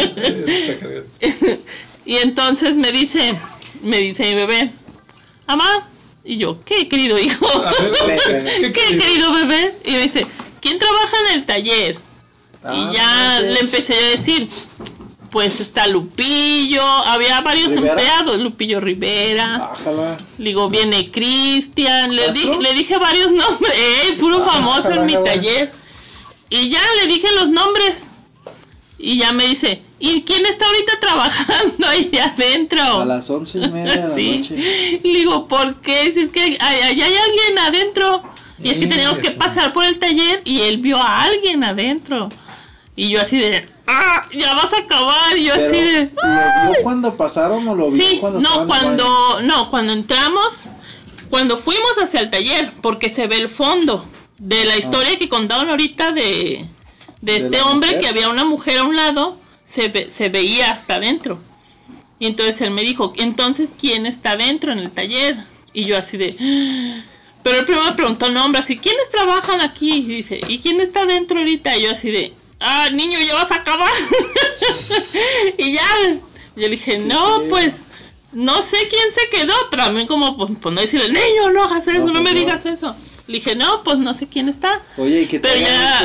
[2.06, 3.36] y entonces me dice,
[3.82, 4.72] me dice mi bebé,
[5.48, 5.88] mamá,
[6.24, 7.46] y yo, ¿qué querido hijo?
[8.62, 9.76] ¿Qué querido bebé?
[9.84, 10.26] Y me dice,
[10.62, 11.98] ¿quién trabaja en el taller?
[12.64, 14.48] Ah, y ya le empecé a decir,
[15.34, 17.92] pues está Lupillo, había varios ¿Rivera?
[17.94, 20.18] empleados, Lupillo Rivera, Bájala.
[20.38, 25.14] digo, viene Cristian, le, dije le dije varios nombres, eh, puro Ah, famoso en mi
[25.16, 25.72] taller.
[26.50, 28.06] Y ya le dije los nombres.
[29.00, 33.02] Y ya me dice, ¿y quién está ahorita trabajando ahí adentro?
[33.02, 34.08] A las once y media de la
[34.38, 35.00] noche.
[35.04, 36.14] Y le digo, ¿por qué?
[36.14, 38.24] Si es que hay, hay- hay alguien adentro.
[38.64, 42.30] Y es que teníamos que pasar por el taller y él vio a alguien adentro.
[42.96, 44.28] Y yo así de, ¡ah!
[44.34, 45.36] Ya vas a acabar.
[45.38, 48.68] Y yo Pero, así de, ¿Lo vio cuando pasaron o lo vio Sí, cuando no,
[48.68, 50.66] cuando, no, cuando entramos,
[51.30, 54.06] cuando fuimos hacia el taller, porque se ve el fondo
[54.38, 56.66] de la historia que contaron ahorita de,
[57.22, 58.02] de De este hombre mujer.
[58.02, 61.40] que había una mujer a un lado, se, ve- se veía hasta adentro.
[62.20, 65.36] Y entonces él me dijo, entonces, ¿quién está adentro en el taller?
[65.74, 66.36] Y yo así de...
[66.40, 67.04] "Ah".
[67.42, 69.92] Pero él primero me preguntó el nombre, así, ¿quiénes trabajan aquí?
[69.96, 71.76] Y dice, ¿y quién está adentro ahorita?
[71.76, 72.34] Y yo así de,
[72.64, 73.92] ah, niño, ya vas a acabar.
[75.58, 76.18] y ya, yo
[76.56, 77.86] le dije, no, pues,
[78.32, 81.64] no sé quién se quedó, pero a mí como, pues, pues, no decirle, niño, no
[81.66, 82.40] hagas eso, No, no, pues, me no.
[82.40, 82.96] digas eso.
[83.26, 84.82] Le dije, no, pues no sé quién está.
[84.98, 86.02] Oye, ¿y qué Pero ya...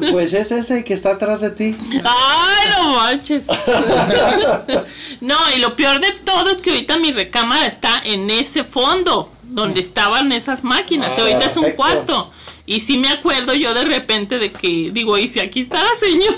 [0.12, 1.76] Pues es ese que está atrás de ti.
[2.04, 3.42] Ay, no manches.
[5.20, 9.30] No, y lo peor de todo es que ahorita mi recámara está en ese fondo
[9.42, 11.12] donde estaban esas máquinas.
[11.16, 12.32] Ah, ahorita es un cuarto.
[12.64, 15.94] Y sí me acuerdo yo de repente de que, digo, y si aquí está la
[15.98, 16.36] señora.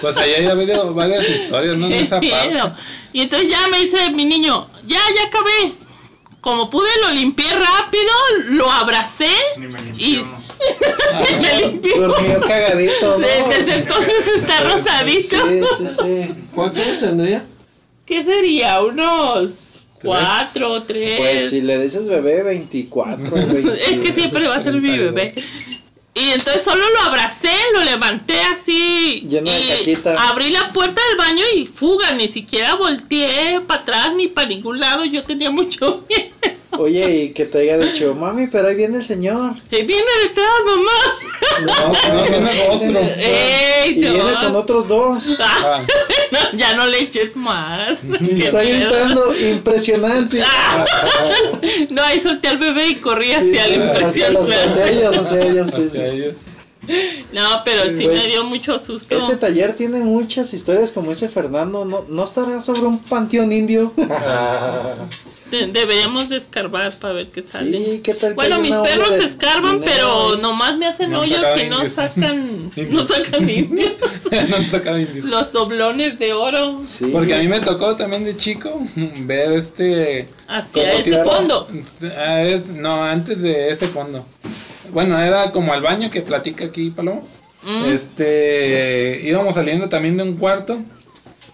[0.00, 1.86] Pues ahí hay habido varias historias, ¿no?
[1.86, 2.58] En esa parte.
[3.12, 5.74] Y entonces ya me dice mi niño, ya, ya acabé.
[6.40, 8.10] Como pude, lo limpié rápido,
[8.50, 9.82] lo abracé y me
[11.60, 12.08] limpió.
[12.08, 13.18] Durmió cagadito, ¿no?
[13.18, 15.48] De- Desde entonces está rosadito.
[15.48, 16.34] Sí, sí, sí.
[16.54, 17.44] ¿Cuántos años tendría?
[18.06, 18.80] ¿Qué sería?
[18.82, 19.71] ¿Unos
[20.02, 21.18] cuatro, tres?
[21.18, 23.36] Pues si le dices bebé, 24.
[23.36, 25.32] Es que siempre va a ser mi bebé.
[26.14, 29.24] Y entonces solo lo abracé, lo levanté así.
[29.26, 30.28] Lleno de y caquita.
[30.28, 34.78] abrí la puerta del baño y fuga, ni siquiera volteé para atrás ni para ningún
[34.78, 35.06] lado.
[35.06, 36.31] Yo tenía mucho miedo.
[36.78, 39.54] Oye, y que te haya dicho, mami, pero ahí viene el señor.
[39.70, 41.66] Y viene detrás, mamá.
[41.66, 43.00] No, no tiene rostro.
[43.18, 44.40] Ey, Y viene no.
[44.40, 45.36] con otros dos.
[45.40, 45.84] Ah,
[46.30, 47.98] No, ya no le eches más.
[48.20, 48.88] Y está miedo.
[48.90, 50.42] gritando, impresionante.
[50.42, 50.84] Ah.
[51.90, 55.20] No, ahí solté al bebé y corrí hacia el Hacia los- hacia ellos, impresionante.
[55.20, 55.88] hacia ellos, sí, sí.
[55.88, 56.36] hacia ellos.
[57.32, 59.16] No, pero sí Pues, me dio mucho susto.
[59.16, 61.84] Ese taller tiene muchas historias, como dice Fernando.
[61.84, 63.92] ¿No, no estará sobre un panteón indio?
[65.52, 67.70] De- deberíamos de escarbar para ver qué sale.
[67.76, 71.40] Sí, ¿qué tal Bueno, mis perros de escarban, dinero pero nomás me hacen No hoyos
[71.42, 73.92] sacan y no sacan, no sacan indios.
[74.82, 75.24] no indios.
[75.26, 77.04] Los doblones de oro Sí.
[77.12, 78.80] Porque a mí me tocó también de chico
[79.20, 80.26] ver este.
[80.48, 81.68] hacia ese fondo.
[82.16, 84.24] Ah, es- no, antes de ese fondo.
[84.90, 87.28] Bueno, era como al baño que platica aquí Palomo.
[87.62, 87.84] Mm.
[87.92, 90.80] Este, íbamos saliendo también de un cuarto,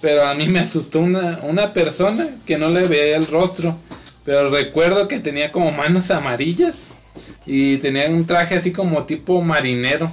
[0.01, 3.77] pero a mí me asustó una, una persona que no le veía el rostro,
[4.25, 6.83] pero recuerdo que tenía como manos amarillas
[7.47, 10.13] y tenía un traje así como tipo marinero.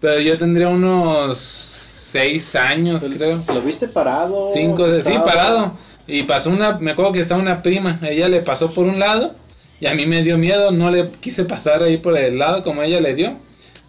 [0.00, 3.42] Pero yo tendría unos seis años, creo.
[3.48, 4.50] ¿Lo viste parado?
[4.54, 5.76] Cinco, sí, parado.
[6.06, 9.32] Y pasó una, me acuerdo que estaba una prima, ella le pasó por un lado
[9.78, 12.82] y a mí me dio miedo, no le quise pasar ahí por el lado como
[12.82, 13.36] ella le dio.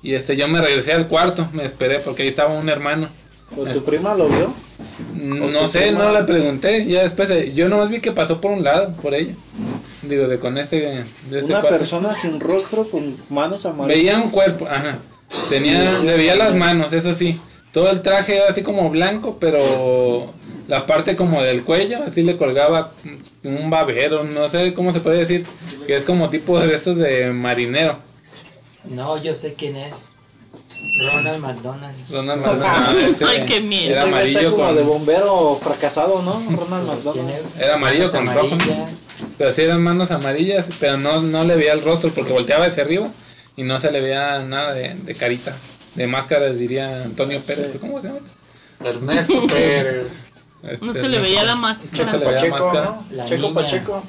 [0.04, 3.10] Y este, yo me regresé al cuarto, me esperé porque ahí estaba un hermano.
[3.58, 4.54] ¿O tu prima lo vio?
[5.14, 6.04] No tu sé, prima?
[6.04, 9.14] no le pregunté, ya después, eh, yo nomás vi que pasó por un lado, por
[9.14, 9.36] ella.
[10.02, 13.98] Digo, de con ese, de ese Una persona sin rostro con manos amarillas.
[13.98, 15.00] Veía un cuerpo, ajá.
[15.50, 17.40] Tenía, le veía las manos, eso sí.
[17.72, 20.34] Todo el traje era así como blanco, pero
[20.68, 22.92] la parte como del cuello, así le colgaba
[23.44, 25.46] un babero, no sé cómo se puede decir,
[25.86, 27.98] que es como tipo de esos de marinero.
[28.86, 30.11] No, yo sé quién es.
[31.14, 32.10] Ronald McDonald.
[32.12, 33.24] Ronald McDonald.
[33.28, 33.86] Ay, qué miedo.
[33.92, 34.76] Era está amarillo como con.
[34.76, 36.34] de bombero fracasado, ¿no?
[36.56, 37.46] Ronald McDonald.
[37.60, 38.56] Era amarillo con rojo.
[38.56, 38.88] ¿no?
[39.38, 42.84] Pero sí eran manos amarillas, pero no, no le veía el rostro porque volteaba hacia
[42.84, 43.10] arriba
[43.56, 45.56] y no se le veía nada de, de carita.
[45.96, 47.74] De máscara diría Antonio Pérez.
[47.74, 47.78] Sí.
[47.80, 48.20] ¿Cómo se llama?
[48.84, 50.08] Ernesto Pérez.
[50.64, 52.12] Este, No se le veía la No máscara.
[52.12, 52.86] se le veía Pacheco, máscara.
[52.86, 53.06] ¿no?
[53.12, 53.54] La Checo niña.
[53.62, 54.04] Pacheco.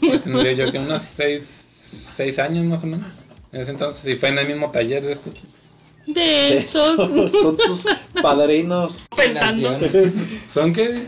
[0.00, 1.60] Pues tendría yo que unos 6
[1.94, 3.06] seis años más o menos.
[3.54, 5.34] En ese entonces, y fue en el mismo taller de estos.
[6.08, 6.96] De estos.
[7.32, 7.86] Son tus
[8.20, 9.06] padrinos.
[9.16, 9.78] Pensando.
[10.52, 11.06] ¿Son qué?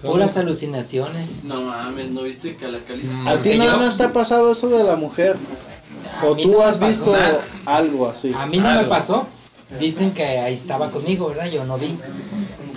[0.00, 1.42] Puras alucinaciones.
[1.42, 3.02] No mames, ¿no viste que a la Cali?
[3.26, 5.36] ¿A ti nada más te ha pasado eso de la mujer?
[6.20, 7.44] A ¿O tú no has visto nada.
[7.66, 8.30] algo así?
[8.32, 9.26] A mí no me pasó.
[9.80, 11.46] Dicen que ahí estaba conmigo, ¿verdad?
[11.46, 11.96] Yo no vi.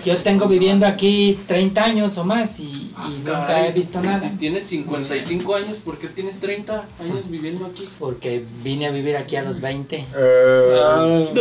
[0.05, 4.21] Yo tengo viviendo aquí 30 años o más y, y nunca Caray, he visto nada.
[4.21, 7.89] Si tienes 55 años, ¿por qué tienes 30 años viviendo aquí?
[7.99, 10.05] Porque vine a vivir aquí a los 20.
[10.15, 11.31] Eh,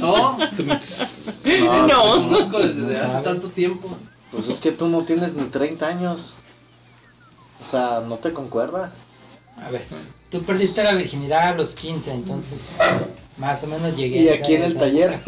[0.00, 0.46] No, No.
[0.56, 0.64] te
[2.28, 3.22] conozco desde No hace sabes.
[3.24, 3.88] tanto tiempo.
[4.32, 6.34] Pues es que tú no tienes ni 30 años.
[7.64, 8.92] O sea, no te concuerda.
[9.64, 9.82] A ver,
[10.30, 12.60] tú perdiste la virginidad a los 15, entonces
[13.38, 14.18] más o menos llegué.
[14.22, 15.18] Y a aquí en el taller.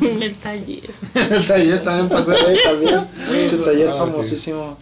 [0.00, 0.90] En el taller.
[1.14, 2.34] el taller también pasó.
[2.34, 3.06] Sí, también.
[3.32, 3.98] Ese taller Ah, sí.
[3.98, 4.76] famosísimo.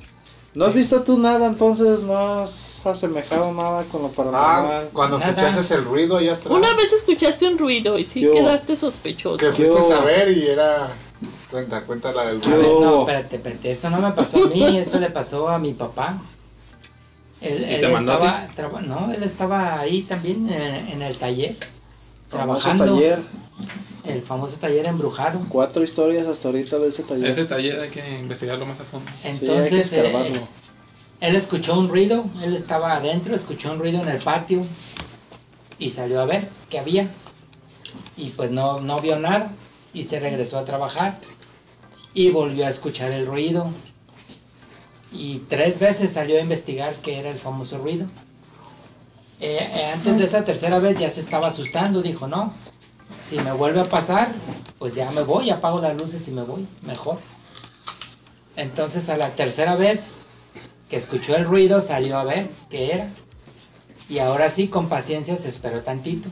[0.55, 2.03] ¿No has visto tú nada entonces?
[2.03, 4.89] ¿No has asemejado nada con lo ah, paranormal?
[4.93, 5.33] cuando Nada.
[5.33, 6.51] escuchaste el ruido allá atrás.
[6.51, 9.37] Una vez escuchaste un ruido y sí Yo- quedaste sospechoso.
[9.37, 10.89] Que fuiste Yo- a ver y era.
[11.51, 14.49] Cuenta, cuenta la del A ver, Yo- no, espérate, espérate, eso no me pasó a
[14.49, 16.21] mí, eso le pasó a mi papá.
[17.41, 21.57] Él, ¿Y él estaba, traba- no, él estaba ahí también en, en el taller,
[22.31, 23.23] Famoso trabajando, taller.
[24.05, 25.45] el famoso taller embrujado.
[25.49, 27.27] Cuatro historias hasta ahorita de ese taller.
[27.31, 29.11] Ese taller hay que investigarlo más a fondo.
[29.11, 30.49] Sí, hay que Entonces, eh, escarbarlo.
[31.21, 34.65] él escuchó un ruido, él estaba adentro, escuchó un ruido en el patio
[35.79, 37.07] y salió a ver qué había.
[38.17, 39.51] Y pues no, no vio nada
[39.93, 41.19] y se regresó a trabajar
[42.15, 43.71] y volvió a escuchar el ruido.
[45.13, 48.07] Y tres veces salió a investigar qué era el famoso ruido.
[49.41, 52.53] Eh, eh, antes de esa tercera vez ya se estaba asustando, dijo, no,
[53.21, 54.35] si me vuelve a pasar,
[54.79, 57.19] pues ya me voy, apago las luces y me voy, mejor.
[58.57, 60.15] Entonces a la tercera vez
[60.89, 63.09] que escuchó el ruido salió a ver qué era.
[64.09, 66.29] Y ahora sí, con paciencia se esperó tantito.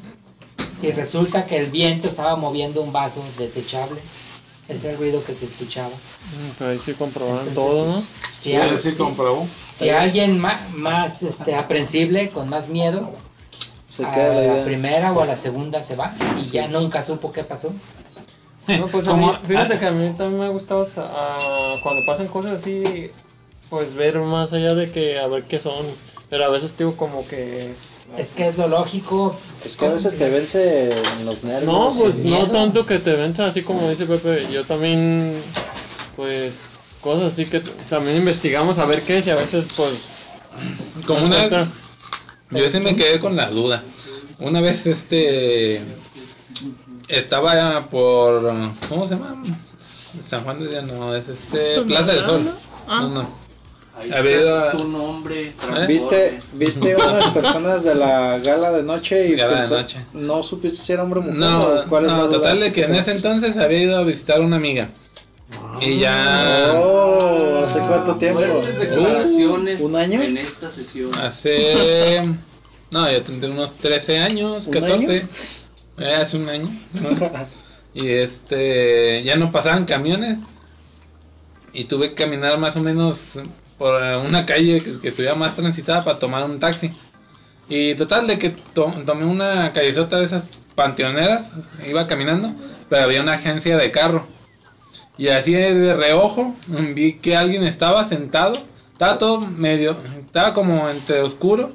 [0.81, 4.01] Y resulta que el viento estaba moviendo un vaso desechable.
[4.69, 5.91] Es el ruido que se escuchaba.
[5.91, 8.01] Mm, Ahí sí comprobaron Entonces, todo, ¿no?
[8.01, 8.07] Si,
[8.51, 9.47] Sí, al- sí si- comprobó.
[9.73, 13.11] si alguien más, este, aprensible, con más miedo,
[13.87, 17.33] Se a queda la primera o a la segunda se va y ya nunca supo
[17.33, 17.73] qué pasó.
[18.67, 20.89] No, pues a mí, fíjate que a mí también me ha gustado
[21.83, 23.11] cuando pasan cosas así,
[23.69, 25.85] pues ver más allá de que a ver qué son.
[26.35, 27.73] Pero a veces digo como que...
[28.19, 29.39] Es que es lo lógico.
[29.65, 31.73] Es que a veces te vence en los nervios.
[31.73, 32.51] No, pues no miedo.
[32.51, 34.49] tanto que te venza así como dice Pepe.
[34.51, 35.41] Yo también,
[36.17, 36.63] pues,
[37.01, 39.93] cosas así que también investigamos a ver qué es y a veces, pues...
[41.07, 41.71] Como una
[42.51, 43.85] Yo sí me quedé con la duda.
[44.41, 45.83] Una vez este
[47.07, 48.43] estaba por
[48.89, 49.41] ¿cómo se llama?
[49.79, 52.53] San Juan de Dios, no, es este Plaza del Sol.
[52.89, 53.03] Ah.
[53.03, 53.44] No, no.
[53.97, 55.53] Ahí Había ido a- tu nombre,
[55.87, 59.99] ¿Viste, viste a unas personas de la gala de noche y Gala de pensó- noche.
[60.15, 62.37] no supiste si era hombre o mujer No, cuál es la no, duda?
[62.39, 64.89] total de que en ese entonces había ido a visitar a una amiga.
[65.81, 68.41] Y ya Oh, ¿hace cuánto tiempo?
[68.41, 70.23] Fuertes declaraciones ¿Un año?
[70.23, 71.15] en esta sesión.
[71.15, 72.23] hace
[72.91, 75.25] no, yo tendré unos 13 años, ¿Un 14.
[75.99, 76.69] Eh, hace un año.
[76.95, 77.31] ¿no?
[77.95, 80.39] y este ya no pasaban camiones.
[81.73, 83.39] Y tuve que caminar más o menos
[83.79, 86.93] por una calle que, que estuviera más transitada para tomar un taxi.
[87.69, 91.53] Y total de que to- tomé una callezota de esas panteoneras,
[91.89, 92.51] iba caminando,
[92.89, 94.27] pero había una agencia de carro.
[95.17, 96.55] Y así de reojo
[96.95, 98.53] vi que alguien estaba sentado,
[98.93, 101.73] estaba todo medio, estaba como entre oscuro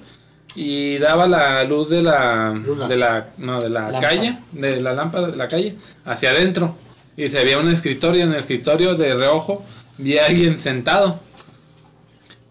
[0.55, 2.53] y daba la luz de la
[2.87, 5.75] de la no de la calle, de la lámpara de la calle
[6.05, 6.75] hacia adentro
[7.15, 9.63] y se veía un escritorio en el escritorio de reojo
[9.97, 11.19] vi a alguien sentado.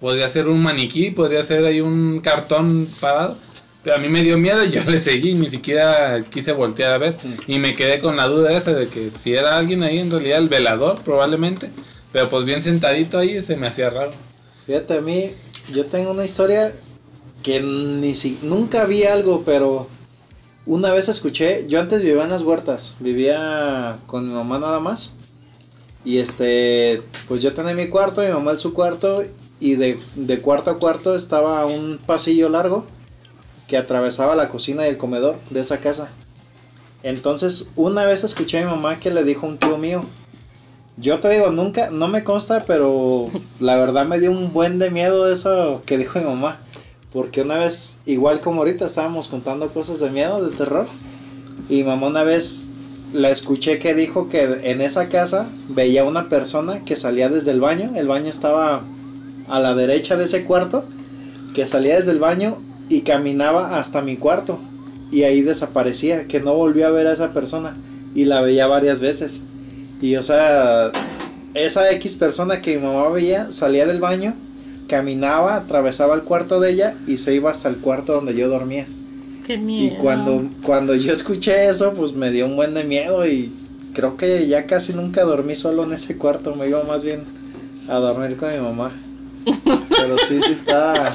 [0.01, 3.37] Podría ser un maniquí, podría ser ahí un cartón parado.
[3.83, 6.99] Pero a mí me dio miedo y yo le seguí, ni siquiera quise voltear a
[6.99, 7.17] ver.
[7.47, 10.39] Y me quedé con la duda esa de que si era alguien ahí, en realidad
[10.39, 11.71] el velador probablemente.
[12.13, 14.13] Pero pues bien sentadito ahí se me hacía raro.
[14.67, 15.31] Fíjate, a mí,
[15.73, 16.73] yo tengo una historia
[17.43, 19.89] que ni si, nunca vi algo, pero
[20.67, 25.15] una vez escuché, yo antes vivía en las huertas, vivía con mi mamá nada más.
[26.05, 29.23] Y este, pues yo tenía mi cuarto, mi mamá en su cuarto,
[29.61, 32.85] y de, de cuarto a cuarto estaba un pasillo largo.
[33.67, 36.09] que atravesaba la cocina y el comedor de esa casa.
[37.03, 40.03] Entonces, una vez escuché a mi mamá que le dijo a un tío mío.
[40.97, 43.29] Yo te digo, nunca, no me consta, pero
[43.61, 46.59] la verdad me dio un buen de miedo eso que dijo mi mamá.
[47.13, 50.87] Porque una vez, igual como ahorita, estábamos contando cosas de miedo, de terror.
[51.69, 52.69] Y mamá una vez
[53.13, 57.61] la escuché que dijo que en esa casa veía una persona que salía desde el
[57.61, 57.93] baño.
[57.95, 58.83] El baño estaba
[59.49, 60.91] a la derecha de ese cuarto.
[61.55, 64.69] Que salía desde el baño y caminaba hasta mi cuarto.
[65.11, 66.27] Y ahí desaparecía.
[66.27, 67.81] Que no volvió a ver a esa persona.
[68.15, 69.47] Y la veía varias veces.
[70.01, 70.97] Y o sea,
[71.55, 74.35] esa X persona que mi mamá veía salía del baño,
[74.87, 78.95] caminaba, atravesaba el cuarto de ella y se iba hasta el cuarto donde yo dormía.
[79.43, 79.97] Qué Y miedo.
[79.97, 83.59] cuando, cuando yo escuché eso, pues me dio un buen de miedo y
[83.93, 87.29] creo que ya casi nunca dormí solo en ese cuarto, me iba más bien
[87.87, 88.93] a dormir con mi mamá.
[89.89, 91.13] Pero sí, sí estaba,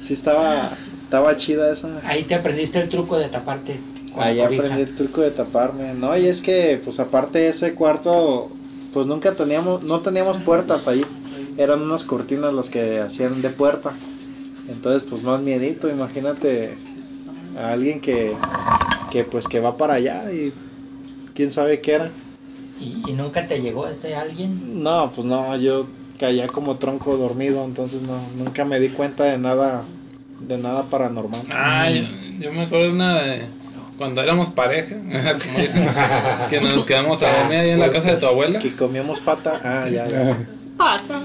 [0.00, 2.00] sí estaba, estaba chida esa.
[2.04, 3.78] Ahí te aprendiste el truco de taparte.
[4.16, 4.62] Ahí cobija.
[4.64, 5.94] aprendí el truco de taparme.
[5.94, 8.48] No, y es que, pues aparte de ese cuarto,
[8.92, 11.04] pues nunca teníamos, no teníamos puertas ahí.
[11.58, 13.92] Eran unas cortinas las que hacían de puerta.
[14.68, 16.74] Entonces, pues más miedito, imagínate
[17.58, 18.34] a alguien que,
[19.10, 20.52] que pues que va para allá y
[21.34, 22.10] quién sabe qué era.
[22.80, 24.82] ¿Y, y nunca te llegó ese alguien?
[24.82, 25.86] No, pues no, yo
[26.18, 29.84] caía como tronco dormido, entonces no, nunca me di cuenta de nada,
[30.40, 31.42] de nada paranormal.
[31.50, 32.02] Ah, yo,
[32.38, 33.42] yo me acuerdo una de
[33.98, 34.96] cuando éramos pareja,
[35.46, 35.88] como dicen,
[36.50, 38.58] que nos quedamos a dormir ahí en la casa de tu abuela.
[38.58, 40.36] Que comíamos pata, ah, ya, ya.
[40.76, 41.22] Pata.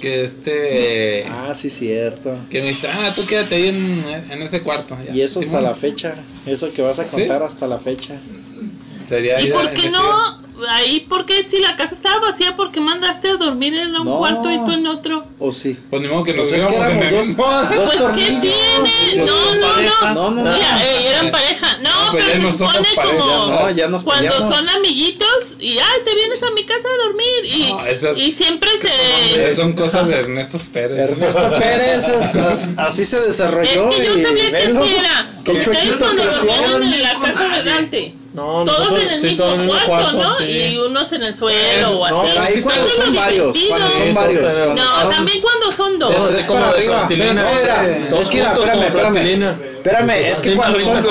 [0.00, 1.24] Que este.
[1.28, 2.36] Ah, sí, cierto.
[2.50, 4.96] Que me dice, ah, tú quédate ahí en, en ese cuarto.
[5.06, 5.14] Ya.
[5.14, 6.14] Y eso hasta la fecha,
[6.46, 8.14] eso que vas a contar hasta la fecha.
[9.08, 10.02] Sería ¿Y por qué no?
[10.68, 12.56] Ahí, ¿por qué si la casa estaba vacía?
[12.56, 13.27] ¿Por qué mandaste
[13.58, 14.18] dormir en un No.
[14.18, 15.24] cuarto y tú en otro?
[15.40, 15.76] ¿O sí?
[15.90, 17.44] Pues ni modo que nos Pues es que éramos el dos, mismo.
[17.46, 19.24] dos Pues, ¿qué tiene?
[19.26, 20.14] No, no, no.
[20.14, 20.52] No, no, no.
[20.52, 21.78] Mira, eh, eran pareja.
[21.78, 24.56] No, No, pero pero se supone pareja, como no, ya nos cuando peleamos.
[24.56, 28.32] son amiguitos y ay, te vienes a mi casa a dormir y, No, esas- y
[28.32, 31.10] siempre se Son cosas de Ernesto Pérez.
[31.10, 34.84] Ernesto Pérez, es- as- así se es desarrolló que yo y sabía que velo.
[34.84, 35.26] sí era.
[35.52, 36.70] Qué Ustedes chuequito cuando creció.
[36.70, 38.14] dormían en la casa de Dante.
[38.34, 40.38] No, Todos nosotros en el sí, mismo todos en el cuarto, ¿no?
[40.38, 40.44] sí.
[40.44, 42.30] Y unos en el suelo o No, así.
[42.34, 43.68] Pero ahí cuando son varios, divertido.
[43.68, 44.36] cuando Sí, son varios.
[44.38, 46.28] entonces, cuando No, son- también cuando son de dos.
[46.30, 46.96] tres como para arriba.
[46.98, 47.32] plastilina.
[47.32, 49.16] No, era- Dos es que era, espérame, espérame.
[49.78, 51.02] Espérame, es que cuando son.
[51.02, 51.08] No,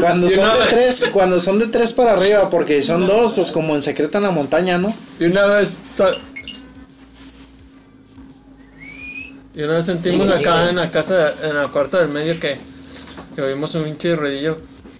[0.00, 3.74] cuando son de tres, cuando son de tres para arriba, porque son dos, pues como
[3.76, 4.94] en secreto en la montaña, ¿no?
[5.20, 5.78] Y una vez.
[9.56, 10.68] Y una vez sentimos Sí, acá sí.
[10.70, 12.58] en la casa, en la cuarta del medio que,
[13.34, 14.58] que oímos un pinche ruidillo.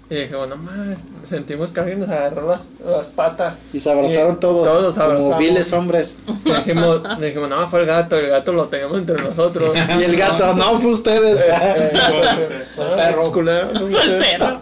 [0.08, 3.54] Y dije, bueno, mames, sentimos que alguien nos agarró las, las patas.
[3.72, 6.16] Y se abrazaron Y todos, todos como viles hombres.
[6.44, 9.74] Y dijimos, dijimos, no, fue el gato, el gato lo teníamos entre nosotros.
[9.74, 11.44] Y el gato, no, fue ustedes.
[11.44, 13.42] Fue el perro.
[13.42, 14.60] El perro.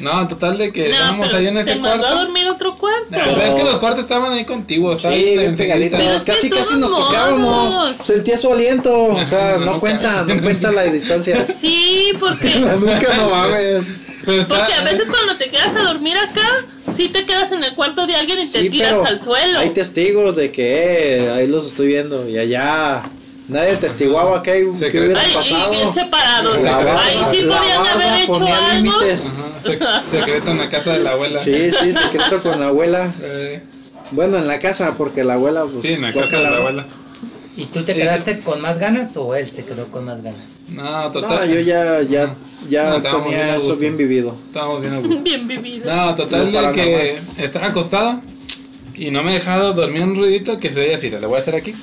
[0.00, 2.18] No, total de que No, estábamos ahí en te ese mandó a cuarto.
[2.24, 3.06] dormir a otro cuarto.
[3.10, 4.96] Pero es que los cuartos estaban ahí contiguos.
[4.96, 6.00] estaban Sí, bien pegaditos.
[6.00, 7.74] es que Casi, casi nos tocábamos.
[7.74, 7.96] modos.
[8.02, 9.04] Sentía su aliento.
[9.14, 11.46] O sea, no cuenta, no cuenta la distancia.
[11.60, 13.86] Sí, porque Nunca no mames.
[14.24, 16.64] Porque a veces cuando te quedas a dormir acá,
[16.94, 19.58] sí te quedas en el cuarto de alguien y te tiras pero al suelo.
[19.58, 22.26] Hay testigos de que eh, ahí los estoy viendo.
[22.28, 23.02] Y allá
[23.48, 25.04] nadie testiguaba que, hay- que Secreto.
[25.06, 25.70] hubiera Ay, y pasado.
[25.70, 26.62] bien separados.
[26.62, 28.74] La Ahí sí la podían haber hecho algo.
[29.00, 29.32] límites.
[29.36, 31.38] Ajá, sec- secreto en la casa de la abuela.
[31.40, 33.14] Sí, sí, secreto con la abuela.
[33.22, 33.62] Eh,
[34.10, 35.82] Bueno, en la casa, porque la abuela, pues.
[35.82, 36.86] sí, en la casa de la abuela.
[37.56, 40.40] ¿Y tú te quedaste con más ganas o él se quedó con más ganas?
[40.68, 41.48] No, No, total.
[41.48, 42.34] yo ya, ya,
[42.68, 44.34] ya No, tenía eso bien vivido.
[44.48, 45.22] Estábamos bien a gusto.
[45.22, 45.94] Bien vivido.
[45.94, 48.20] No, total de que estaba acostado
[48.96, 51.10] y no me dejaba dormir un ruidito que se veía así.
[51.10, 51.74] Le voy a hacer aquí.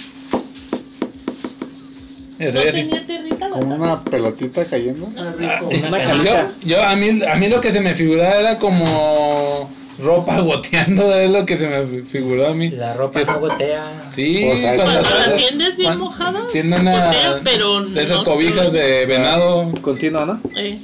[2.42, 5.08] No tenía Como una pelotita cayendo.
[5.18, 9.70] Ah, Una Yo, a mí a mí lo que se me figuraba era como
[10.00, 12.70] ropa goteando, es lo que se me figuró a mí.
[12.72, 13.84] La ropa no gotea.
[14.16, 18.18] Sí, O sea, cuando, Cuando la tiendes bien mojada, tiene una gotea, pero de esas
[18.20, 18.78] no cobijas sé.
[18.78, 19.72] de venado.
[19.82, 20.42] Continúa, ¿no?
[20.58, 20.80] Eh,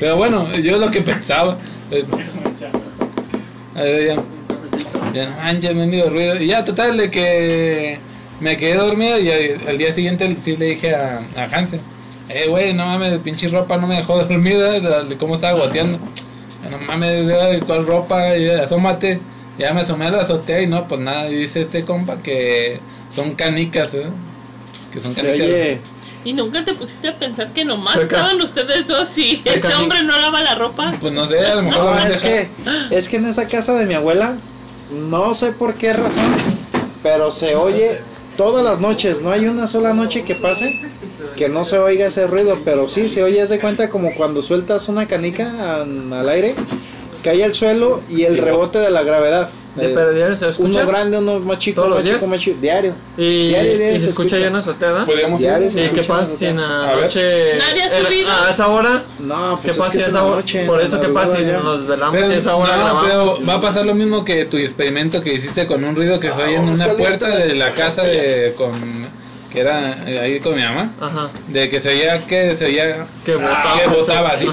[0.00, 1.58] Pero bueno, yo lo que pensaba.
[1.90, 2.04] eh,
[3.76, 4.16] ahí
[5.14, 6.42] ya, ya mendigo ruido.
[6.42, 7.98] Y ya, total, de que
[8.42, 11.80] me quedé dormido y al día siguiente sí le dije a, a Hansen:
[12.28, 15.98] Eh, güey, no mames, pinche ropa no me dejó eh, de cómo estaba goteando.
[16.70, 18.36] No mames, eh, ¿cuál ropa?
[18.36, 19.20] Y, asómate.
[19.58, 21.28] Ya me asomé a la azotea y no, pues nada.
[21.28, 22.80] Y dice este compa que
[23.10, 24.06] son canicas, ¿eh?
[24.92, 25.40] Que son canicas.
[25.40, 25.80] oye.
[26.24, 28.16] y nunca te pusiste a pensar que nomás Cerca.
[28.16, 30.94] estaban ustedes dos y este hombre no lava la ropa.
[31.00, 32.48] Pues no sé, a lo mejor No, es que,
[32.90, 34.36] es que en esa casa de mi abuela,
[34.90, 36.24] no sé por qué razón,
[37.02, 38.00] pero se oye
[38.36, 40.80] todas las noches, no hay una sola noche que pase
[41.36, 44.42] que no se oiga ese ruido, pero sí se oye, haz de cuenta como cuando
[44.42, 46.54] sueltas una canica al aire,
[47.22, 49.50] cae al suelo y el rebote de la gravedad.
[49.74, 50.68] De Eh, pero diario se escucha.
[50.68, 52.94] uno grande, uno más chico, ¿Todos los más chico, más chico, diario.
[53.16, 55.04] Y, Diario, diario y se, escucha ya en la azotea.
[55.06, 55.46] Podríamos ir.
[55.46, 57.56] Diario se ¿Y qué pasa si en la noche...
[57.56, 58.30] Nadie ha subido.
[58.30, 59.02] A esa hora...
[59.18, 60.36] No, ¿Qué pues es pasa que si es a en esa la hora?
[60.36, 60.66] noche.
[60.66, 63.06] Por eso que pasa si nos velamos y a esa hora no, grabamos.
[63.08, 66.30] pero va a pasar lo mismo que tu experimento que hiciste con un ruido que
[66.32, 68.72] se oye en una puerta de la casa de con
[69.52, 71.28] que era eh, ahí con mi mamá, Ajá.
[71.48, 73.78] de que se oía que se oía Que botaba.
[73.80, 74.46] que botaba así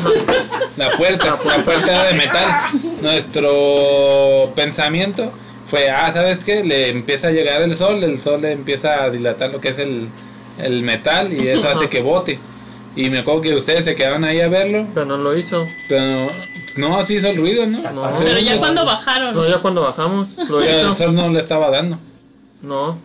[0.78, 2.54] la puerta, la puerta era de metal.
[3.02, 5.32] Nuestro pensamiento
[5.66, 6.64] fue, ah, ¿sabes qué?
[6.64, 9.78] Le empieza a llegar el sol, el sol le empieza a dilatar lo que es
[9.80, 10.08] el,
[10.58, 12.40] el metal y eso hace que bote.
[12.96, 15.66] Y me acuerdo que ustedes se quedaban ahí a verlo, Pero no lo hizo.
[15.88, 16.28] pero
[16.76, 17.82] no, sí hizo el ruido, ¿no?
[18.20, 19.34] Pero ya cuando bajaron.
[19.36, 21.98] No, ya cuando bajamos, lo Pero el sol no le estaba dando.
[22.62, 22.98] No.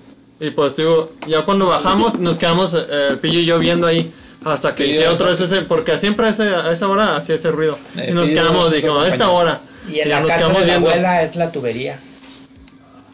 [0.45, 4.13] Y pues digo, ya cuando bajamos nos quedamos eh, el pillo y yo viendo ahí
[4.45, 7.51] hasta que hiciera otra vez ese, porque siempre a, ese- a esa hora hacía ese
[7.51, 7.79] ruido.
[7.97, 9.61] Eh, y nos quedamos, dijimos, a esta hora.
[9.91, 10.91] Y en ya la nos casa quedamos de la viendo.
[10.91, 11.99] abuela es la tubería.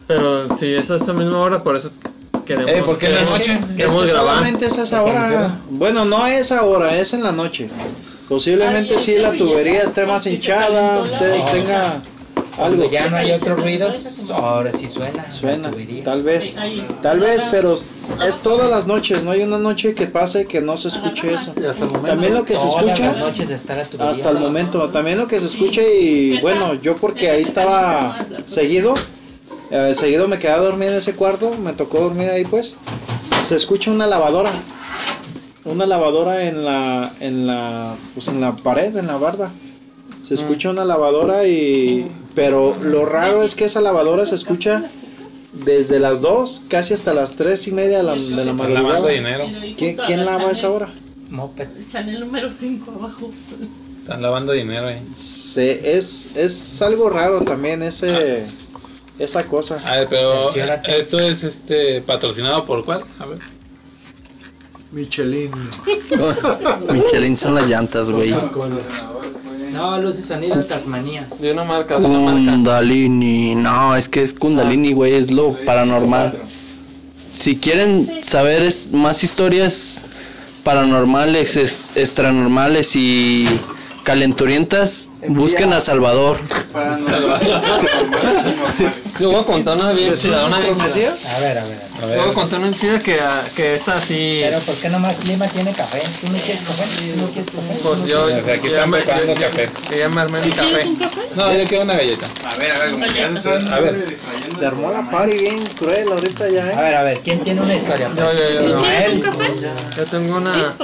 [0.07, 1.91] Pero si es a esta misma hora, por eso
[2.45, 3.53] queremos, Eh, ¿por qué en la queremos- noche?
[3.53, 4.33] Es que queremos grabar.
[4.35, 5.45] solamente es esa Porque funciona.
[5.45, 5.57] hora.
[5.69, 7.69] Bueno, no es esa hora, es en la noche.
[8.27, 11.03] Posiblemente sí la qué tubería esté más hinchada,
[11.51, 12.01] tenga
[12.57, 12.89] algo.
[12.89, 15.29] ya no hay otros ruidos, ahora sí suena.
[15.29, 15.71] Suena,
[16.03, 16.55] tal vez,
[17.01, 20.77] tal vez, pero es todas las noches, no hay una noche que pase que no
[20.77, 21.53] se escuche eso.
[21.59, 22.07] Y hasta el momento.
[22.07, 26.75] También lo que se escucha, hasta el momento, también lo que se escucha y bueno,
[26.75, 28.95] yo porque ahí estaba seguido,
[29.69, 32.75] eh, seguido me quedé a dormir en ese cuarto, me tocó dormir ahí pues,
[33.47, 34.51] se escucha una lavadora,
[35.65, 39.51] una lavadora en la, en la, pues en la pared, en la barda.
[40.23, 44.85] Se escucha una lavadora y, pero lo raro es que esa lavadora se escucha
[45.53, 48.83] desde las 2 casi hasta las 3 y media de la, de la Están madrugada.
[48.83, 49.45] lavando dinero.
[49.77, 50.93] ¿Quién, quién lava a esa hora?
[51.29, 51.67] Moped.
[51.77, 53.31] El Chanel número 5 abajo.
[54.01, 55.05] Están lavando dinero ahí.
[55.15, 58.45] Se, es, es algo raro también ese,
[59.19, 59.77] esa cosa.
[59.85, 60.53] A ver, pero
[60.87, 63.03] esto es este patrocinado por cuál?
[63.19, 63.39] A ver.
[64.91, 65.51] Michelin.
[66.91, 68.33] Michelin son las llantas, güey.
[69.73, 71.27] No, luz y sonido, Tasmanía.
[71.39, 72.51] De una marca, de una marca.
[72.51, 73.55] Kundalini.
[73.55, 76.33] No, es que es Kundalini, güey, es lo paranormal.
[77.33, 80.03] Si quieren saber es, más historias
[80.63, 83.47] paranormales, es- extranormales y
[84.03, 86.37] calenturientas, busquen a Salvador.
[89.19, 90.75] Yo voy a contar una bien chida, una bien.
[91.35, 91.90] A ver, a ver.
[92.01, 92.33] A a ver.
[92.33, 94.39] contar una chida que, ah, que esta sí...
[94.43, 96.01] Pero ¿por qué nomás Lima tiene café?
[96.19, 96.85] ¿Tú no quieres café?
[96.85, 97.79] ¿Tú no quieres café?
[97.83, 99.71] Pues yo, O sea, aquí están me- preparando café.
[99.91, 100.87] yo ya me armé mi ¿Quieres café.
[100.87, 101.21] un café?
[101.35, 102.27] No, yo quiero una galleta.
[102.43, 104.17] A ver, a ver, como que A ver.
[104.51, 106.75] Se armó la party bien cruel ahorita ya, A ¿eh?
[106.75, 108.09] ver, a ver, ¿quién tiene una historia?
[108.17, 108.67] Yo, yo, yo, yo.
[108.69, 109.03] Ismael.
[109.03, 109.97] ¿Quieres un café?
[109.97, 110.75] Yo tengo una,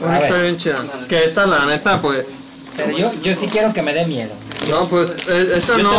[0.00, 0.22] una A ver.
[0.22, 0.84] historia bien chida.
[1.08, 2.72] Que esta, la neta, pues...
[2.76, 4.34] Pero yo, yo sí quiero que me dé miedo.
[4.68, 5.92] No, pues eh, esta no,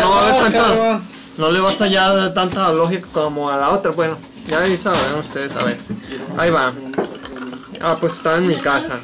[0.00, 1.00] no va a haber tanta...
[1.36, 4.16] No le vas allá de tanta lógica como a la otra, bueno,
[4.46, 5.78] ya ahí saben ustedes, a ver.
[6.36, 6.72] Ahí va.
[7.80, 9.00] Ah, pues estaba en mi casa.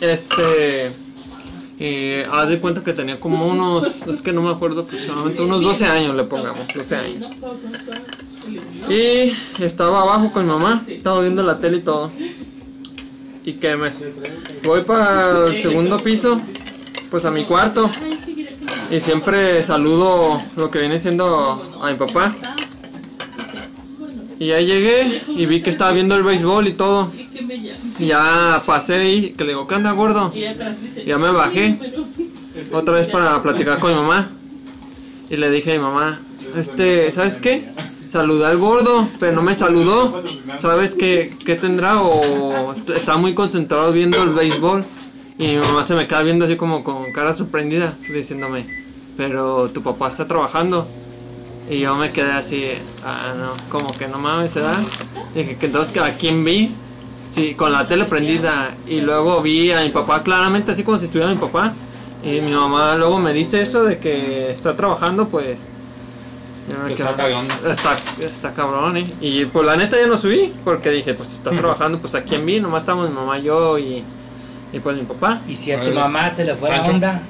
[0.00, 0.92] Este.
[1.78, 4.06] Y haz de cuenta que tenía como unos.
[4.06, 7.30] Es que no me acuerdo aproximadamente, unos 12 años le pongamos, 12 años.
[8.88, 12.10] Y estaba abajo con mi mamá, estaba viendo la tele y todo.
[13.44, 13.90] Y que me.
[14.64, 16.40] Voy para el segundo piso,
[17.10, 17.90] pues a mi cuarto.
[18.90, 22.34] Y siempre saludo lo que viene siendo a mi papá.
[24.38, 27.10] Y ya llegué y vi que estaba viendo el béisbol y todo.
[27.98, 30.30] Y ya pasé y que le digo, ¿qué onda gordo?
[31.06, 31.78] Ya me bajé.
[32.72, 34.28] Otra vez para platicar con mi mamá.
[35.30, 36.20] Y le dije a mi mamá,
[36.56, 37.68] este, ¿sabes qué?
[38.10, 40.22] Saludé al gordo, pero no me saludó.
[40.58, 42.00] ¿Sabes qué, qué tendrá?
[42.00, 44.84] O est- está muy concentrado viendo el béisbol.
[45.38, 48.64] Y mi mamá se me queda viendo así como con cara sorprendida, diciéndome,
[49.16, 50.86] pero tu papá está trabajando.
[51.68, 52.66] Y yo me quedé así,
[53.04, 54.78] ah, no, como que no mames, ¿verdad?
[55.34, 56.70] Dije que entonces, ¿a quién vi?
[57.30, 58.70] Sí, con la tele prendida.
[58.86, 61.74] Y luego vi a mi papá claramente, así como si estuviera mi papá.
[62.22, 65.60] Y mi mamá luego me dice eso de que está trabajando, pues.
[66.68, 67.46] yo Que está cagón.
[67.68, 69.06] Está, está cabrón, ¿eh?
[69.20, 72.46] Y pues la neta ya no subí, porque dije, pues está trabajando, pues a quién
[72.46, 74.02] vi, nomás estamos mi mamá, yo y,
[74.72, 75.40] y pues mi papá.
[75.48, 77.22] Y si a tu mamá se le fue la onda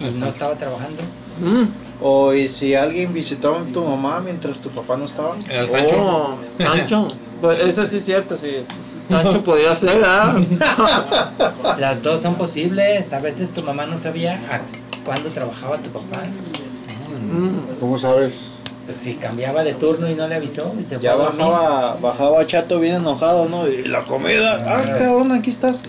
[0.00, 1.02] y no estaba trabajando.
[1.40, 1.64] Mm.
[2.00, 5.36] O y si alguien visitaba a tu mamá mientras tu papá no estaba.
[5.48, 5.96] El Sancho.
[5.98, 7.08] Oh, Sancho.
[7.40, 8.64] Pues eso sí es cierto, sí.
[9.08, 10.38] Sancho podría ser, ¿verdad?
[11.78, 13.12] Las dos son posibles.
[13.12, 14.60] A veces tu mamá no sabía a
[15.04, 16.24] cuándo trabajaba tu papá.
[17.32, 17.78] Mm.
[17.78, 18.42] ¿Cómo sabes?
[18.86, 20.74] Pues si cambiaba de turno y no le avisó.
[20.80, 23.68] Y se fue Ya bajaba, bajaba Chato bien enojado, ¿no?
[23.68, 25.84] Y la comida, ah, cabrón, aquí estás.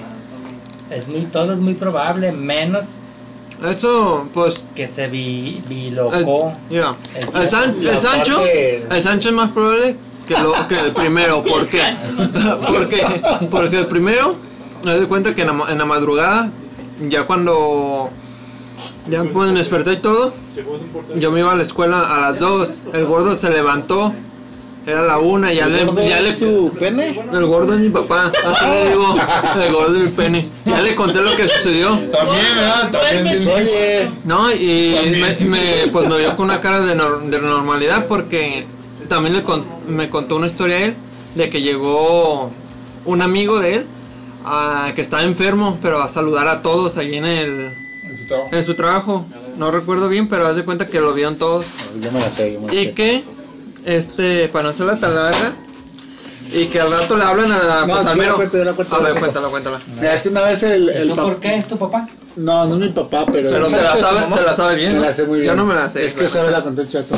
[0.89, 2.85] Es muy, todo es muy probable, menos
[3.63, 4.63] Eso, pues.
[4.75, 6.53] que se vi, bilocó.
[6.69, 7.49] El, mira, El el.
[7.49, 8.39] San- Sancho,
[8.89, 9.95] el Sancho es más probable
[10.27, 11.43] que, lo, que el primero.
[11.47, 11.83] ¿Por qué?
[12.67, 13.21] Porque,
[13.51, 14.35] porque el primero,
[14.83, 16.49] me doy cuenta que en la, ma- en la madrugada,
[17.07, 18.09] ya cuando
[19.07, 20.33] ya pues, me desperté y todo,
[21.17, 22.83] yo me iba a la escuela a las 2.
[22.93, 24.13] El gordo se levantó,
[24.85, 26.07] era la una, ya ¿El le.
[26.07, 27.19] Ya es le tu pene?
[27.31, 29.15] el gordo es mi papá, así le digo,
[29.65, 30.49] el gordo es mi pene.
[30.65, 31.89] Ya le conté lo que sucedió.
[32.11, 32.91] También, ¿verdad?
[32.91, 33.47] También.
[33.47, 38.05] Oye, No, y me, me- pues me vio con una cara de, nor- de normalidad
[38.07, 38.65] porque
[39.07, 40.95] también le con- me contó una historia a él
[41.35, 42.51] de que llegó
[43.05, 43.87] un amigo de él
[44.45, 47.69] ah, que estaba enfermo, pero a saludar a todos allí en el
[48.51, 49.25] en su trabajo.
[49.57, 51.65] No recuerdo bien, pero haz de cuenta que lo vieron todos.
[52.01, 52.93] yo me la sé, yo me la Y sé.
[52.93, 53.23] que,
[53.85, 55.53] este, para no hacerla tan larga,
[56.53, 58.05] y que al rato le hablan a la No, pues,
[58.91, 59.79] A ver, cuéntala, cuéntala.
[59.99, 62.07] Mira, es que una vez el, el ¿Tú pap- por qué es tu papá?
[62.35, 63.49] No, no es mi papá, pero...
[63.49, 64.95] Pero se la sabe, se la sabe bien.
[64.95, 65.01] ¿no?
[65.01, 65.51] la sé muy bien.
[65.51, 66.05] Yo no me la sé.
[66.05, 67.15] Es que sabe la conté el chato.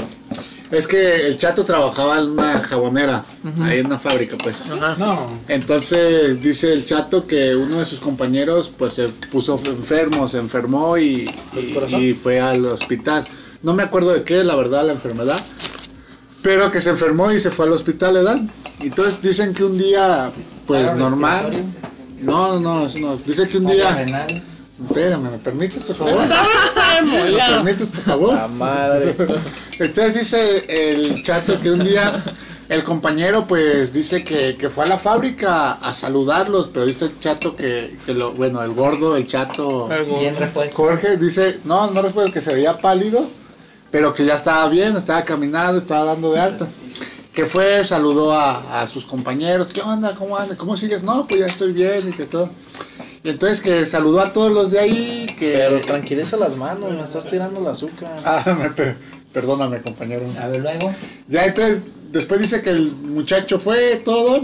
[0.71, 3.25] Es que el chato trabajaba en una jabonera,
[3.61, 4.55] ahí en una fábrica, pues.
[4.61, 4.95] Ajá.
[4.97, 10.37] No, Entonces dice el chato que uno de sus compañeros pues se puso enfermo, se
[10.37, 11.25] enfermó y,
[11.55, 13.25] y- y fue al hospital.
[13.63, 15.39] No me acuerdo de qué, la verdad, la enfermedad.
[16.41, 18.39] Pero que se enfermó y se fue al hospital, ¿verdad?
[18.79, 20.31] Entonces dicen que un día,
[20.65, 21.63] pues Claro, normal.
[22.21, 23.17] No, no, eso no.
[23.17, 23.95] Dice que un día...
[23.95, 24.41] renal.
[24.83, 26.21] Espérame, ¿me permites, por favor?
[27.03, 28.33] ¿Me permites, por favor?
[28.33, 29.15] La madre.
[29.79, 32.23] Entonces dice el chato que un día
[32.71, 37.19] el compañero pues dice que, que fue a la fábrica a saludarlos, pero dice el
[37.19, 39.89] chato que, que lo, bueno, el gordo, el chato,
[40.19, 40.35] Bien.
[40.73, 43.29] Jorge dice, no, no recuerdo que se veía pálido,
[43.91, 46.67] pero que ya estaba bien, estaba caminando, estaba dando de alta.
[47.33, 50.15] Que fue, saludó a, a sus compañeros, ¿qué onda?
[50.15, 50.57] ¿Cómo andas?
[50.57, 51.01] ¿Cómo sigues?
[51.01, 52.49] No, pues ya estoy bien y que todo.
[53.23, 55.53] Y entonces que saludó a todos los de ahí, que...
[55.53, 58.11] Pero tranquiliza las manos, me estás tirando el azúcar.
[58.25, 58.97] Ah, me per-
[59.31, 60.25] perdóname, compañero.
[60.41, 60.91] A ver, luego.
[61.29, 64.41] Ya entonces, después dice que el muchacho fue todo,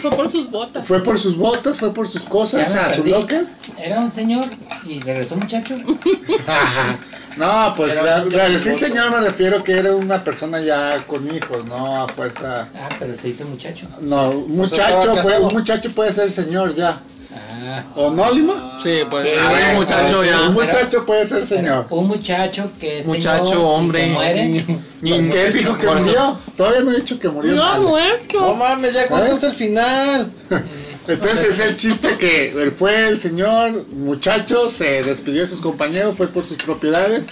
[0.00, 0.86] Fue por sus botas.
[0.86, 3.44] fue por sus botas, fue por sus cosas, a.
[3.76, 4.46] Era un señor
[4.84, 5.74] y regresó muchacho.
[7.36, 12.02] no, pues la- la- señor, me refiero que era una persona ya con hijos, no
[12.02, 12.68] a fuerza.
[12.74, 13.86] Ah, pero se hizo muchacho.
[14.00, 17.00] No, muchacho, puede, un muchacho puede ser señor ya.
[17.32, 17.84] Ah.
[17.94, 18.80] ¿O no, Lima?
[18.82, 20.40] Sí, pues Sí, bueno, muchacho ya.
[20.48, 21.86] Un muchacho puede ser señor.
[21.90, 24.00] Un muchacho que es Muchacho, señor y hombre.
[24.04, 24.44] que muere.
[24.46, 24.64] Ni-
[25.00, 26.38] ¿Quién dijo que murió?
[26.56, 27.52] Todavía no he dicho que murió.
[27.52, 27.82] No ha Vale.
[27.82, 28.54] No muerto.
[28.56, 30.30] mames, ya contaste el final.
[31.08, 36.16] Entonces es el chiste que él fue el señor muchacho, se despidió de sus compañeros,
[36.16, 37.24] fue por sus propiedades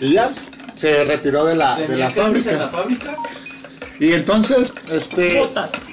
[0.00, 0.30] y ya
[0.76, 2.68] se retiró de la, de la fábrica.
[2.68, 3.16] fábrica?
[4.00, 5.40] Y entonces, este,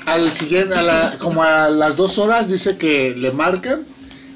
[0.05, 3.83] al siguiente, a la- como a las dos horas dice que le marcan,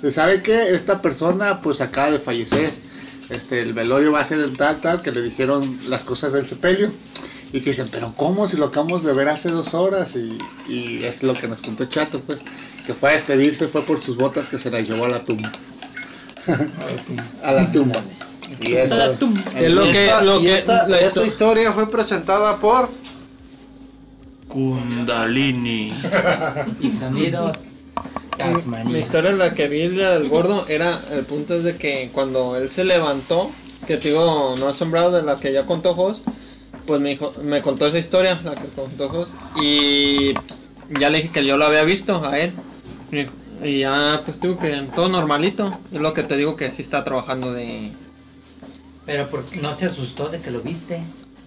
[0.01, 2.73] se sabe que esta persona pues acaba de fallecer.
[3.29, 6.47] Este, el velorio va a ser el tal, tal, que le dijeron las cosas del
[6.47, 6.91] sepelio.
[7.51, 10.15] Y que dicen, pero ¿cómo si lo acabamos de ver hace dos horas?
[10.15, 10.37] Y,
[10.71, 12.39] y es lo que nos contó Chato, pues,
[12.85, 15.51] que fue a despedirse, fue por sus botas que se las llevó a la tumba.
[17.43, 18.01] a la tumba.
[18.61, 19.41] Y eso, A la tumba.
[19.55, 22.57] Es lo Y que, esta, lo y que, esta- la esta histo- historia fue presentada
[22.57, 22.89] por
[24.49, 25.93] Kundalini.
[26.81, 27.51] Y sonido
[28.37, 28.99] La Tasmania.
[28.99, 32.69] historia en la que vi del gordo era el punto es de que cuando él
[32.71, 33.51] se levantó,
[33.85, 36.23] que te digo, no asombrado de la que ya contó Jos,
[36.85, 40.33] pues me, dijo, me contó esa historia, la que contó Jos, y
[40.89, 42.53] ya le dije que yo lo había visto a él.
[43.11, 45.71] Y, y ya, pues digo que todo normalito.
[45.91, 47.91] Es lo que te digo que sí está trabajando de.
[49.05, 51.01] Pero por- no se asustó de que lo viste.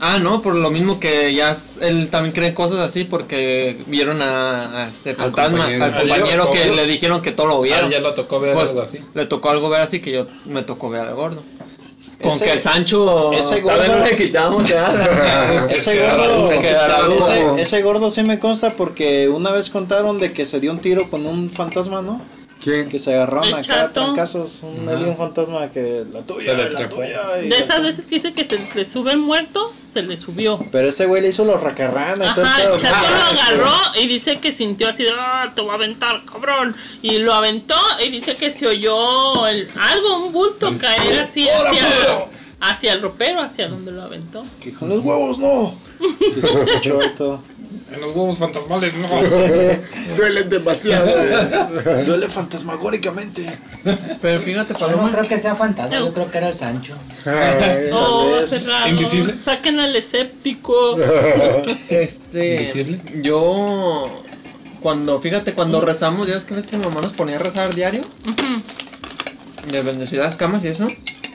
[0.04, 4.86] Ah, no, por lo mismo que ya él también cree cosas así porque vieron a,
[4.86, 5.84] a este fantasma, compañero.
[5.84, 7.84] al compañero que le dijeron que todo lo vieron.
[7.84, 8.98] Ah, ya lo tocó ver Pues, algo así.
[9.14, 11.44] Le tocó algo ver así que yo me tocó ver al gordo.
[12.20, 15.66] Con Ese- que el Sancho ese gordo- no le quitamos ya.
[15.70, 20.58] Ese gordo, ese, ese gordo sí me consta porque una vez contaron de que se
[20.58, 22.20] dio un tiro con un fantasma, ¿no?
[22.62, 22.89] ¿Quién?
[22.89, 23.93] Que se agarraron El acá chato.
[24.05, 27.40] trancazos, un alien fantasma que la tuya, la tuya.
[27.43, 30.60] y- De esas veces que dice que se le sube el muerto, se le subió.
[30.70, 32.74] Pero este güey le hizo los racarrana y todo el Ajá, pedo.
[32.76, 35.74] el chato lo Ah, agarró y dice que sintió así de, ah, te voy a
[35.74, 36.76] aventar, cabrón.
[37.02, 37.74] Y lo aventó
[38.05, 42.26] y dice que se oyó el, algo, un bulto caer así hacia,
[42.62, 44.44] hacia el ropero, hacia donde lo aventó.
[44.62, 45.74] Que con los huevos no.
[46.18, 47.43] Que se escuchó y todo.
[47.93, 49.09] En los huevos fantasmales, no.
[50.16, 51.06] Duelen demasiado.
[52.06, 53.44] Duele fantasmagóricamente.
[54.22, 55.10] Pero fíjate, Yo no Paloma.
[55.12, 56.97] creo que sea fantasma, yo creo que era el Sancho.
[57.93, 58.51] Oh, vez.
[58.51, 58.89] cerrado.
[58.89, 59.34] Invisible.
[59.44, 60.97] Saquen al escéptico.
[61.89, 62.55] Este.
[62.55, 63.01] Invisible.
[63.22, 64.05] Yo.
[64.80, 67.74] Cuando, fíjate, cuando rezamos, ya ves que ves que mi mamá nos ponía a rezar
[67.74, 68.02] diario.
[68.26, 69.70] Ujú.
[69.70, 70.86] De bendecir las camas y eso.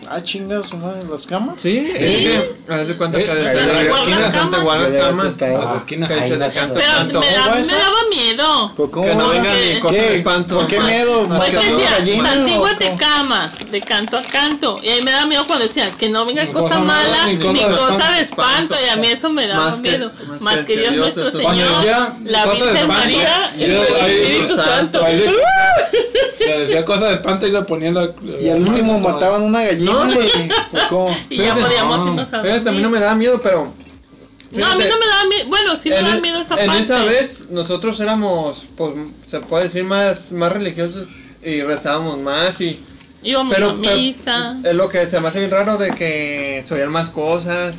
[0.10, 0.96] Ah, chingados, ¿no?
[0.96, 1.56] ¿En las camas?
[1.60, 2.50] Sí, es que.
[2.70, 5.38] Haz de cuenta que Es- desde ahí las esquinas son te guardan camas.
[5.40, 6.12] Las esquinas.
[6.12, 7.20] Ahí se a Pero canto.
[7.20, 7.56] me, daba
[8.10, 8.72] miedo.
[8.78, 10.56] ¿Pero cómo Que no vas a- vengan ni cosas de espanto.
[10.58, 11.28] ¿Por qué miedo?
[11.28, 12.34] Más que ¿Matan todo- una decía, gallina?
[12.34, 14.80] santigua o de cama, de canto a canto.
[14.82, 18.12] Y a mí me da miedo cuando decían que no venga cosa mala, ni cosa
[18.12, 18.76] de espanto.
[18.86, 20.12] Y a mí eso me daba miedo.
[20.40, 21.86] más que Dios nuestro Señor,
[22.24, 25.02] la Virgen María y el ahí- Espíritu Santo.
[26.40, 28.10] Le- decía cosas de espanto y le ponía la.
[28.40, 29.92] Y al último mataban una gallina.
[29.92, 31.18] No, y- ¿o cómo?
[31.30, 33.74] Y ya podíamos no, irnos a Fíjate, a mí no me daba miedo, pero.
[34.52, 35.50] No, a mí fíjate, no me daba miedo.
[35.50, 36.82] Bueno, sí me en, daba e- miedo esa en parte.
[36.84, 38.94] esa vez nosotros éramos, pues,
[39.30, 41.08] se puede decir más, más religiosos
[41.44, 42.80] y rezábamos más y
[43.24, 44.58] Íbamos pero, a pero misa.
[44.64, 47.76] es lo que se me hace bien raro de que se oían más cosas.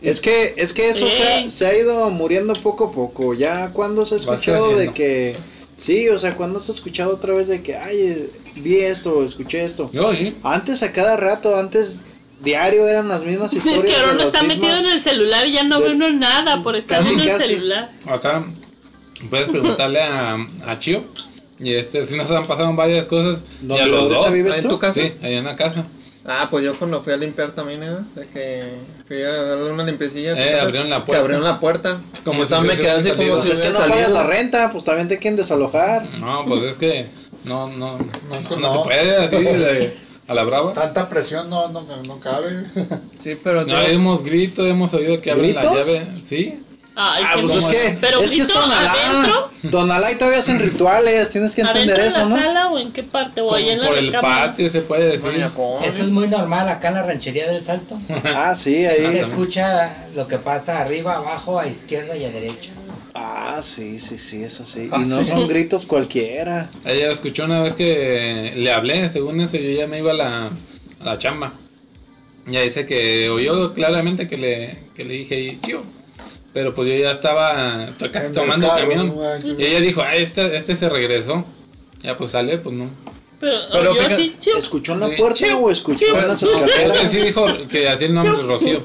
[0.00, 1.50] Es que, es que eso se ha, Ey.
[1.50, 3.34] se ha ido muriendo poco a poco.
[3.34, 5.34] Ya cuando se ha Va escuchado de que.
[5.78, 9.64] Sí, o sea, cuando se ha escuchado otra vez de que, ay, vi esto, escuché
[9.64, 9.88] esto.
[9.92, 10.36] Yo, sí.
[10.42, 12.00] Antes a cada rato, antes
[12.40, 13.96] diario eran las mismas Es que historias.
[14.00, 16.10] ahora de uno está metido mismas- en el celular y ya no de- ve uno
[16.10, 17.46] nada por estar Casi, en el casi.
[17.46, 17.90] celular.
[18.06, 18.44] Acá
[19.30, 20.36] puedes preguntarle a,
[20.66, 21.04] a Chio.
[21.60, 23.44] Y este, si nos han pasado varias cosas.
[23.62, 24.32] Y ¿Dónde a los ahorita dos.
[24.32, 24.68] vives ¿En tú?
[24.70, 25.00] tu casa?
[25.00, 25.86] Sí, allá en la casa.
[26.30, 27.96] Ah, pues yo cuando fui a limpiar también, ¿eh?
[28.14, 28.62] De que
[29.06, 30.32] fui a darle una limpiecilla.
[30.32, 31.22] Eh, abrieron la Que puerta.
[31.22, 32.00] abrieron la puerta.
[32.24, 34.70] Como si se me quedé así como si Pues es que no pagas la renta,
[34.70, 36.06] pues también te quieren desalojar.
[36.20, 37.06] No, pues es que
[37.44, 38.06] no, no, no,
[38.50, 38.72] no, no.
[38.72, 39.96] se puede así de,
[40.26, 40.72] a la brava.
[40.74, 42.50] Tanta presión no, no, no cabe.
[43.22, 46.06] Sí, pero No, hemos grito, hemos oído que abren la llave.
[46.24, 46.62] Sí,
[47.00, 48.92] Ay, Ah, pues es que, Pero es que es grito Tonalá.
[48.92, 52.34] adentro, Tonalá y todavía hacen rituales, tienes que adentro entender en eso, la ¿no?
[52.36, 55.30] sala o en qué parte o ahí en la por el patio se puede decir.
[55.84, 57.96] Eso es muy normal acá en la ranchería del Salto.
[58.24, 59.18] Ah, sí, Se ahí.
[59.18, 62.70] escucha lo que pasa arriba, abajo, a izquierda y a derecha.
[63.14, 64.88] Ah, sí, sí, sí, eso sí.
[64.92, 65.30] Ah, Y no sí.
[65.30, 66.68] son gritos cualquiera.
[66.84, 70.46] Ella escuchó una vez que le hablé, según eso yo ya me iba a la,
[71.00, 71.54] a la chamba.
[72.46, 75.82] Ya dice que oyó claramente que le, que le dije, "Y, tío,
[76.52, 79.14] pero pues yo ya estaba to- casi tomando el carro, camión.
[79.58, 81.44] Y ella dijo, ah, este, este se regresó.
[82.00, 82.88] Ya pues sale, pues no.
[83.40, 84.56] Pero, Pero yo fíjate- sí, chiu.
[84.56, 85.14] ¿Escuchó en la Sí.
[85.16, 87.10] puerta o escuchó en las Él escaleras?
[87.12, 88.82] sí dijo que hacía el nombre Rocío.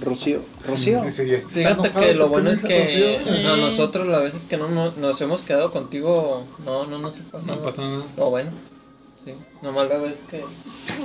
[0.00, 0.40] Rocío.
[0.66, 1.02] Rocío.
[1.04, 3.52] Dice, "Y está Fíjate que lo bueno es que Rocío".
[3.52, 7.38] a nosotros las veces que no no- nos hemos quedado contigo, no, no nos pasa
[7.46, 7.64] No nada.
[7.64, 8.02] pasa nada.
[8.16, 8.50] Lo bueno.
[9.24, 9.32] Sí,
[9.62, 10.44] nomás la vez que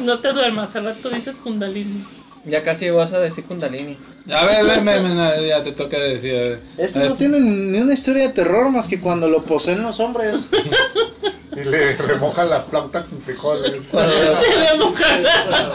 [0.01, 2.03] No te duermas, al rato dices Kundalini.
[2.47, 3.97] Ya casi vas a decir Kundalini.
[4.33, 4.87] A ver, ven,
[5.19, 6.31] a ver, ya te toca decir.
[6.35, 6.59] a ver.
[6.77, 9.99] Este A no tiene ni una historia de terror más que cuando lo poseen los
[9.99, 10.47] hombres.
[11.55, 13.81] Y le remoja la flauta con frijoles.
[13.91, 15.19] Cuando- Te voy a mojar.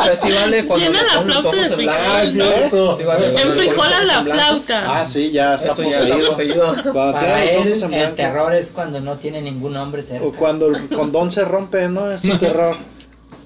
[0.04, 2.00] Pero sí vale cuando Llena le la flauta de frijoles.
[2.06, 2.96] Ah, cierto.
[2.98, 5.00] Sí vale, En le frijola la flauta.
[5.00, 6.28] Ah, sí, ya está Eso ya está poseído.
[6.28, 6.92] poseído.
[6.92, 10.24] Cuando Para él, el terror es cuando no tiene ningún hombre cerca.
[10.24, 12.12] O cuando el condón se rompe, ¿no?
[12.12, 12.76] Es un terror.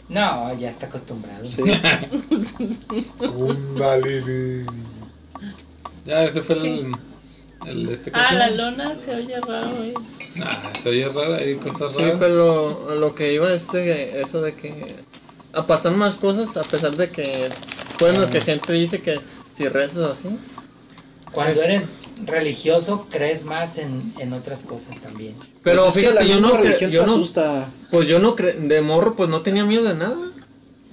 [0.09, 1.45] No, ya está acostumbrado.
[1.45, 1.62] Sí.
[3.19, 4.66] Kundalini.
[6.05, 6.93] Ya, ese fue el.
[7.66, 9.95] el este, ¿cómo Ah, la lona se oye raro, eh.
[10.43, 12.16] Ah, se oye raro, hay cosas Sí, raras.
[12.20, 14.95] pero a lo que iba este, eso de que
[15.55, 17.49] a pasar más cosas a pesar de que
[17.99, 18.31] bueno Ah.
[18.31, 19.19] que gente dice que
[19.57, 20.28] si rezas o así.
[21.37, 25.35] Cuando eres religioso, crees más en, en otras cosas también.
[25.63, 27.67] Pero Pues que fíjate, yo no, religión yo te no, asusta.
[27.91, 30.17] pues yo no cre- de morro pues no tenía miedo de nada.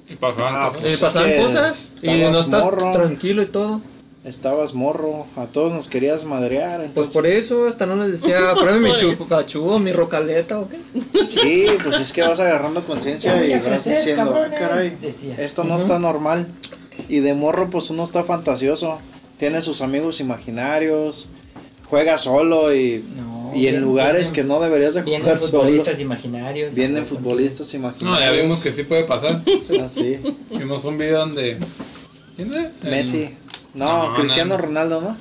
[0.10, 0.82] Y pasaban Ah, cosas.
[0.82, 2.92] Pues y es pasaban que cosas y estabas no estás morro.
[2.92, 3.82] tranquilo y todo.
[4.26, 6.90] Estabas morro, a todos nos querías madrear.
[6.94, 9.12] Pues por eso hasta no les decía, pruebe mi por eso.
[9.14, 10.80] chupacachú o mi rocaleta o qué.
[11.30, 15.36] Sí, pues es que vas agarrando conciencia y vas diciendo, ah, cabrones", caray, decía.
[15.38, 16.48] esto no está normal.
[17.08, 19.00] Y de morro, pues uno está fantasioso.
[19.38, 21.30] Tiene sus amigos imaginarios,
[21.90, 25.64] juega solo y, No, y en vienen- lugares que no deberías de Vienen jugar solo.
[25.64, 26.76] futbolistas imaginarios.
[26.76, 28.20] Vienen futbolistas No, imaginarios.
[28.36, 29.42] ya vimos que sí puede pasar.
[29.84, 30.18] Así.
[30.52, 31.58] Vimos un video donde.
[32.36, 32.72] ¿Quién era?
[32.90, 33.30] Messi.
[33.74, 34.62] No, No, Cristiano no.
[34.62, 35.18] Ronaldo, ¿no?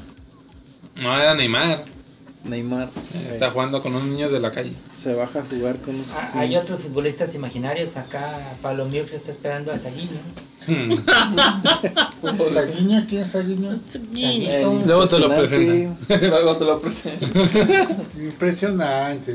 [1.03, 1.85] No, era Neymar.
[2.45, 2.89] Neymar.
[3.15, 4.73] Eh, Está jugando con unos niños de la calle.
[4.95, 6.13] Se baja a jugar con unos...
[6.13, 7.97] Ah, hay otros futbolistas imaginarios.
[7.97, 10.21] Acá Pablo Miux está esperando a Saguinho.
[10.67, 10.93] Hmm.
[12.37, 13.79] Pues la guiña, ¿quién es la guiña?
[14.15, 15.99] El Luego te lo presentan.
[16.31, 17.27] Luego te lo presento.
[18.17, 19.35] Impresionante.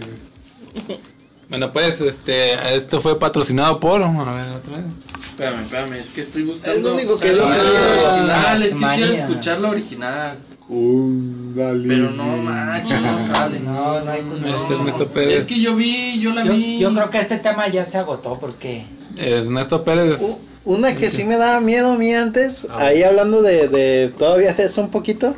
[1.50, 4.02] Bueno, pues, este, esto fue patrocinado por.
[4.02, 4.86] A ver, otra vez.
[5.32, 6.78] Espérame, espérame, es que estoy buscando.
[6.78, 7.44] Es lo único que dice.
[7.44, 10.38] original, es que quiero escuchar la original.
[10.68, 13.60] Pero no manches, no sale.
[13.60, 15.42] No, no hay Este Ernesto Pérez.
[15.42, 16.78] Es que yo vi, yo la Yo, vi.
[16.78, 18.84] yo creo que este tema ya se agotó porque
[19.18, 20.22] Ernesto Pérez.
[20.22, 24.54] U- Una que sí me daba miedo a mí antes, ahí hablando de, de todavía
[24.54, 25.34] de eso un poquito,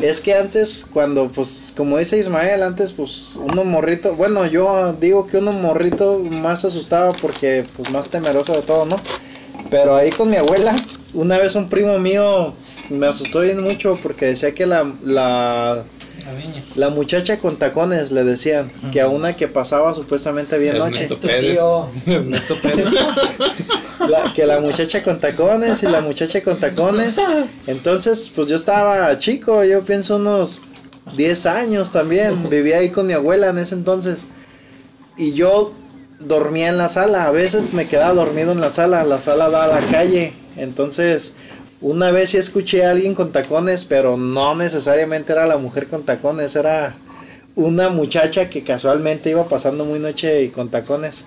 [0.00, 5.26] es que antes cuando pues como dice Ismael, antes pues uno morrito, bueno yo digo
[5.28, 8.96] que uno morrito más asustaba porque pues más temeroso de todo, ¿no?
[9.70, 10.74] Pero ahí con mi abuela,
[11.14, 12.54] una vez un primo mío
[12.90, 15.84] me asustó bien mucho porque decía que la, la,
[16.26, 16.62] la niña.
[16.74, 21.04] la muchacha con tacones le decían que a una que pasaba supuestamente bien noche.
[21.04, 21.52] Ernesto Pérez.
[21.52, 21.90] tío.
[22.06, 22.86] Ernesto Pérez.
[24.08, 27.16] La- que la muchacha con tacones y la muchacha con tacones.
[27.66, 30.64] Entonces, pues yo estaba chico, yo pienso unos
[31.16, 32.50] 10 años también.
[32.50, 34.18] Vivía ahí con mi abuela en ese entonces.
[35.16, 35.72] Y yo
[36.26, 37.26] dormía en la sala.
[37.26, 39.04] A veces me quedaba dormido en la sala.
[39.04, 40.32] La sala da a la calle.
[40.56, 41.34] Entonces,
[41.80, 46.04] una vez sí escuché a alguien con tacones, pero no necesariamente era la mujer con
[46.04, 46.56] tacones.
[46.56, 46.94] Era
[47.56, 51.24] una muchacha que casualmente iba pasando muy noche y con tacones.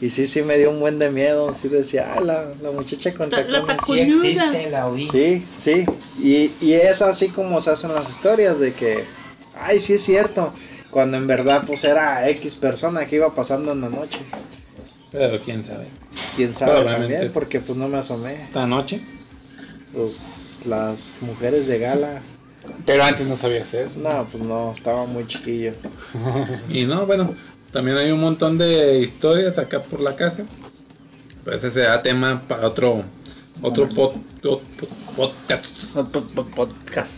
[0.00, 1.52] Y sí, sí me dio un buen de miedo.
[1.54, 4.14] Sí decía, ah, la, la muchacha con La- la tacones.
[4.20, 5.06] Sí existe, la oí.
[5.08, 5.86] Sí, sí.
[6.18, 9.04] Y, y es así como se hacen las historias de que,
[9.54, 10.52] ay, sí es cierto.
[10.90, 14.20] Cuando en verdad pues era X persona que iba pasando en la noche.
[15.12, 15.86] Pero quién sabe.
[16.36, 18.34] Quién sabe también, porque pues no me asomé.
[18.44, 19.00] Esta noche.
[19.92, 22.22] Pues las mujeres de gala.
[22.86, 23.98] Pero antes no sabías eso.
[24.00, 25.72] No, pues no, estaba muy chiquillo.
[26.68, 27.34] Y no, bueno,
[27.72, 30.44] también hay un montón de historias acá por la casa.
[31.44, 33.02] Pues ese será tema para otro
[33.62, 35.94] otro pod- pod- pod- podcast
[36.54, 37.10] Podcast.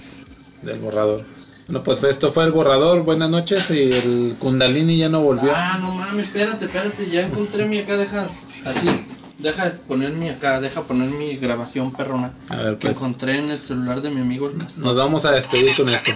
[0.63, 1.25] del borrador.
[1.73, 3.03] Bueno, pues esto fue el borrador.
[3.03, 5.55] Buenas noches y el Kundalini ya no volvió.
[5.57, 8.29] Ah, no mames, espérate, espérate, ya encontré mi acá, deja.
[8.67, 9.07] Así,
[9.39, 12.31] deja poner mi acá, deja poner mi grabación perrona.
[12.51, 15.31] A ver, Que pues encontré en el celular de mi amigo el nos vamos a
[15.31, 16.13] despedir con esto.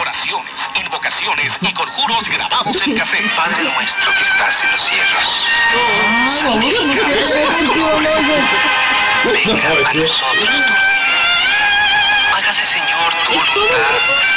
[0.00, 3.36] Oraciones, invocaciones y conjuros grabados en cassette.
[3.36, 5.26] Padre nuestro que estás en los cielos.
[6.40, 7.98] santificado
[9.26, 10.94] Venga a nosotros tu reino.
[12.34, 14.33] Hágase, Señor, tu voluntad,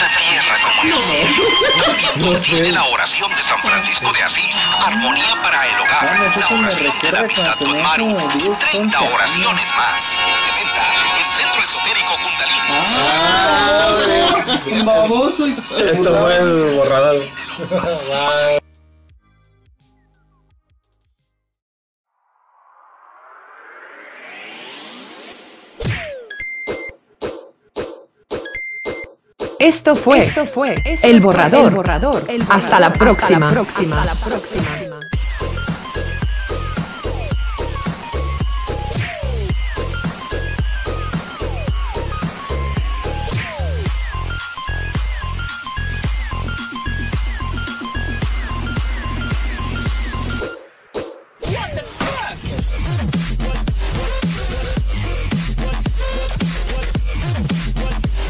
[0.00, 1.42] la tierra como en el cielo.
[1.84, 2.72] También No contiene sé.
[2.72, 4.56] la oración de San Francisco de Asís,
[4.86, 7.66] armonía para el hogar, Mames, la eso me oración de la recuerda amistad cuando con
[7.68, 9.12] tenía Maru, como 10, 11 30 años.
[9.14, 10.02] oraciones más.
[10.44, 10.82] De venta,
[11.18, 12.58] el Centro Esotérico Kundalini.
[13.10, 14.84] ¡Ah!
[14.84, 15.46] ¡Baboso!
[15.46, 17.16] y- Esto fue el borrador.
[29.58, 31.84] Esto fue, Esto fue El Borrador.
[32.48, 33.48] Hasta la próxima.
[33.48, 34.97] Hasta la próxima.